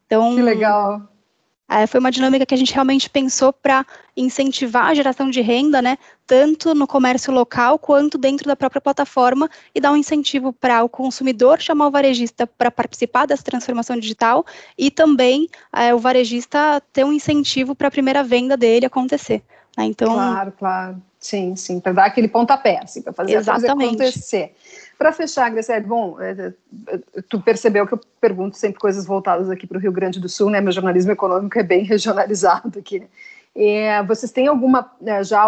Então, 0.09 0.33
que 0.33 0.41
legal. 0.41 1.03
É, 1.69 1.85
foi 1.85 1.99
uma 1.99 2.09
dinâmica 2.09 2.47
que 2.47 2.55
a 2.55 2.57
gente 2.57 2.73
realmente 2.73 3.07
pensou 3.07 3.53
para 3.53 3.85
incentivar 4.17 4.87
a 4.87 4.93
geração 4.95 5.29
de 5.29 5.39
renda, 5.39 5.83
né, 5.83 5.99
tanto 6.25 6.73
no 6.73 6.87
comércio 6.87 7.31
local 7.31 7.77
quanto 7.77 8.17
dentro 8.17 8.47
da 8.47 8.55
própria 8.55 8.81
plataforma 8.81 9.47
e 9.73 9.79
dar 9.79 9.91
um 9.91 9.95
incentivo 9.95 10.51
para 10.51 10.83
o 10.83 10.89
consumidor 10.89 11.61
chamar 11.61 11.85
o 11.85 11.91
varejista 11.91 12.47
para 12.47 12.71
participar 12.71 13.27
dessa 13.27 13.43
transformação 13.43 13.99
digital 13.99 14.43
e 14.75 14.89
também 14.89 15.47
é, 15.71 15.93
o 15.93 15.99
varejista 15.99 16.81
ter 16.91 17.03
um 17.03 17.13
incentivo 17.13 17.75
para 17.75 17.89
a 17.89 17.91
primeira 17.91 18.23
venda 18.23 18.57
dele 18.57 18.87
acontecer. 18.87 19.43
Né? 19.77 19.85
Então, 19.85 20.11
claro, 20.11 20.51
claro. 20.57 21.01
Sim, 21.19 21.55
sim, 21.55 21.79
para 21.79 21.91
dar 21.91 22.05
aquele 22.05 22.29
pontapé, 22.29 22.79
assim, 22.81 23.01
para 23.03 23.13
fazer 23.13 23.43
coisa 23.45 23.73
acontecer. 23.73 24.55
Para 24.99 25.13
fechar, 25.13 25.49
Graciele, 25.49 25.85
bom, 25.85 26.19
é, 26.19 26.53
é, 26.87 26.99
tu 27.29 27.39
percebeu 27.39 27.87
que 27.87 27.93
eu 27.93 28.01
pergunto 28.19 28.57
sempre 28.57 28.81
coisas 28.81 29.05
voltadas 29.05 29.49
aqui 29.49 29.65
para 29.65 29.77
o 29.77 29.79
Rio 29.79 29.93
Grande 29.93 30.19
do 30.19 30.27
Sul, 30.27 30.49
né? 30.49 30.59
Meu 30.59 30.73
jornalismo 30.73 31.13
econômico 31.13 31.57
é 31.57 31.63
bem 31.63 31.83
regionalizado 31.87 32.77
aqui. 32.77 32.99
Né? 32.99 34.03
vocês 34.03 34.29
têm 34.29 34.47
alguma 34.47 34.93
né, 34.99 35.23
já 35.23 35.41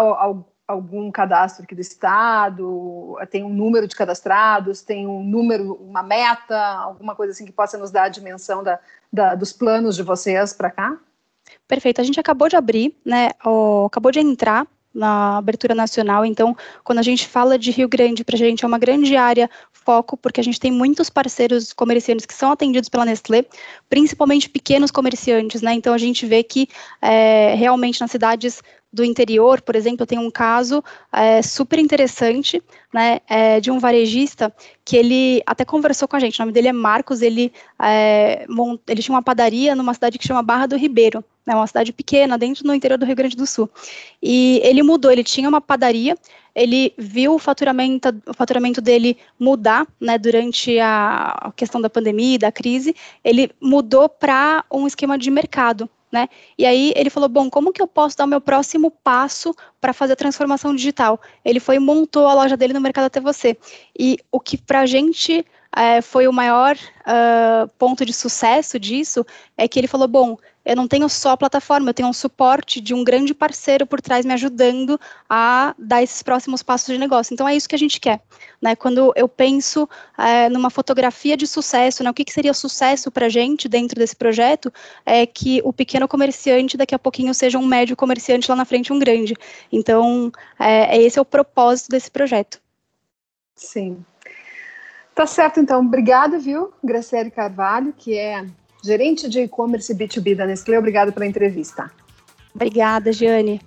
algum 0.66 1.10
cadastro 1.10 1.64
aqui 1.64 1.74
do 1.74 1.82
estado? 1.82 3.14
Tem 3.30 3.44
um 3.44 3.50
número 3.50 3.86
de 3.86 3.94
cadastrados? 3.94 4.80
Tem 4.80 5.06
um 5.06 5.22
número, 5.22 5.74
uma 5.74 6.02
meta, 6.02 6.58
alguma 6.78 7.14
coisa 7.14 7.34
assim 7.34 7.44
que 7.44 7.52
possa 7.52 7.76
nos 7.76 7.90
dar 7.90 8.04
a 8.04 8.08
dimensão 8.08 8.62
da, 8.62 8.80
da 9.12 9.34
dos 9.34 9.52
planos 9.52 9.96
de 9.96 10.02
vocês 10.02 10.54
para 10.54 10.70
cá? 10.70 10.96
Perfeito. 11.68 12.00
A 12.00 12.04
gente 12.04 12.18
acabou 12.18 12.48
de 12.48 12.56
abrir, 12.56 12.96
né? 13.04 13.28
acabou 13.84 14.10
de 14.10 14.18
entrar 14.18 14.66
na 14.94 15.38
abertura 15.38 15.74
nacional. 15.74 16.24
Então, 16.24 16.56
quando 16.84 16.98
a 16.98 17.02
gente 17.02 17.26
fala 17.26 17.58
de 17.58 17.70
Rio 17.70 17.88
Grande, 17.88 18.24
para 18.24 18.36
a 18.36 18.38
gente 18.38 18.64
é 18.64 18.68
uma 18.68 18.78
grande 18.78 19.16
área 19.16 19.48
foco, 19.72 20.16
porque 20.16 20.40
a 20.40 20.44
gente 20.44 20.60
tem 20.60 20.70
muitos 20.70 21.10
parceiros 21.10 21.72
comerciantes 21.72 22.26
que 22.26 22.34
são 22.34 22.52
atendidos 22.52 22.88
pela 22.88 23.04
Nestlé, 23.04 23.44
principalmente 23.88 24.48
pequenos 24.48 24.90
comerciantes, 24.90 25.62
né? 25.62 25.72
Então, 25.74 25.92
a 25.92 25.98
gente 25.98 26.26
vê 26.26 26.42
que 26.42 26.68
é, 27.00 27.54
realmente 27.54 28.00
nas 28.00 28.10
cidades 28.10 28.62
do 28.92 29.02
interior, 29.04 29.62
por 29.62 29.74
exemplo, 29.74 30.02
eu 30.02 30.06
tenho 30.06 30.20
um 30.20 30.30
caso 30.30 30.84
é, 31.10 31.40
super 31.40 31.78
interessante, 31.78 32.62
né, 32.92 33.20
é, 33.28 33.58
de 33.58 33.70
um 33.70 33.78
varejista 33.78 34.54
que 34.84 34.96
ele 34.96 35.42
até 35.46 35.64
conversou 35.64 36.06
com 36.06 36.16
a 36.16 36.20
gente, 36.20 36.38
o 36.38 36.42
nome 36.42 36.52
dele 36.52 36.68
é 36.68 36.72
Marcos, 36.72 37.22
ele, 37.22 37.52
é, 37.80 38.44
mont, 38.48 38.80
ele 38.86 39.00
tinha 39.00 39.14
uma 39.14 39.22
padaria 39.22 39.74
numa 39.74 39.94
cidade 39.94 40.18
que 40.18 40.26
chama 40.26 40.42
Barra 40.42 40.66
do 40.66 40.76
Ribeiro, 40.76 41.24
né, 41.46 41.54
uma 41.54 41.66
cidade 41.66 41.92
pequena, 41.92 42.36
dentro 42.36 42.62
do 42.62 42.74
interior 42.74 42.98
do 42.98 43.06
Rio 43.06 43.16
Grande 43.16 43.36
do 43.36 43.46
Sul, 43.46 43.70
e 44.22 44.60
ele 44.62 44.82
mudou, 44.82 45.10
ele 45.10 45.24
tinha 45.24 45.48
uma 45.48 45.60
padaria, 45.60 46.14
ele 46.54 46.92
viu 46.98 47.34
o 47.34 47.38
faturamento, 47.38 48.14
o 48.26 48.34
faturamento 48.34 48.82
dele 48.82 49.16
mudar, 49.38 49.86
né, 49.98 50.18
durante 50.18 50.78
a 50.78 51.50
questão 51.56 51.80
da 51.80 51.88
pandemia, 51.88 52.38
da 52.38 52.52
crise, 52.52 52.94
ele 53.24 53.50
mudou 53.58 54.06
para 54.06 54.64
um 54.70 54.86
esquema 54.86 55.16
de 55.16 55.30
mercado, 55.30 55.88
né? 56.12 56.28
E 56.58 56.66
aí 56.66 56.92
ele 56.94 57.08
falou, 57.08 57.28
bom, 57.28 57.48
como 57.48 57.72
que 57.72 57.80
eu 57.80 57.86
posso 57.86 58.16
dar 58.16 58.24
o 58.24 58.28
meu 58.28 58.40
próximo 58.40 58.90
passo 58.90 59.54
para 59.80 59.94
fazer 59.94 60.12
a 60.12 60.16
transformação 60.16 60.76
digital? 60.76 61.18
Ele 61.42 61.58
foi 61.58 61.76
e 61.76 61.78
montou 61.80 62.26
a 62.26 62.34
loja 62.34 62.56
dele 62.56 62.74
no 62.74 62.80
Mercado 62.80 63.06
Até 63.06 63.18
Você. 63.18 63.56
E 63.98 64.18
o 64.30 64.38
que 64.38 64.58
para 64.58 64.80
a 64.80 64.86
gente 64.86 65.44
é, 65.74 66.02
foi 66.02 66.28
o 66.28 66.32
maior 66.32 66.76
uh, 66.76 67.66
ponto 67.78 68.04
de 68.04 68.12
sucesso 68.12 68.78
disso 68.78 69.24
é 69.56 69.66
que 69.66 69.80
ele 69.80 69.88
falou, 69.88 70.06
bom, 70.06 70.36
eu 70.64 70.76
não 70.76 70.86
tenho 70.86 71.08
só 71.08 71.30
a 71.30 71.36
plataforma, 71.36 71.90
eu 71.90 71.94
tenho 71.94 72.08
um 72.08 72.12
suporte 72.12 72.80
de 72.80 72.94
um 72.94 73.02
grande 73.02 73.34
parceiro 73.34 73.86
por 73.86 74.00
trás 74.00 74.24
me 74.24 74.32
ajudando 74.32 74.98
a 75.28 75.74
dar 75.78 76.02
esses 76.02 76.22
próximos 76.22 76.62
passos 76.62 76.86
de 76.86 76.98
negócio. 76.98 77.34
Então 77.34 77.48
é 77.48 77.54
isso 77.54 77.68
que 77.68 77.74
a 77.74 77.78
gente 77.78 78.00
quer. 78.00 78.20
Né? 78.60 78.76
Quando 78.76 79.12
eu 79.16 79.28
penso 79.28 79.88
é, 80.16 80.48
numa 80.48 80.70
fotografia 80.70 81.36
de 81.36 81.46
sucesso, 81.46 82.04
né, 82.04 82.10
o 82.10 82.14
que, 82.14 82.24
que 82.24 82.32
seria 82.32 82.54
sucesso 82.54 83.10
para 83.10 83.26
a 83.26 83.28
gente 83.28 83.68
dentro 83.68 83.98
desse 83.98 84.14
projeto, 84.14 84.72
é 85.04 85.26
que 85.26 85.60
o 85.64 85.72
pequeno 85.72 86.06
comerciante 86.06 86.76
daqui 86.76 86.94
a 86.94 86.98
pouquinho 86.98 87.34
seja 87.34 87.58
um 87.58 87.66
médio 87.66 87.96
comerciante 87.96 88.48
lá 88.48 88.56
na 88.56 88.64
frente 88.64 88.92
um 88.92 88.98
grande. 88.98 89.34
Então, 89.70 90.30
é, 90.58 90.96
é 90.96 91.02
esse 91.02 91.18
é 91.18 91.22
o 91.22 91.24
propósito 91.24 91.90
desse 91.90 92.10
projeto. 92.10 92.60
Sim. 93.56 94.04
Tá 95.14 95.26
certo, 95.26 95.60
então. 95.60 95.80
Obrigada, 95.80 96.38
viu, 96.38 96.72
Graciele 96.82 97.30
Carvalho, 97.30 97.92
que 97.92 98.16
é 98.16 98.46
gerente 98.82 99.28
de 99.28 99.40
e-commerce 99.40 99.94
B2B 99.94 100.34
da 100.34 100.46
Nestlé. 100.46 100.78
Obrigada 100.78 101.12
pela 101.12 101.26
entrevista. 101.26 101.90
Obrigada, 102.54 103.12
Giane. 103.12 103.60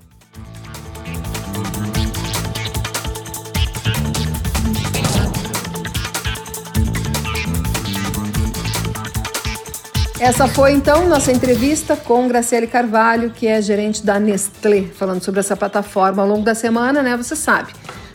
Essa 10.20 10.48
foi 10.48 10.72
então 10.72 11.08
nossa 11.08 11.32
entrevista 11.32 11.96
com 11.96 12.28
Graciele 12.28 12.68
Carvalho, 12.68 13.32
que 13.32 13.48
é 13.48 13.62
gerente 13.62 14.04
da 14.04 14.20
Nestlé, 14.20 14.84
falando 14.84 15.22
sobre 15.22 15.40
essa 15.40 15.56
plataforma 15.56 16.24
ao 16.24 16.28
longo 16.28 16.44
da 16.44 16.56
semana, 16.56 17.04
né? 17.04 17.16
Você 17.18 17.36
sabe. 17.36 17.74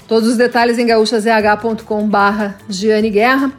Todos 0.08 0.28
os 0.30 0.36
detalhes 0.36 0.78
em 0.78 0.86
gaúchazh.com/barra 0.86 2.58
Giane 2.68 3.10
Guerra. 3.10 3.52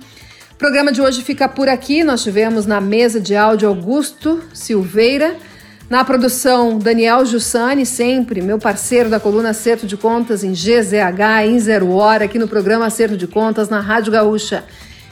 O 0.61 0.63
programa 0.63 0.91
de 0.91 1.01
hoje 1.01 1.23
fica 1.23 1.49
por 1.49 1.67
aqui. 1.67 2.03
Nós 2.03 2.21
tivemos 2.21 2.67
na 2.67 2.79
mesa 2.79 3.19
de 3.19 3.35
áudio 3.35 3.67
Augusto 3.67 4.43
Silveira, 4.53 5.35
na 5.89 6.05
produção 6.05 6.77
Daniel 6.77 7.25
Jussani, 7.25 7.83
sempre 7.83 8.43
meu 8.43 8.59
parceiro 8.59 9.09
da 9.09 9.19
coluna 9.19 9.49
Acerto 9.49 9.87
de 9.87 9.97
Contas 9.97 10.43
em 10.43 10.51
GZH, 10.51 11.47
em 11.47 11.59
Zero 11.59 11.89
Hora, 11.89 12.25
aqui 12.25 12.37
no 12.37 12.47
programa 12.47 12.85
Acerto 12.85 13.17
de 13.17 13.25
Contas 13.25 13.69
na 13.69 13.79
Rádio 13.79 14.11
Gaúcha. 14.11 14.63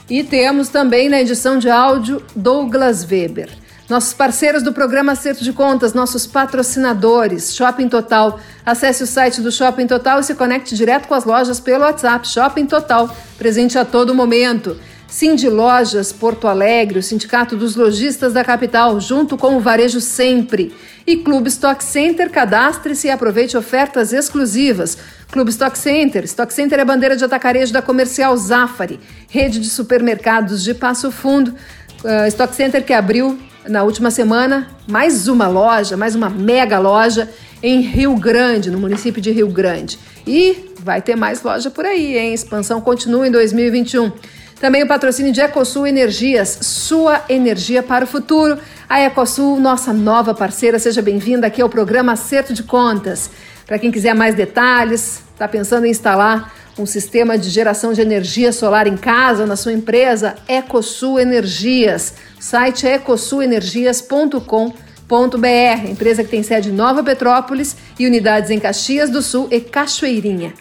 E 0.07 0.23
temos 0.23 0.69
também 0.69 1.09
na 1.09 1.19
edição 1.19 1.57
de 1.57 1.67
áudio 1.67 2.21
Douglas 2.35 3.03
Weber. 3.03 3.49
Nossos 3.89 4.13
parceiros 4.13 4.61
do 4.61 4.71
programa 4.71 5.13
Acerto 5.13 5.43
de 5.43 5.51
Contas, 5.51 5.95
nossos 5.95 6.27
patrocinadores, 6.27 7.55
Shopping 7.55 7.89
Total. 7.89 8.39
Acesse 8.63 9.01
o 9.01 9.07
site 9.07 9.41
do 9.41 9.51
Shopping 9.51 9.87
Total 9.87 10.19
e 10.19 10.23
se 10.23 10.35
conecte 10.35 10.75
direto 10.75 11.07
com 11.07 11.15
as 11.15 11.25
lojas 11.25 11.59
pelo 11.59 11.85
WhatsApp. 11.85 12.27
Shopping 12.27 12.67
Total, 12.67 13.09
presente 13.39 13.79
a 13.79 13.83
todo 13.83 14.13
momento. 14.13 14.77
Cindy 15.09 15.49
Lojas 15.49 16.13
Porto 16.13 16.47
Alegre, 16.47 16.99
o 16.99 17.03
Sindicato 17.03 17.57
dos 17.57 17.75
Lojistas 17.75 18.33
da 18.33 18.43
capital, 18.43 19.01
junto 19.01 19.37
com 19.37 19.57
o 19.57 19.59
Varejo 19.59 19.99
Sempre. 19.99 20.71
E 21.05 21.17
Clube 21.17 21.49
Stock 21.49 21.83
Center, 21.83 22.29
cadastre-se 22.29 23.07
e 23.07 23.09
aproveite 23.09 23.57
ofertas 23.57 24.13
exclusivas. 24.13 24.97
Clube 25.31 25.49
Stock 25.49 25.75
Center. 25.77 26.23
Stock 26.25 26.53
Center 26.53 26.79
é 26.79 26.85
bandeira 26.85 27.15
de 27.15 27.25
atacarejo 27.25 27.73
da 27.73 27.81
comercial 27.81 28.37
Zafari, 28.37 28.99
rede 29.27 29.59
de 29.59 29.67
supermercados 29.67 30.63
de 30.63 30.75
Passo 30.75 31.11
Fundo. 31.11 31.55
Uh, 32.03 32.27
Stock 32.27 32.55
Center 32.55 32.85
que 32.85 32.93
abriu 32.93 33.39
na 33.67 33.83
última 33.83 34.11
semana, 34.11 34.67
mais 34.87 35.27
uma 35.27 35.47
loja, 35.47 35.97
mais 35.97 36.13
uma 36.13 36.29
mega 36.29 36.77
loja 36.77 37.29
em 37.61 37.81
Rio 37.81 38.15
Grande, 38.15 38.69
no 38.69 38.79
município 38.79 39.21
de 39.21 39.31
Rio 39.31 39.47
Grande. 39.47 39.97
E 40.25 40.71
vai 40.79 41.01
ter 41.01 41.15
mais 41.15 41.41
loja 41.41 41.71
por 41.71 41.85
aí, 41.85 42.17
hein? 42.17 42.33
Expansão 42.33 42.79
continua 42.79 43.27
em 43.27 43.31
2021. 43.31 44.11
Também 44.59 44.83
o 44.83 44.87
patrocínio 44.87 45.31
de 45.31 45.39
Ecosul 45.39 45.87
Energias, 45.87 46.59
sua 46.61 47.23
energia 47.29 47.81
para 47.81 48.03
o 48.03 48.07
futuro. 48.07 48.59
A 48.89 48.99
Ecosul, 48.99 49.57
nossa 49.57 49.93
nova 49.93 50.33
parceira, 50.33 50.77
seja 50.77 51.01
bem-vinda 51.01 51.47
aqui 51.47 51.61
ao 51.61 51.69
programa 51.69 52.11
Acerto 52.11 52.53
de 52.53 52.63
Contas. 52.63 53.31
Para 53.65 53.79
quem 53.79 53.89
quiser 53.89 54.13
mais 54.13 54.35
detalhes, 54.35 55.23
está 55.31 55.47
pensando 55.47 55.85
em 55.85 55.91
instalar 55.91 56.53
um 56.77 56.85
sistema 56.85 57.37
de 57.37 57.49
geração 57.49 57.93
de 57.93 58.01
energia 58.01 58.51
solar 58.51 58.85
em 58.85 58.97
casa 58.97 59.43
ou 59.43 59.47
na 59.47 59.55
sua 59.55 59.71
empresa, 59.71 60.35
Ecosul 60.45 61.21
Energias. 61.21 62.15
O 62.37 62.43
site 62.43 62.85
é 62.85 62.95
ecosulenergias.com.br, 62.95 65.89
empresa 65.89 66.21
que 66.21 66.29
tem 66.29 66.43
sede 66.43 66.67
em 66.67 66.73
Nova 66.73 67.01
Petrópolis 67.01 67.77
e 67.97 68.05
unidades 68.05 68.49
em 68.49 68.59
Caxias 68.59 69.09
do 69.09 69.21
Sul 69.21 69.47
e 69.51 69.61
Cachoeirinha. 69.61 70.53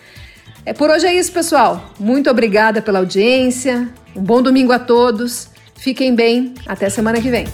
É 0.68 0.74
por 0.74 0.90
hoje 0.90 1.06
é 1.06 1.14
isso, 1.14 1.32
pessoal. 1.32 1.82
Muito 1.98 2.28
obrigada 2.28 2.82
pela 2.82 2.98
audiência. 2.98 3.88
Um 4.14 4.20
bom 4.20 4.42
domingo 4.42 4.70
a 4.70 4.78
todos. 4.78 5.48
Fiquem 5.74 6.14
bem. 6.14 6.52
Até 6.66 6.90
semana 6.90 7.22
que 7.22 7.30
vem. 7.30 7.46